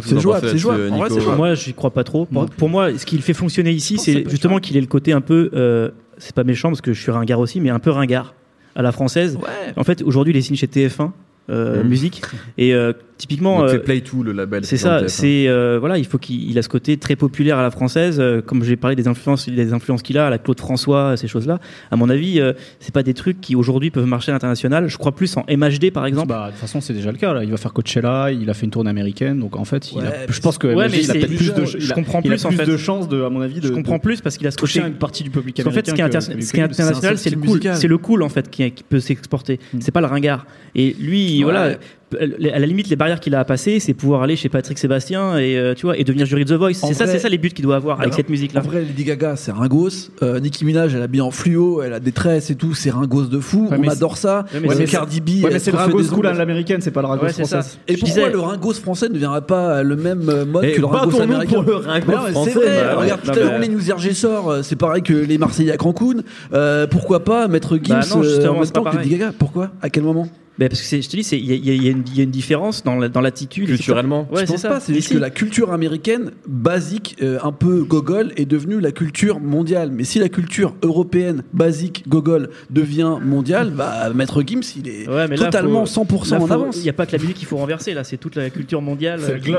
C'est 0.00 0.20
jouable, 0.20 0.48
c'est 0.48 0.58
jouable. 0.58 0.90
En 0.92 0.98
vrai, 0.98 1.08
jouable. 1.08 1.36
Moi, 1.36 1.54
j'y 1.54 1.72
crois 1.74 1.90
pas 1.90 2.04
trop. 2.04 2.26
Pour, 2.56 2.68
moi, 2.68 2.96
ce 2.96 3.06
qui 3.06 3.16
le 3.16 3.22
fait 3.22 3.34
fonctionner 3.34 3.70
ici, 3.72 3.98
c'est 3.98 4.28
justement 4.28 4.58
qu'il 4.58 4.76
ait 4.76 4.80
le 4.80 4.86
côté 4.86 5.12
un 5.12 5.20
peu, 5.20 5.50
euh, 5.54 5.90
c'est 6.18 6.34
pas 6.34 6.44
méchant 6.44 6.68
parce 6.68 6.80
que 6.80 6.92
je 6.92 7.00
suis 7.00 7.10
ringard 7.10 7.40
aussi, 7.40 7.60
mais 7.60 7.70
un 7.70 7.78
peu 7.78 7.90
ringard 7.90 8.34
à 8.74 8.82
la 8.82 8.92
française. 8.92 9.36
Ouais. 9.36 9.72
En 9.76 9.84
fait, 9.84 10.02
aujourd'hui, 10.02 10.32
il 10.32 10.36
est 10.36 10.42
signé 10.42 10.56
chez 10.56 10.66
TF1 10.68 11.12
euh, 11.50 11.82
Mhm. 11.82 11.88
musique 11.88 12.22
et 12.58 12.74
euh, 12.74 12.92
typiquement. 13.18 13.58
Donc, 13.60 13.68
euh, 13.68 13.72
c'est 13.72 13.78
Play 13.80 14.00
2 14.00 14.22
le 14.22 14.32
label. 14.32 14.64
c'est 14.64 14.76
ça, 14.78 15.02
TF1. 15.02 15.08
c'est 15.08 15.48
euh, 15.48 15.76
voilà, 15.78 15.98
il 15.98 16.06
faut 16.06 16.16
qu'il 16.18 16.50
il 16.50 16.58
a 16.58 16.62
ce 16.62 16.68
côté 16.68 16.96
très 16.96 17.16
populaire 17.16 17.58
à 17.58 17.62
la 17.62 17.70
française, 17.70 18.18
euh, 18.20 18.40
comme 18.40 18.64
j'ai 18.64 18.76
parlé 18.76 18.96
des 18.96 19.06
influences, 19.08 19.48
des 19.48 19.72
influences 19.72 20.02
qu'il 20.02 20.16
a, 20.18 20.28
à 20.28 20.30
la 20.30 20.38
Claude 20.38 20.58
François, 20.58 21.16
ces 21.16 21.28
choses-là. 21.28 21.58
À 21.90 21.96
mon 21.96 22.08
avis, 22.08 22.40
euh, 22.40 22.52
c'est 22.80 22.94
pas 22.94 23.02
des 23.02 23.14
trucs 23.14 23.40
qui 23.40 23.54
aujourd'hui 23.56 23.90
peuvent 23.90 24.06
marcher 24.06 24.30
à 24.30 24.34
l'international. 24.34 24.88
Je 24.88 24.96
crois 24.96 25.12
plus 25.12 25.36
en 25.36 25.44
MHD 25.48 25.90
par 25.92 26.06
exemple. 26.06 26.28
Bah, 26.28 26.46
de 26.46 26.52
toute 26.52 26.60
façon, 26.60 26.80
c'est 26.80 26.94
déjà 26.94 27.12
le 27.12 27.18
cas. 27.18 27.32
Là. 27.34 27.44
Il 27.44 27.50
va 27.50 27.56
faire 27.56 27.72
Coachella, 27.72 28.30
il 28.32 28.48
a 28.48 28.54
fait 28.54 28.64
une 28.64 28.70
tournée 28.70 28.90
américaine. 28.90 29.38
Donc 29.40 29.56
en 29.56 29.64
fait, 29.64 29.92
il 29.92 29.98
a- 30.00 30.26
je 30.30 30.40
pense 30.40 30.56
que 30.58 30.68
Ouais, 30.68 30.88
mais 30.88 30.98
il 30.98 31.10
a 31.10 31.12
c'est- 31.12 31.18
peut-être 31.18 31.36
plus 31.36 31.52
de, 31.54 31.64
je 31.64 31.92
comprends 31.92 32.22
plus, 32.22 32.44
en 32.44 32.50
fait. 32.52 32.64
de 32.66 32.76
chances, 32.76 33.08
de, 33.08 33.22
à 33.22 33.30
mon 33.30 33.40
avis, 33.40 33.60
de, 33.60 33.66
je 33.68 33.72
comprends 33.72 33.96
de 33.96 34.02
plus 34.02 34.20
parce 34.20 34.36
qu'il 34.36 34.46
a 34.46 34.50
côté 34.52 34.80
une 34.80 34.94
partie 34.94 35.22
du 35.24 35.30
public 35.30 35.56
Parce 35.56 35.64
qu'en 35.64 35.72
fait, 35.72 35.86
ce 35.88 35.94
qui 35.94 36.00
est, 36.00 36.04
américain 36.04 36.18
inter- 36.18 36.34
que- 36.38 36.44
ce 36.44 36.52
qui 36.52 36.60
est 36.60 36.68
que- 36.68 36.74
c'est 36.74 36.82
un 36.82 36.86
international, 36.86 37.18
c'est 37.18 37.30
le 37.30 37.36
cool. 37.36 37.60
C'est 37.74 37.88
le 37.88 37.98
cool 37.98 38.22
en 38.22 38.28
fait 38.28 38.48
qui, 38.50 38.70
qui 38.70 38.82
peut 38.84 39.00
s'exporter. 39.00 39.58
Mm. 39.72 39.78
C'est 39.80 39.92
pas 39.92 40.00
le 40.00 40.06
ringard. 40.06 40.46
Et 40.74 40.94
lui, 41.00 41.38
Ouais. 41.38 41.44
voilà, 41.44 41.76
à 42.18 42.58
la 42.58 42.66
limite, 42.66 42.88
les 42.88 42.96
barrières 42.96 43.20
qu'il 43.20 43.34
a 43.34 43.40
à 43.40 43.44
passer, 43.44 43.80
c'est 43.80 43.94
pouvoir 43.94 44.22
aller 44.22 44.36
chez 44.36 44.48
Patrick 44.48 44.78
Sébastien 44.78 45.36
et 45.38 45.56
euh, 45.58 45.74
tu 45.74 45.86
vois 45.86 45.96
et 45.98 46.04
devenir 46.04 46.26
jury 46.26 46.44
de 46.44 46.54
The 46.54 46.58
Voice. 46.58 46.74
C'est 46.74 46.94
ça, 46.94 47.06
c'est 47.06 47.18
ça 47.18 47.28
les 47.28 47.38
buts 47.38 47.50
qu'il 47.50 47.64
doit 47.64 47.76
avoir 47.76 48.00
avec 48.00 48.14
cette 48.14 48.28
musique-là. 48.28 48.60
En 48.60 48.64
vrai, 48.64 48.80
Lady 48.82 49.04
Gaga, 49.04 49.36
c'est 49.36 49.52
ringos. 49.52 50.10
Euh, 50.22 50.40
Nicki 50.40 50.64
Minaj, 50.64 50.94
elle 50.94 51.02
habille 51.02 51.20
en 51.20 51.30
fluo, 51.30 51.82
elle 51.82 51.92
a 51.92 52.00
des 52.00 52.12
tresses 52.12 52.50
et 52.50 52.54
tout, 52.54 52.74
c'est 52.74 52.90
ringos 52.90 53.24
de 53.26 53.40
fou. 53.40 53.68
Ouais, 53.70 53.78
On 53.80 53.88
adore 53.88 54.16
ça. 54.16 54.44
Ouais, 54.54 54.60
mais 54.60 54.68
Ouais, 54.68 54.74
mais 54.78 54.84
Cardi 54.86 55.20
B, 55.20 55.44
mais 55.50 55.58
c'est 55.58 55.70
le 55.70 55.78
ringos 55.78 56.04
cool 56.14 56.26
à 56.26 56.32
l'américaine, 56.32 56.80
c'est 56.80 56.90
pas 56.90 57.02
le 57.02 57.08
ringos 57.08 57.28
française. 57.28 57.78
Et 57.88 57.94
Je 57.94 58.00
pourquoi 58.00 58.16
disais- 58.22 58.32
le 58.32 58.40
ringos 58.40 58.74
français 58.74 59.08
ne 59.08 59.18
viendrait 59.18 59.42
pas 59.42 59.82
le 59.82 59.96
même 59.96 60.28
euh, 60.28 60.44
mode 60.44 60.64
Et 60.64 60.72
que 60.72 60.80
le 60.80 60.86
ringos 60.86 61.20
américain 61.20 61.54
pour 61.54 61.62
le 61.62 61.76
ringos 61.76 62.12
français, 62.12 62.50
C'est 62.52 62.58
vrai, 62.58 62.84
bah, 62.84 62.96
regarde, 63.00 63.20
tout 63.22 63.30
à 63.30 63.34
l'heure, 63.34 63.58
les 63.58 63.68
News 63.68 63.80
RG 63.94 64.12
sort, 64.14 64.50
euh, 64.50 64.62
c'est 64.62 64.76
pareil 64.76 65.02
que 65.02 65.12
les 65.12 65.38
Marseillais 65.38 65.72
à 65.72 65.76
Cancun. 65.76 66.22
Euh, 66.52 66.86
pourquoi 66.86 67.24
pas 67.24 67.48
mettre 67.48 67.76
Gims 67.76 67.98
Bah 68.00 68.06
euh, 68.16 68.48
en 68.48 68.54
même 68.60 68.70
temps 68.70 68.84
que. 68.84 68.96
Lady 68.96 69.10
Gaga? 69.10 69.32
Pourquoi? 69.38 69.70
À 69.82 69.90
quel 69.90 70.02
moment? 70.04 70.28
Ben, 70.58 70.68
parce 70.68 70.80
que 70.80 70.86
c'est- 70.86 71.02
je 71.02 71.08
te 71.08 71.16
dis, 71.16 71.22
c'est- 71.22 71.38
il 71.38 71.46
y, 71.46 71.52
a- 71.52 71.54
il 71.54 71.64
y 71.66 71.70
a- 71.70 71.74
il 71.74 71.84
y 71.84 71.88
a 71.88 71.90
une- 71.92 72.04
il 72.08 72.16
y 72.16 72.20
a 72.20 72.24
une 72.24 72.30
différence 72.30 72.82
dans 72.84 72.96
la- 72.96 73.08
dans 73.08 73.20
l'attitude. 73.20 73.66
Culturellement. 73.68 74.26
Ouais, 74.30 74.40
Je 74.42 74.46
c'est 74.46 74.52
pense 74.54 74.60
ça. 74.62 74.68
pas, 74.70 74.80
c'est 74.80 74.92
juste 74.94 75.08
si. 75.08 75.14
que 75.14 75.18
la 75.18 75.30
culture 75.30 75.72
américaine 75.72 76.32
basique, 76.48 77.16
euh, 77.22 77.38
un 77.42 77.52
peu 77.52 77.84
gogol, 77.84 78.32
est 78.36 78.44
devenue 78.46 78.80
la 78.80 78.90
culture 78.92 79.40
mondiale. 79.40 79.90
Mais 79.92 80.04
si 80.04 80.18
la 80.18 80.28
culture 80.28 80.74
européenne 80.82 81.42
basique 81.52 82.04
gogol 82.08 82.50
devient 82.70 83.16
mondiale, 83.24 83.70
bah 83.74 84.10
Maître 84.14 84.42
Gims, 84.44 84.60
il 84.76 84.88
est 84.88 85.08
Ouais, 85.08 85.28
mais 85.28 85.36
là, 85.36 85.44
totalement 85.46 85.80
faut- 85.86 85.92
100% 85.92 86.36
Là, 86.38 86.42
en 86.42 86.46
faut- 86.46 86.52
avance. 86.54 86.76
Il 86.78 86.82
n'y 86.82 86.88
a 86.88 86.92
pas 86.92 87.06
que 87.06 87.12
la 87.12 87.18
musique 87.22 87.36
qu'il 87.36 87.46
faut 87.46 87.56
renverser 87.56 87.94
là, 87.94 88.02
c'est 88.04 88.16
toute 88.16 88.36
la 88.36 88.50
culture 88.50 88.82
mondiale. 88.82 89.20
C'est 89.20 89.38
ce, 89.38 89.42
qui 89.42 89.50
est 89.50 89.54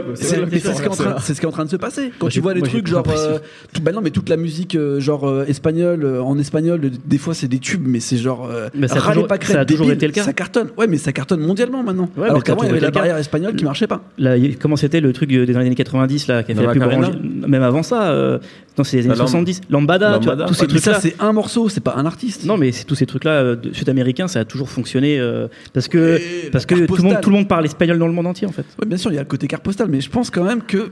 en 0.88 0.92
train- 0.96 1.16
c'est 1.22 1.34
ce 1.34 1.40
qui 1.40 1.46
est 1.46 1.50
en 1.50 1.52
train 1.52 1.66
de 1.66 1.70
se 1.70 1.76
passer. 1.78 2.12
Quand 2.20 2.26
Moi, 2.26 2.32
tu 2.32 2.40
vois 2.42 2.54
j'ai 2.56 2.62
trucs 2.62 2.88
genre. 2.88 3.06
euh, 3.10 3.40
tout- 3.74 3.82
bah 3.82 3.92
non, 3.92 4.02
mais 4.02 4.10
toute 4.12 4.30
la 4.30 4.38
musique 4.38 4.76
euh, 4.76 5.00
genre 5.00 5.28
euh, 5.28 5.46
espagnole, 5.48 6.04
euh, 6.04 6.22
en 6.22 6.38
espagnol, 6.38 6.82
de- 6.82 6.92
des 7.06 7.18
fois 7.18 7.34
c'est 7.34 7.48
des 7.48 7.60
tubes, 7.60 7.86
mais 7.88 8.00
c'est 8.00 8.18
genre. 8.18 8.46
Euh, 8.50 8.68
Mais 8.74 8.88
ça 8.88 8.96
a 8.96 9.02
toujours- 9.02 9.28
pas 9.28 9.38
crête, 9.38 9.56
ça 9.56 9.62
a 9.62 9.66
toujours 9.66 9.86
débile, 9.86 9.96
été 9.98 10.08
le 10.08 10.14
cas. 10.14 10.24
Ça 10.24 10.34
cartonne. 10.34 10.68
Ouais, 10.78 10.88
mais 10.90 10.98
ça 10.98 11.12
cartonne 11.14 11.40
mondialement 11.42 11.84
maintenant. 11.84 12.10
Ouais, 12.18 12.24
mais 12.24 12.30
Alors 12.30 12.44
qu'avant, 12.44 12.64
il 12.64 12.68
y 12.68 12.70
avait 12.72 12.80
la 12.80 12.92
barrière 12.92 13.18
espagnole 13.18 13.56
qui 13.56 13.64
marchait 13.64 13.88
pas. 13.88 14.02
Là, 14.18 14.36
comment 14.60 14.76
c'était 14.76 15.00
le 15.00 15.14
truc 15.14 15.32
euh, 15.32 15.46
des 15.46 15.56
années 15.56 15.74
90 15.76 16.28
là, 16.28 16.44
qui 16.44 16.52
a 16.52 16.56
fait 16.56 16.64
Dans 16.64 16.74
la 16.74 16.88
orange 16.88 17.12
Même 17.48 17.64
avant 17.64 17.84
ça, 17.84 18.12
euh, 18.12 18.40
non, 18.78 18.84
c'est 18.84 18.98
les 18.98 19.04
années 19.04 19.10
La 19.14 19.20
Lam- 19.20 19.28
70. 19.28 19.62
Lambada, 19.70 20.18
tu 20.20 20.26
vois, 20.26 20.34
Lambada. 20.34 20.48
tous 20.48 20.54
ces 20.56 20.68
trucs-là. 20.68 20.94
ça, 20.96 21.00
c'est 21.00 21.16
un 21.20 21.32
morceau, 21.32 21.70
c'est 21.70 21.80
pas 21.84 21.96
un 21.96 22.06
artiste. 22.06 22.46
Non, 22.46 22.58
mais 22.58 22.72
c'est 22.72 22.84
tous 22.86 22.96
ces 22.96 23.06
trucs-là 23.06 23.32
euh, 23.32 23.56
de- 23.56 23.74
sud-américains, 23.74 24.28
ça 24.28 24.40
a 24.42 24.46
toujours 24.46 24.70
fonctionné 24.70 25.20
euh, 25.20 25.48
parce 25.74 25.88
que 25.88 26.18
Et 26.46 26.50
parce 26.52 26.66
que 26.66 26.76
tout 26.76 26.80
le 26.82 26.88
monde 26.88 26.98
postale. 27.04 27.22
tout 27.22 27.30
le 27.30 27.36
monde 27.38 27.48
parle 27.48 27.66
espagnol 27.66 28.00
dans 28.00 28.08
le 28.08 28.14
monde 28.14 28.28
entier 28.28 28.48
en 28.48 28.52
fait. 28.52 28.66
Ouais, 28.82 28.88
bien 28.88 28.98
sûr, 28.98 29.12
il 29.12 29.16
y 29.16 29.18
a 29.18 29.22
le 29.22 29.28
côté 29.28 29.48
carte 29.48 29.64
postale, 29.64 29.88
mais 29.90 30.02
je 30.02 30.10
pense 30.10 30.30
quand 30.30 30.44
même 30.44 30.62
que 30.62 30.92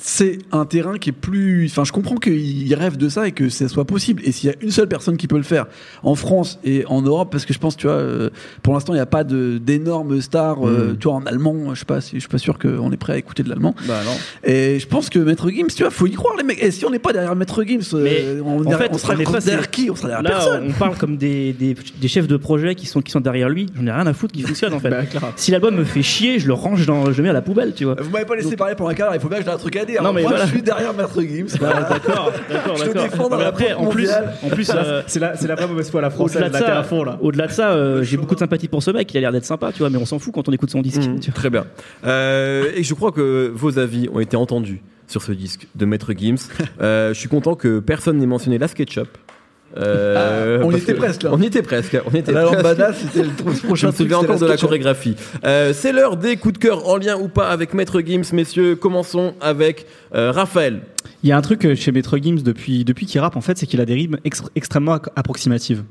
c'est 0.00 0.38
un 0.52 0.64
terrain 0.64 0.96
qui 0.98 1.10
est 1.10 1.12
plus. 1.12 1.66
Enfin, 1.70 1.84
je 1.84 1.90
comprends 1.92 2.14
qu'il 2.16 2.72
rêve 2.74 2.96
de 2.96 3.08
ça 3.08 3.26
et 3.26 3.32
que 3.32 3.48
ça 3.48 3.68
soit 3.68 3.84
possible. 3.84 4.22
Et 4.24 4.32
s'il 4.32 4.48
y 4.48 4.52
a 4.52 4.56
une 4.62 4.70
seule 4.70 4.88
personne 4.88 5.16
qui 5.16 5.26
peut 5.26 5.36
le 5.36 5.42
faire 5.42 5.66
en 6.04 6.14
France 6.14 6.58
et 6.64 6.84
en 6.86 7.02
Europe, 7.02 7.28
parce 7.32 7.44
que 7.44 7.52
je 7.52 7.58
pense, 7.58 7.76
tu 7.76 7.86
vois, 7.88 7.96
euh, 7.96 8.30
pour 8.62 8.74
l'instant, 8.74 8.92
il 8.92 8.96
n'y 8.96 9.02
a 9.02 9.06
pas 9.06 9.24
d'énormes 9.24 10.20
stars, 10.20 10.66
euh, 10.66 10.92
Mm. 10.92 10.98
tu 10.98 11.08
vois, 11.08 11.16
en 11.16 11.26
allemand. 11.26 11.74
Je 11.74 11.80
sais 11.80 11.84
pas, 11.84 12.00
je 12.00 12.18
suis 12.18 12.28
pas 12.28 12.38
sûr 12.38 12.58
qu'on 12.58 12.92
est 12.92 12.96
prêt 12.96 13.14
à 13.14 13.18
écouter 13.18 13.42
de 13.42 13.48
l'allemand. 13.48 13.74
Bah 13.86 14.00
non. 14.04 14.12
Et 14.44 14.78
je 14.78 14.86
pense 14.86 15.10
que 15.10 15.18
Maître 15.18 15.50
Gims, 15.50 15.66
tu 15.74 15.82
vois, 15.82 15.90
faut 15.90 16.06
y 16.06 16.12
croire, 16.12 16.36
les 16.36 16.44
mecs. 16.44 16.62
Et 16.62 16.70
si 16.70 16.84
on 16.84 16.90
n'est 16.90 16.98
pas 16.98 17.12
derrière 17.12 17.34
Maître 17.34 17.62
Gims, 17.64 17.80
euh, 17.94 18.02
Mais, 18.04 18.40
on, 18.44 18.58
en 18.60 18.70
est- 18.70 18.76
fait, 18.76 18.90
on 18.92 18.98
sera 18.98 19.14
on 19.18 19.32
pas- 19.32 19.40
derrière 19.40 19.70
qui? 19.70 19.90
On 19.90 19.96
sera 19.96 20.08
derrière 20.08 20.22
Là, 20.22 20.30
personne. 20.30 20.66
on 20.68 20.72
parle 20.72 20.96
comme 20.96 21.16
des, 21.16 21.52
des, 21.52 21.74
des 22.00 22.08
chefs 22.08 22.28
de 22.28 22.36
projet 22.36 22.74
qui 22.74 22.86
sont, 22.86 23.00
qui 23.02 23.10
sont 23.10 23.20
derrière 23.20 23.48
lui. 23.48 23.66
J'en 23.76 23.86
ai 23.86 23.90
rien 23.92 24.06
à 24.06 24.12
foutre 24.12 24.32
qui 24.32 24.42
fonctionne 24.42 24.72
en 24.74 24.78
fait. 24.80 24.90
Bah, 24.90 25.02
si 25.36 25.50
l'album 25.50 25.74
me 25.74 25.84
fait 25.84 26.02
chier, 26.02 26.38
je 26.38 26.46
le 26.46 26.52
range 26.54 26.86
dans, 26.86 27.10
je 27.12 27.16
le 27.18 27.22
mets 27.24 27.28
à 27.30 27.32
la 27.32 27.42
poubelle, 27.42 27.72
tu 27.74 27.84
vois. 27.84 27.96
Vous 28.00 28.10
m'avez 28.10 28.24
pas 28.24 28.36
laissé 28.36 28.54
parler 28.56 28.74
pendant 28.76 28.90
un 28.90 28.94
quart, 28.94 29.14
il 29.14 29.20
faut 29.20 29.28
bien 29.28 29.38
que 29.38 29.44
j'ai 29.44 29.50
un 29.50 29.56
truc 29.58 29.74
à 29.76 29.84
dire. 29.88 30.02
Non, 30.02 30.12
mais 30.12 30.22
Moi, 30.22 30.30
voilà. 30.30 30.46
je 30.46 30.50
suis 30.52 30.62
derrière 30.62 30.94
Maître 30.94 31.20
Gims. 31.20 31.58
Bah, 31.60 31.86
d'accord, 31.90 32.32
d'accord, 32.50 32.76
Je 32.76 32.82
te 32.84 32.88
d'accord. 32.88 33.02
défends 33.02 33.28
dans 33.28 33.36
Mais 33.36 33.42
la 33.42 33.48
après, 33.48 33.72
en 33.74 33.86
plus, 33.86 34.02
mondiale. 34.06 34.32
en 34.44 34.48
plus, 34.50 34.70
euh, 34.72 35.02
C'est 35.08 35.18
la, 35.20 35.36
c'est 35.36 35.48
la 35.48 35.54
vraie 35.56 35.66
mauvaise 35.66 35.90
foi 35.90 35.98
à 36.00 36.02
la 36.02 36.10
française, 36.10 36.36
au-delà 36.36 36.48
de 36.48 36.52
la 36.54 36.58
terre 36.60 36.68
ça, 36.68 36.78
à 36.78 36.82
fond 36.84 37.02
là. 37.02 37.18
au-delà 37.20 37.46
de 37.48 37.52
ça, 37.52 37.70
euh, 37.72 38.02
j'ai 38.04 38.16
beaucoup 38.16 38.34
de 38.34 38.40
sympathie 38.40 38.68
pour 38.68 38.82
ce 38.82 38.90
mec. 38.92 39.12
Il 39.12 39.16
a 39.18 39.20
l'air 39.20 39.32
d'être 39.32 39.44
sympa, 39.44 39.72
tu 39.72 39.78
vois, 39.80 39.90
mais 39.90 39.98
on 39.98 40.06
s'en 40.06 40.18
fout 40.18 40.32
quand 40.32 40.48
on 40.48 40.52
écoute 40.52 40.70
son 40.70 40.80
disque. 40.82 41.00
Tu 41.20 41.30
vois. 41.30 41.34
très 41.34 41.50
bien. 41.50 41.64
Euh, 42.06 42.70
et 42.76 42.82
je 42.84 42.94
crois 42.94 43.10
que 43.12 43.50
vos 43.54 43.78
avis 43.78 44.08
ont 44.12 44.20
été 44.20 44.36
entendus 44.36 44.80
sur 45.06 45.22
ce 45.22 45.32
disque 45.32 45.66
de 45.74 45.84
Maître 45.86 46.12
Gims. 46.16 46.36
Euh, 46.80 47.12
je 47.12 47.18
suis 47.18 47.28
content 47.28 47.54
que 47.56 47.80
personne 47.80 48.18
n'ait 48.18 48.26
mentionné 48.26 48.56
la 48.58 48.68
SketchUp. 48.68 49.08
Euh, 49.76 50.58
Ah, 50.62 50.64
on 50.66 50.70
était 50.70 50.92
que- 50.94 50.98
presque, 50.98 51.22
là. 51.24 51.30
On 51.32 51.40
y 51.40 51.46
était 51.46 51.62
presque. 51.62 51.96
On 52.06 52.10
était 52.14 52.32
presque. 52.32 52.52
lambada, 52.54 52.92
c'était 52.94 53.22
le 53.22 53.28
Je 53.54 53.66
prochain 53.66 53.88
me 53.88 53.92
souviens 53.92 53.92
c'était 53.92 54.14
encore 54.14 54.38
de 54.40 54.46
la 54.46 54.56
chorégraphie. 54.56 55.14
Euh, 55.44 55.72
c'est 55.74 55.92
l'heure 55.92 56.16
des 56.16 56.36
coups 56.36 56.54
de 56.54 56.58
cœur 56.58 56.88
en 56.88 56.96
lien 56.96 57.16
ou 57.18 57.28
pas 57.28 57.48
avec 57.50 57.74
Maître 57.74 58.00
Gims, 58.00 58.22
messieurs. 58.32 58.76
Commençons 58.76 59.34
avec 59.40 59.86
euh, 60.14 60.32
Raphaël. 60.32 60.80
Il 61.22 61.28
y 61.28 61.32
a 61.32 61.36
un 61.36 61.42
truc 61.42 61.74
chez 61.74 61.92
Maître 61.92 62.16
Gims 62.18 62.42
depuis, 62.42 62.84
depuis 62.84 63.04
qu'il 63.06 63.20
rappe, 63.20 63.36
en 63.36 63.40
fait, 63.40 63.58
c'est 63.58 63.66
qu'il 63.66 63.80
a 63.80 63.84
des 63.84 63.94
rimes 63.94 64.18
ex- 64.24 64.42
extrêmement 64.56 64.98
approximatives. 65.16 65.82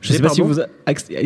Je 0.00 0.12
sais 0.12 0.20
pas 0.20 0.28
si 0.28 0.42
vous. 0.42 0.54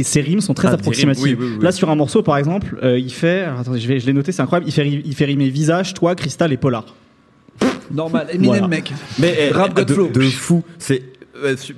Ces 0.03 0.21
rimes 0.23 0.41
sont 0.41 0.55
très 0.55 0.69
Ah, 0.69 0.73
approximatives. 0.73 1.23
rimes, 1.25 1.37
oui, 1.41 1.47
oui, 1.47 1.55
oui. 1.59 1.65
Là, 1.65 1.73
sur 1.73 1.91
un 1.91 1.95
morceau, 1.95 2.23
par 2.23 2.39
exemple, 2.39 2.79
euh, 2.83 2.99
il 2.99 3.13
fait. 3.13 3.41
alors, 3.43 3.61
attendez, 3.61 3.81
je, 3.81 3.89
vais, 3.89 4.01
je 4.01 4.07
l'ai 4.07 4.15
noté, 4.15 4.33
c'est 4.33 4.41
incroyable. 4.41 4.67
Il 4.69 4.73
fait, 4.73 4.89
il 4.89 5.15
fait 5.15 5.25
rimer 5.27 5.49
visage, 5.51 5.93
toi, 5.95 6.15
cristal 6.15 6.53
et 6.53 6.57
polar. 6.57 6.95
Normal, 7.91 8.29
Eminem, 8.33 8.49
Voilà. 8.53 8.69
mec. 8.69 8.93
Mais 9.19 9.35
eh, 9.39 9.51
Rap 9.51 9.75
de, 9.75 9.83
Godflow. 9.83 10.09
de 10.09 10.21
fou. 10.23 10.63
C'est 10.79 11.03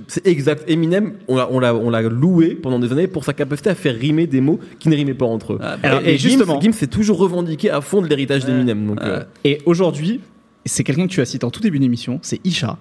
c'est 0.08 0.26
exact. 0.26 0.64
Eminem, 0.68 1.14
on 1.28 1.36
l'a, 1.36 1.48
on 1.50 1.58
l'a, 1.58 1.74
on 1.74 1.90
l'a 1.90 2.02
loué 2.02 2.54
pendant 2.54 2.78
des 2.78 2.92
années 2.92 3.06
pour 3.06 3.24
sa 3.24 3.32
capacité 3.32 3.70
à 3.70 3.74
faire 3.74 3.94
rimer 3.94 4.26
des 4.26 4.40
mots 4.40 4.60
qui 4.78 4.88
ne 4.88 4.94
rimaient 4.96 5.14
pas 5.14 5.26
entre 5.26 5.54
eux. 5.54 5.58
Ah, 5.62 5.76
Alors, 5.82 6.00
et, 6.04 6.14
et 6.14 6.18
justement- 6.18 6.60
Gims, 6.60 6.72
s'est 6.72 6.86
toujours 6.86 7.18
revendiqué 7.18 7.70
à 7.70 7.80
fond 7.80 8.02
de 8.02 8.06
l'héritage 8.06 8.44
d'Eminem. 8.44 8.86
Donc, 8.86 9.00
euh, 9.02 9.22
Et 9.44 9.60
aujourd'hui, 9.66 10.20
c'est 10.64 10.84
quelqu'un 10.84 11.06
que 11.06 11.12
tu 11.12 11.20
as 11.20 11.24
cité 11.24 11.44
en 11.44 11.50
tout 11.50 11.60
début 11.60 11.78
d'émission, 11.78 12.18
c'est 12.22 12.40
Isha, 12.44 12.78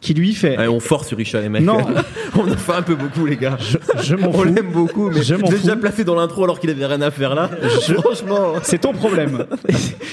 qui 0.00 0.12
lui 0.14 0.34
fait. 0.34 0.58
on 0.68 0.80
force 0.80 1.08
sur 1.08 1.18
Isha, 1.20 1.40
les 1.40 1.48
mecs. 1.48 1.62
Non. 1.62 1.78
on 2.36 2.50
en 2.50 2.56
fait 2.56 2.72
un 2.72 2.82
peu 2.82 2.94
beaucoup, 2.94 3.24
les 3.24 3.36
gars. 3.36 3.56
Je, 3.58 3.78
je 4.02 4.14
m'en 4.16 4.28
On 4.30 4.32
fous. 4.32 4.44
l'aime 4.44 4.70
beaucoup, 4.70 5.08
mais 5.08 5.22
Je 5.22 5.34
je 5.34 5.34
m'en 5.36 5.48
déjà 5.48 5.76
placé 5.76 6.04
dans 6.04 6.14
l'intro 6.14 6.44
alors 6.44 6.60
qu'il 6.60 6.68
avait 6.70 6.84
rien 6.84 7.00
à 7.00 7.10
faire 7.10 7.34
là. 7.34 7.48
Franchement. 8.02 8.54
C'est 8.62 8.78
ton 8.82 8.92
problème. 8.92 9.46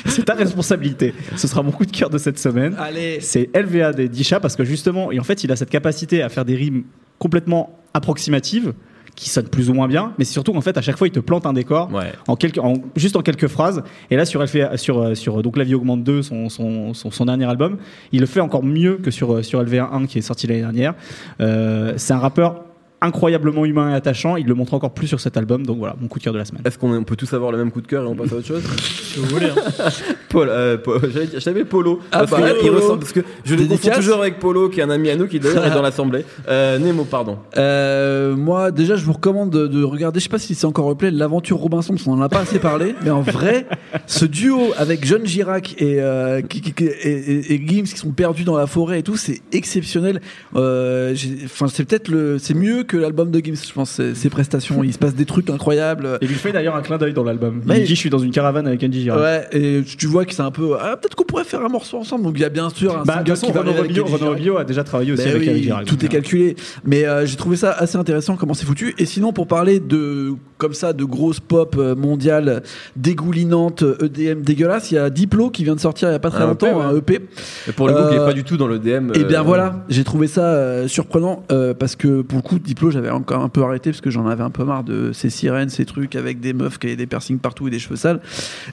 c'est 0.05 0.23
ta 0.25 0.33
responsabilité. 0.35 1.13
Ce 1.35 1.47
sera 1.47 1.61
mon 1.61 1.71
coup 1.71 1.85
de 1.85 1.91
cœur 1.91 2.09
de 2.09 2.17
cette 2.17 2.39
semaine. 2.39 2.73
Allez. 2.79 3.19
C'est 3.19 3.49
LVA 3.55 3.91
des 3.93 4.07
Disha 4.07 4.39
parce 4.39 4.55
que 4.55 4.63
justement, 4.63 5.11
et 5.11 5.19
en 5.19 5.23
fait, 5.23 5.43
il 5.43 5.51
a 5.51 5.55
cette 5.57 5.69
capacité 5.69 6.21
à 6.23 6.29
faire 6.29 6.45
des 6.45 6.55
rimes 6.55 6.83
complètement 7.19 7.77
approximatives 7.93 8.73
qui 9.21 9.29
sonnent 9.29 9.49
plus 9.49 9.69
ou 9.69 9.75
moins 9.75 9.87
bien, 9.87 10.13
mais 10.17 10.25
c'est 10.25 10.33
surtout 10.33 10.55
en 10.55 10.61
fait 10.61 10.75
à 10.77 10.81
chaque 10.81 10.97
fois 10.97 11.07
il 11.07 11.11
te 11.11 11.19
plante 11.19 11.45
un 11.45 11.53
décor 11.53 11.93
Ouais. 11.93 12.11
en 12.27 12.35
quelques, 12.35 12.57
en- 12.57 12.73
juste 12.95 13.15
en 13.15 13.21
quelques 13.21 13.45
phrases. 13.47 13.83
Et 14.09 14.15
là 14.15 14.25
sur 14.25 14.41
LVA, 14.41 14.77
sur 14.77 14.99
euh, 14.99 15.13
sur 15.13 15.43
donc 15.43 15.57
La 15.57 15.63
Vie 15.63 15.75
augmente 15.75 16.03
2, 16.03 16.23
son, 16.23 16.49
son, 16.49 16.95
son, 16.95 17.11
son 17.11 17.25
dernier 17.25 17.45
album, 17.45 17.77
il 18.11 18.19
le 18.21 18.25
fait 18.25 18.39
encore 18.39 18.63
mieux 18.63 18.95
que 18.97 19.11
sur 19.11 19.35
euh, 19.35 19.43
sur 19.43 19.61
LVA 19.61 19.89
1 19.93 20.07
qui 20.07 20.17
est 20.17 20.21
sorti 20.23 20.47
l'année 20.47 20.61
dernière. 20.61 20.95
Euh, 21.39 21.93
c'est 21.97 22.13
un 22.13 22.19
rappeur 22.19 22.63
incroyablement 23.01 23.65
humain 23.65 23.91
et 23.91 23.95
attachant. 23.95 24.35
Il 24.37 24.45
le 24.47 24.53
montre 24.53 24.73
encore 24.73 24.93
plus 24.93 25.07
sur 25.07 25.19
cet 25.19 25.37
album. 25.37 25.65
Donc 25.65 25.77
voilà, 25.79 25.95
mon 25.99 26.07
coup 26.07 26.19
de 26.19 26.23
cœur 26.23 26.33
de 26.33 26.37
la 26.37 26.45
semaine. 26.45 26.61
Est-ce 26.65 26.77
qu'on 26.77 26.93
on 26.93 27.03
peut 27.03 27.15
tous 27.15 27.33
avoir 27.33 27.51
le 27.51 27.57
même 27.57 27.71
coup 27.71 27.81
de 27.81 27.87
cœur 27.87 28.03
et 28.03 28.07
on 28.07 28.15
passe 28.15 28.31
à 28.31 28.35
autre 28.35 28.47
chose 28.47 28.63
Si 29.03 29.19
vous 29.19 29.25
voulez. 29.25 29.47
hein. 29.47 29.89
Paul, 30.29 30.47
euh, 30.49 30.77
Paul- 30.77 31.01
je 31.13 31.43
t'avais 31.43 31.65
Polo. 31.65 31.99
Ah 32.11 32.19
parce 32.19 32.31
bah, 32.31 32.51
que 32.53 32.61
Polo. 32.61 32.75
ressemble, 32.75 32.99
parce 32.99 33.11
que 33.11 33.19
je 33.43 33.55
le 33.55 33.65
confonds 33.65 33.89
toujours 33.95 34.19
avec 34.21 34.39
Polo, 34.39 34.69
qui 34.69 34.79
est 34.79 34.83
un 34.83 34.89
ami 34.89 35.09
à 35.09 35.15
nous, 35.15 35.27
qui 35.27 35.39
d'ailleurs 35.39 35.65
est 35.65 35.71
dans 35.71 35.81
l'assemblée. 35.89 36.23
Euh, 36.47 36.77
Nemo, 36.79 37.03
pardon. 37.03 37.37
Euh, 37.57 38.35
moi, 38.35 38.71
déjà, 38.71 38.95
je 38.95 39.03
vous 39.03 39.13
recommande 39.13 39.49
de, 39.49 39.67
de 39.67 39.83
regarder. 39.83 40.19
Je 40.19 40.23
sais 40.23 40.29
pas 40.29 40.39
si 40.39 40.55
c'est 40.55 40.65
encore 40.67 40.85
replay 40.85 41.11
l'aventure 41.11 41.57
Robinson, 41.57 41.93
parce 41.93 42.03
qu'on 42.05 42.13
en 42.13 42.21
a 42.21 42.29
pas 42.29 42.39
assez 42.41 42.59
parlé. 42.59 42.95
mais 43.03 43.09
en 43.09 43.21
vrai, 43.21 43.65
ce 44.07 44.25
duo 44.25 44.59
avec 44.77 45.05
John 45.05 45.25
Girac 45.25 45.75
et, 45.81 46.01
euh, 46.01 46.41
qui- 46.41 46.61
qui- 46.61 46.73
qui- 46.73 46.85
et, 46.85 47.09
et- 47.09 47.53
et 47.53 47.67
Gims 47.67 47.83
qui 47.83 47.97
sont 47.97 48.11
perdus 48.11 48.43
dans 48.43 48.55
la 48.57 48.67
forêt 48.67 48.99
et 48.99 49.03
tout, 49.03 49.17
c'est 49.17 49.41
exceptionnel. 49.51 50.21
Euh, 50.55 51.15
Enfin, 51.45 51.67
c'est 51.67 51.83
peut-être 51.85 52.07
le, 52.07 52.37
c'est 52.39 52.53
mieux 52.53 52.83
que 52.83 52.90
l'album 52.97 53.31
de 53.31 53.39
Gims, 53.39 53.55
je 53.67 53.73
pense. 53.73 53.91
Ses, 53.91 54.15
ses 54.15 54.29
prestations, 54.29 54.83
il 54.83 54.93
se 54.93 54.99
passe 54.99 55.15
des 55.15 55.25
trucs 55.25 55.49
incroyables. 55.49 56.17
Et 56.21 56.25
il 56.25 56.27
lui 56.29 56.35
fait 56.35 56.51
d'ailleurs 56.51 56.75
un 56.75 56.81
clin 56.81 56.97
d'œil 56.97 57.13
dans 57.13 57.23
l'album. 57.23 57.61
Mais- 57.65 57.79
Il 57.79 57.83
dit 57.85 57.95
Je 57.95 57.99
suis 57.99 58.09
dans 58.09 58.19
une 58.19 58.31
caravane 58.31 58.67
avec 58.67 58.83
Andy 58.83 59.01
Girard. 59.01 59.21
Ouais, 59.21 59.47
et 59.51 59.81
tu 59.97 60.07
vois 60.07 60.25
que 60.25 60.33
c'est 60.33 60.41
un 60.41 60.51
peu. 60.51 60.75
Ah, 60.79 60.97
peut-être 60.97 61.15
qu'on 61.15 61.23
pourrait 61.23 61.43
faire 61.43 61.61
un 61.65 61.69
morceau 61.69 61.97
ensemble. 61.97 62.23
Donc 62.23 62.33
il 62.35 62.41
y 62.41 62.45
a 62.45 62.49
bien 62.49 62.69
sûr 62.69 62.97
un 62.97 63.03
Bah, 63.03 63.15
de 63.15 63.19
toute 63.19 63.29
façon, 63.29 63.47
qui 63.47 63.53
va 63.53 63.61
Renaud. 63.61 64.31
Rubio 64.31 64.57
a 64.57 64.63
déjà 64.63 64.83
travaillé 64.83 65.11
aussi 65.11 65.23
Ben 65.23 65.29
avec 65.35 65.41
oui, 65.43 65.49
Andy 65.49 65.63
Girard. 65.63 65.83
tout 65.85 66.03
est 66.05 66.07
calculé. 66.07 66.55
Mais 66.85 67.05
euh, 67.05 67.25
j'ai 67.25 67.35
trouvé 67.35 67.55
ça 67.57 67.71
assez 67.71 67.97
intéressant 67.97 68.35
comment 68.35 68.53
c'est 68.53 68.65
foutu. 68.65 68.93
Et 68.97 69.05
sinon, 69.05 69.33
pour 69.33 69.47
parler 69.47 69.79
de 69.79 70.33
comme 70.57 70.73
ça 70.73 70.93
de 70.93 71.03
grosses 71.03 71.39
pop 71.39 71.75
euh, 71.79 71.95
mondiales 71.95 72.61
dégoulinantes, 72.95 73.83
euh, 73.83 73.97
EDM 74.05 74.41
dégueulasse, 74.41 74.91
il 74.91 74.95
y 74.95 74.97
a 74.97 75.09
Diplo 75.09 75.49
qui 75.49 75.63
vient 75.63 75.75
de 75.75 75.79
sortir 75.79 76.09
il 76.09 76.11
y 76.13 76.15
a 76.15 76.19
pas 76.19 76.29
très 76.29 76.43
Un 76.43 76.47
longtemps, 76.47 76.67
EP, 76.67 76.75
ouais. 76.75 76.83
un 76.83 76.95
EP. 76.95 77.19
Et 77.67 77.71
pour 77.71 77.87
le 77.87 77.93
coup, 77.93 77.99
Euh, 77.99 78.09
il 78.11 78.15
est 78.15 78.25
pas 78.25 78.33
du 78.33 78.43
tout 78.43 78.57
dans 78.57 78.67
le 78.67 78.79
DM. 78.79 79.11
Et 79.15 79.23
bien 79.23 79.39
euh, 79.41 79.43
voilà, 79.43 79.83
j'ai 79.89 80.03
trouvé 80.03 80.27
ça 80.27 80.41
euh, 80.45 80.87
surprenant 80.87 81.43
euh, 81.51 81.73
parce 81.73 81.95
que 81.95 82.21
pour 82.21 82.37
le 82.37 82.41
coup, 82.43 82.59
Diplo, 82.59 82.80
j'avais 82.89 83.09
encore 83.09 83.43
un 83.43 83.49
peu 83.49 83.63
arrêté 83.63 83.91
parce 83.91 84.01
que 84.01 84.09
j'en 84.09 84.27
avais 84.27 84.43
un 84.43 84.49
peu 84.49 84.63
marre 84.63 84.83
de 84.83 85.11
ces 85.11 85.29
sirènes, 85.29 85.69
ces 85.69 85.85
trucs 85.85 86.15
avec 86.15 86.39
des 86.39 86.53
meufs 86.53 86.79
qui 86.79 86.87
avaient 86.87 86.95
des 86.95 87.07
piercings 87.07 87.39
partout 87.39 87.67
et 87.67 87.71
des 87.71 87.79
cheveux 87.79 87.95
sales. 87.95 88.21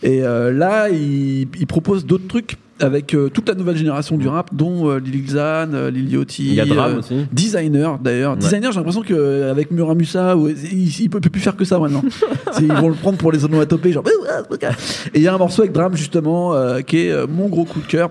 Et 0.02 0.22
euh, 0.22 0.52
là, 0.52 0.88
il, 0.88 1.48
il 1.58 1.66
propose 1.66 2.06
d'autres 2.06 2.28
trucs 2.28 2.56
avec 2.80 3.14
euh, 3.14 3.28
toute 3.28 3.48
la 3.48 3.54
nouvelle 3.54 3.76
génération 3.76 4.16
du 4.16 4.28
rap, 4.28 4.50
dont 4.54 4.88
euh, 4.88 4.98
Lil 4.98 5.24
Xan, 5.24 5.72
euh, 5.74 5.90
Lil 5.90 6.10
Yachty, 6.10 6.46
Il 6.46 6.54
y 6.54 6.60
a 6.60 6.66
Dram 6.66 7.00
euh. 7.10 7.24
Designer 7.32 7.98
d'ailleurs. 7.98 8.32
Ouais. 8.32 8.38
Designer, 8.38 8.72
j'ai 8.72 8.78
l'impression 8.78 9.02
qu'avec 9.02 9.70
Muramusa, 9.70 10.36
ouais, 10.36 10.54
il, 10.70 11.00
il 11.00 11.10
peut, 11.10 11.20
plus 11.20 11.40
faire 11.40 11.56
que 11.56 11.64
ça 11.64 11.78
maintenant. 11.78 12.02
Ils 12.60 12.72
vont 12.72 12.88
le 12.88 12.94
prendre 12.94 13.18
pour 13.18 13.32
les 13.32 13.44
onomatopées, 13.44 13.92
genre. 13.92 14.04
Et 15.14 15.18
il 15.18 15.22
y 15.22 15.28
a 15.28 15.34
un 15.34 15.38
morceau 15.38 15.62
avec 15.62 15.72
Dram 15.72 15.96
justement 15.96 16.54
qui 16.82 16.98
est 16.98 17.26
mon 17.26 17.48
gros 17.48 17.64
coup 17.64 17.80
de 17.80 17.86
cœur. 17.86 18.10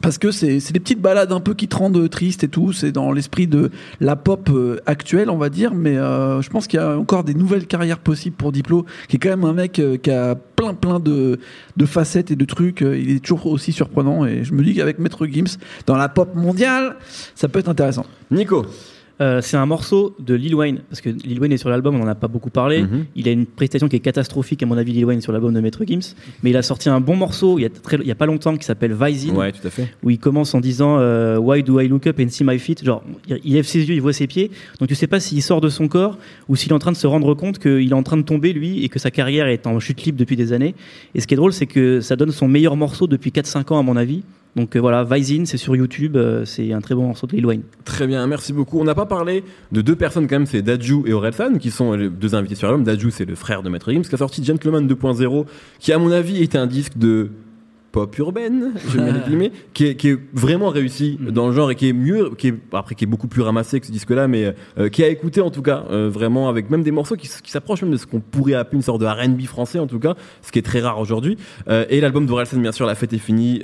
Parce 0.00 0.18
que 0.18 0.30
c'est 0.30 0.72
des 0.72 0.80
petites 0.80 1.00
balades 1.00 1.32
un 1.32 1.40
peu 1.40 1.54
qui 1.54 1.66
te 1.66 1.76
rendent 1.76 2.08
triste 2.08 2.44
et 2.44 2.48
tout. 2.48 2.72
C'est 2.72 2.92
dans 2.92 3.10
l'esprit 3.12 3.46
de 3.46 3.70
la 4.00 4.16
pop 4.16 4.48
euh, 4.50 4.78
actuelle, 4.86 5.28
on 5.28 5.38
va 5.38 5.48
dire. 5.50 5.74
Mais 5.74 5.96
euh, 5.96 6.40
je 6.40 6.50
pense 6.50 6.66
qu'il 6.66 6.78
y 6.78 6.82
a 6.82 6.96
encore 6.98 7.24
des 7.24 7.34
nouvelles 7.34 7.66
carrières 7.66 7.98
possibles 7.98 8.36
pour 8.36 8.52
Diplo, 8.52 8.86
qui 9.08 9.16
est 9.16 9.18
quand 9.18 9.30
même 9.30 9.44
un 9.44 9.52
mec 9.52 9.78
euh, 9.78 9.96
qui 9.96 10.10
a 10.10 10.34
plein 10.34 10.74
plein 10.74 11.00
de, 11.00 11.40
de 11.76 11.86
facettes 11.86 12.30
et 12.30 12.36
de 12.36 12.44
trucs. 12.44 12.82
Euh, 12.82 12.98
Il 12.98 13.10
est 13.10 13.20
toujours 13.20 13.46
aussi 13.46 13.72
surprenant. 13.72 14.24
Et 14.24 14.44
je 14.44 14.54
me 14.54 14.62
dis 14.62 14.74
qu'avec 14.74 14.98
Maître 14.98 15.26
Gims, 15.26 15.58
dans 15.86 15.96
la 15.96 16.08
pop 16.08 16.34
mondiale, 16.34 16.96
ça 17.34 17.48
peut 17.48 17.58
être 17.58 17.68
intéressant. 17.68 18.06
Nico. 18.30 18.66
Euh, 19.20 19.40
c'est 19.40 19.56
un 19.56 19.66
morceau 19.66 20.14
de 20.20 20.34
Lil 20.34 20.54
Wayne, 20.54 20.80
parce 20.88 21.00
que 21.00 21.08
Lil 21.08 21.40
Wayne 21.40 21.52
est 21.52 21.56
sur 21.56 21.68
l'album, 21.68 21.96
on 21.96 21.98
n'en 21.98 22.06
a 22.06 22.14
pas 22.14 22.28
beaucoup 22.28 22.50
parlé. 22.50 22.82
Mhm. 22.82 23.06
Il 23.16 23.28
a 23.28 23.32
une 23.32 23.46
prestation 23.46 23.88
qui 23.88 23.96
est 23.96 24.00
catastrophique, 24.00 24.62
à 24.62 24.66
mon 24.66 24.78
avis, 24.78 24.92
Lil 24.92 25.04
Wayne 25.04 25.20
sur 25.20 25.32
l'album 25.32 25.52
de 25.52 25.60
Maître 25.60 25.82
Gims. 25.84 26.14
Mais 26.42 26.50
il 26.50 26.56
a 26.56 26.62
sorti 26.62 26.88
un 26.88 27.00
bon 27.00 27.16
morceau 27.16 27.58
il 27.58 27.62
y 27.62 27.64
a, 27.64 27.68
très, 27.68 27.96
il 27.96 28.06
y 28.06 28.12
a 28.12 28.14
pas 28.14 28.26
longtemps 28.26 28.56
qui 28.56 28.64
s'appelle 28.64 28.94
Visine, 28.94 29.36
Ouais, 29.36 29.50
tout 29.50 29.66
à 29.66 29.70
fait. 29.70 29.88
où 30.04 30.10
il 30.10 30.18
commence 30.18 30.54
en 30.54 30.60
disant 30.60 30.98
euh, 31.00 31.36
Why 31.38 31.62
do 31.64 31.80
I 31.80 31.88
look 31.88 32.06
up 32.06 32.20
and 32.20 32.28
see 32.28 32.44
my 32.44 32.58
feet? 32.58 32.84
Genre, 32.84 33.02
il 33.28 33.40
il 33.44 33.54
lève 33.54 33.64
ses 33.66 33.80
yeux, 33.88 33.94
il 33.94 34.00
voit 34.00 34.12
ses 34.12 34.26
pieds. 34.28 34.50
Donc 34.78 34.88
tu 34.88 34.94
sais 34.94 35.06
pas 35.08 35.18
s'il 35.20 35.42
sort 35.42 35.60
de 35.60 35.68
son 35.68 35.88
corps 35.88 36.16
ou 36.48 36.54
s'il 36.54 36.70
est 36.70 36.74
en 36.74 36.78
train 36.78 36.92
de 36.92 36.96
se 36.96 37.06
rendre 37.06 37.34
compte 37.34 37.58
qu'il 37.58 37.90
est 37.90 37.94
en 37.94 38.02
train 38.04 38.16
de 38.18 38.22
tomber, 38.22 38.52
lui, 38.52 38.84
et 38.84 38.88
que 38.88 38.98
sa 38.98 39.10
carrière 39.10 39.46
est 39.48 39.66
en 39.66 39.80
chute 39.80 40.04
libre 40.04 40.18
depuis 40.18 40.36
des 40.36 40.52
années. 40.52 40.74
Et 41.14 41.20
ce 41.20 41.26
qui 41.26 41.34
est 41.34 41.36
drôle, 41.36 41.52
c'est 41.52 41.66
que 41.66 42.00
ça 42.00 42.14
donne 42.14 42.30
son 42.30 42.46
meilleur 42.46 42.76
morceau 42.76 43.06
depuis 43.08 43.30
4-5 43.30 43.72
ans, 43.72 43.78
à 43.78 43.82
mon 43.82 43.96
avis. 43.96 44.22
Donc 44.56 44.74
euh, 44.74 44.80
voilà, 44.80 45.04
Visine, 45.04 45.46
c'est 45.46 45.56
sur 45.56 45.76
YouTube, 45.76 46.16
euh, 46.16 46.44
c'est 46.44 46.72
un 46.72 46.80
très 46.80 46.94
bon 46.94 47.06
morceau 47.06 47.26
de 47.26 47.36
Lil. 47.36 47.62
Très 47.84 48.06
bien, 48.06 48.26
merci 48.26 48.52
beaucoup. 48.52 48.80
On 48.80 48.84
n'a 48.84 48.94
pas 48.94 49.06
parlé 49.06 49.44
de 49.72 49.80
deux 49.80 49.96
personnes 49.96 50.26
quand 50.26 50.36
même, 50.36 50.46
c'est 50.46 50.62
Daju 50.62 51.04
et 51.06 51.12
Orelsan, 51.12 51.58
qui 51.58 51.70
sont 51.70 51.92
les 51.92 52.08
deux 52.08 52.34
invités 52.34 52.54
sur 52.54 52.66
l'album. 52.66 52.84
Daju, 52.84 53.10
c'est 53.10 53.24
le 53.24 53.34
frère 53.34 53.62
de 53.62 53.68
Maître 53.68 53.92
Gims, 53.92 54.02
qui 54.02 54.14
a 54.14 54.18
sorti 54.18 54.44
Gentleman 54.44 54.86
2.0, 54.86 55.46
qui 55.78 55.92
à 55.92 55.98
mon 55.98 56.10
avis 56.10 56.42
était 56.42 56.58
un 56.58 56.66
disque 56.66 56.98
de 56.98 57.30
pop 57.92 58.16
urbaine, 58.18 58.72
je 58.88 58.98
mets 58.98 59.12
les 59.12 59.20
guillemets, 59.26 59.52
qui 59.72 59.86
est, 59.86 59.94
qui 59.96 60.10
est 60.10 60.18
vraiment 60.32 60.68
réussi 60.68 61.18
dans 61.20 61.48
le 61.48 61.54
genre 61.54 61.70
et 61.70 61.74
qui 61.74 61.88
est 61.88 61.92
mieux, 61.92 62.30
qui 62.36 62.48
est, 62.48 62.54
après 62.72 62.94
qui 62.94 63.04
est 63.04 63.06
beaucoup 63.06 63.28
plus 63.28 63.42
ramassé 63.42 63.80
que 63.80 63.86
ce 63.86 63.92
disque-là, 63.92 64.28
mais 64.28 64.54
euh, 64.78 64.88
qui 64.88 65.02
a 65.02 65.08
écouté 65.08 65.40
en 65.40 65.50
tout 65.50 65.62
cas, 65.62 65.84
euh, 65.90 66.10
vraiment 66.12 66.48
avec 66.48 66.70
même 66.70 66.82
des 66.82 66.90
morceaux 66.90 67.16
qui, 67.16 67.28
s'approchent 67.28 67.82
même 67.82 67.92
de 67.92 67.96
ce 67.96 68.06
qu'on 68.06 68.20
pourrait 68.20 68.54
appeler 68.54 68.76
une 68.76 68.82
sorte 68.82 69.00
de 69.00 69.06
R&B 69.06 69.42
français 69.42 69.78
en 69.78 69.86
tout 69.86 69.98
cas, 69.98 70.14
ce 70.42 70.52
qui 70.52 70.58
est 70.58 70.62
très 70.62 70.80
rare 70.80 70.98
aujourd'hui. 71.00 71.36
Euh, 71.68 71.84
et 71.88 72.00
l'album 72.00 72.26
d'Orelsan, 72.26 72.58
bien 72.60 72.72
sûr, 72.72 72.86
La 72.86 72.94
fête 72.94 73.12
est 73.12 73.18
finie, 73.18 73.62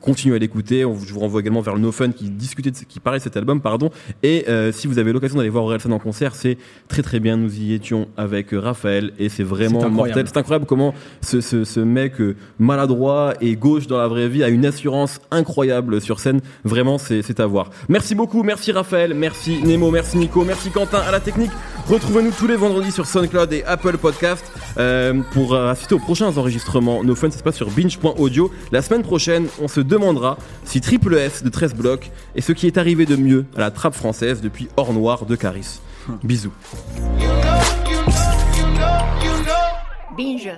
continuez 0.00 0.36
à 0.36 0.38
l'écouter. 0.38 0.80
Je 0.80 1.12
vous 1.12 1.20
renvoie 1.20 1.40
également 1.40 1.60
vers 1.60 1.74
le 1.74 1.80
No 1.80 1.92
Fun 1.92 2.10
qui 2.10 2.30
discutait 2.30 2.70
de 2.70 2.76
ce, 2.76 2.84
qui 2.84 3.00
parlait 3.00 3.18
de 3.18 3.24
cet 3.24 3.36
album, 3.36 3.60
pardon. 3.60 3.90
Et 4.22 4.46
si 4.72 4.86
vous 4.86 4.98
avez 4.98 5.12
l'occasion 5.12 5.36
d'aller 5.36 5.48
voir 5.48 5.64
Orelsan 5.64 5.90
en 5.92 5.98
concert, 5.98 6.34
c'est 6.34 6.58
très 6.88 7.02
très 7.02 7.20
bien. 7.20 7.36
Nous 7.36 7.60
y 7.60 7.72
étions 7.72 8.08
avec 8.16 8.48
Raphaël 8.52 9.12
et 9.18 9.28
c'est 9.28 9.42
vraiment 9.42 9.88
mortel. 9.90 10.26
C'est 10.26 10.36
incroyable 10.36 10.66
comment 10.66 10.94
ce, 11.20 11.40
ce, 11.40 11.64
ce 11.64 11.80
mec 11.80 12.14
maladroit 12.58 13.34
et, 13.40 13.47
est 13.48 13.56
gauche 13.56 13.86
dans 13.86 13.98
la 13.98 14.08
vraie 14.08 14.28
vie, 14.28 14.42
a 14.44 14.48
une 14.48 14.66
assurance 14.66 15.20
incroyable 15.30 16.00
sur 16.00 16.20
scène. 16.20 16.40
Vraiment, 16.64 16.98
c'est 16.98 17.40
à 17.40 17.46
voir. 17.46 17.70
Merci 17.88 18.14
beaucoup, 18.14 18.42
merci 18.42 18.72
Raphaël, 18.72 19.14
merci 19.14 19.60
Nemo, 19.62 19.90
merci 19.90 20.16
Nico, 20.16 20.44
merci 20.44 20.70
Quentin 20.70 20.98
à 20.98 21.10
la 21.10 21.20
technique. 21.20 21.50
Retrouvez-nous 21.88 22.32
tous 22.32 22.46
les 22.46 22.56
vendredis 22.56 22.92
sur 22.92 23.06
SoundCloud 23.06 23.52
et 23.52 23.64
Apple 23.64 23.96
Podcast 23.98 24.44
euh, 24.78 25.20
pour 25.32 25.54
assister 25.54 25.94
aux 25.94 25.98
prochains 25.98 26.36
enregistrements. 26.36 27.02
No 27.02 27.14
Fun, 27.14 27.30
ça 27.30 27.38
se 27.38 27.42
passe 27.42 27.56
sur 27.56 27.70
binge.audio. 27.70 28.50
La 28.72 28.82
semaine 28.82 29.02
prochaine, 29.02 29.46
on 29.60 29.68
se 29.68 29.80
demandera 29.80 30.36
si 30.64 30.80
Triple 30.80 31.14
S 31.14 31.42
de 31.42 31.48
13 31.48 31.74
blocs 31.74 32.10
est 32.34 32.40
ce 32.40 32.52
qui 32.52 32.66
est 32.66 32.78
arrivé 32.78 33.06
de 33.06 33.16
mieux 33.16 33.46
à 33.56 33.60
la 33.60 33.70
trappe 33.70 33.94
française 33.94 34.40
depuis 34.40 34.68
Or 34.76 34.92
Noir 34.92 35.26
de 35.26 35.36
Caris. 35.36 35.80
Bisous. 36.22 36.52
Binge. 40.16 40.50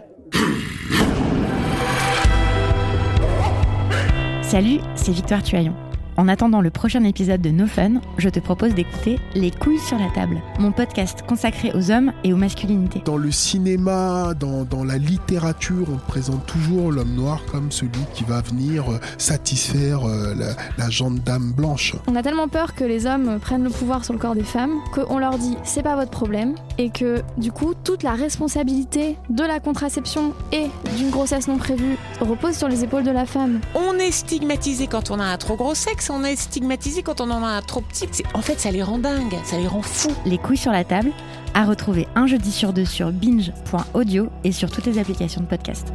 Salut, 4.50 4.80
c'est 4.96 5.12
Victoire 5.12 5.44
Tuaillon. 5.44 5.76
En 6.20 6.28
attendant 6.28 6.60
le 6.60 6.68
prochain 6.68 7.02
épisode 7.04 7.40
de 7.40 7.48
No 7.48 7.66
Fun, 7.66 7.92
je 8.18 8.28
te 8.28 8.40
propose 8.40 8.74
d'écouter 8.74 9.18
Les 9.34 9.50
couilles 9.50 9.78
sur 9.78 9.98
la 9.98 10.10
table, 10.10 10.42
mon 10.58 10.70
podcast 10.70 11.24
consacré 11.26 11.72
aux 11.74 11.90
hommes 11.90 12.12
et 12.24 12.34
aux 12.34 12.36
masculinités. 12.36 13.00
Dans 13.06 13.16
le 13.16 13.32
cinéma, 13.32 14.34
dans, 14.38 14.64
dans 14.64 14.84
la 14.84 14.98
littérature, 14.98 15.86
on 15.90 15.96
présente 15.96 16.44
toujours 16.44 16.92
l'homme 16.92 17.14
noir 17.14 17.40
comme 17.50 17.72
celui 17.72 18.02
qui 18.12 18.24
va 18.24 18.42
venir 18.42 18.92
euh, 18.92 18.98
satisfaire 19.16 20.04
euh, 20.04 20.34
la, 20.34 20.48
la 20.76 20.90
dame 21.24 21.52
blanche. 21.52 21.96
On 22.06 22.14
a 22.14 22.22
tellement 22.22 22.48
peur 22.48 22.74
que 22.74 22.84
les 22.84 23.06
hommes 23.06 23.38
prennent 23.40 23.64
le 23.64 23.70
pouvoir 23.70 24.04
sur 24.04 24.12
le 24.12 24.18
corps 24.18 24.34
des 24.34 24.44
femmes 24.44 24.74
qu'on 24.92 25.18
leur 25.18 25.38
dit 25.38 25.56
c'est 25.64 25.82
pas 25.82 25.96
votre 25.96 26.10
problème 26.10 26.54
et 26.76 26.90
que 26.90 27.22
du 27.38 27.50
coup 27.50 27.72
toute 27.82 28.02
la 28.02 28.12
responsabilité 28.12 29.16
de 29.30 29.42
la 29.42 29.58
contraception 29.58 30.34
et 30.52 30.66
d'une 30.98 31.08
grossesse 31.08 31.48
non 31.48 31.56
prévue 31.56 31.96
repose 32.20 32.56
sur 32.56 32.68
les 32.68 32.84
épaules 32.84 33.04
de 33.04 33.10
la 33.10 33.24
femme. 33.24 33.60
On 33.74 33.94
est 33.94 34.10
stigmatisé 34.10 34.86
quand 34.86 35.10
on 35.10 35.18
a 35.18 35.24
un 35.24 35.38
trop 35.38 35.56
gros 35.56 35.74
sexe, 35.74 36.09
on 36.10 36.24
est 36.24 36.36
stigmatisé 36.36 37.02
quand 37.02 37.20
on 37.20 37.30
en 37.30 37.42
a 37.42 37.48
un 37.48 37.62
trop 37.62 37.80
petit. 37.80 38.08
En 38.34 38.42
fait, 38.42 38.58
ça 38.60 38.70
les 38.70 38.82
rend 38.82 38.98
dingues, 38.98 39.36
ça 39.44 39.56
les 39.58 39.66
rend 39.66 39.82
fous. 39.82 40.14
Les 40.26 40.38
couilles 40.38 40.56
sur 40.56 40.72
la 40.72 40.84
table, 40.84 41.12
à 41.54 41.64
retrouver 41.64 42.06
un 42.14 42.26
jeudi 42.26 42.52
sur 42.52 42.72
deux 42.72 42.84
sur 42.84 43.12
binge.audio 43.12 44.28
et 44.44 44.52
sur 44.52 44.70
toutes 44.70 44.86
les 44.86 44.98
applications 44.98 45.40
de 45.40 45.46
podcast. 45.46 45.92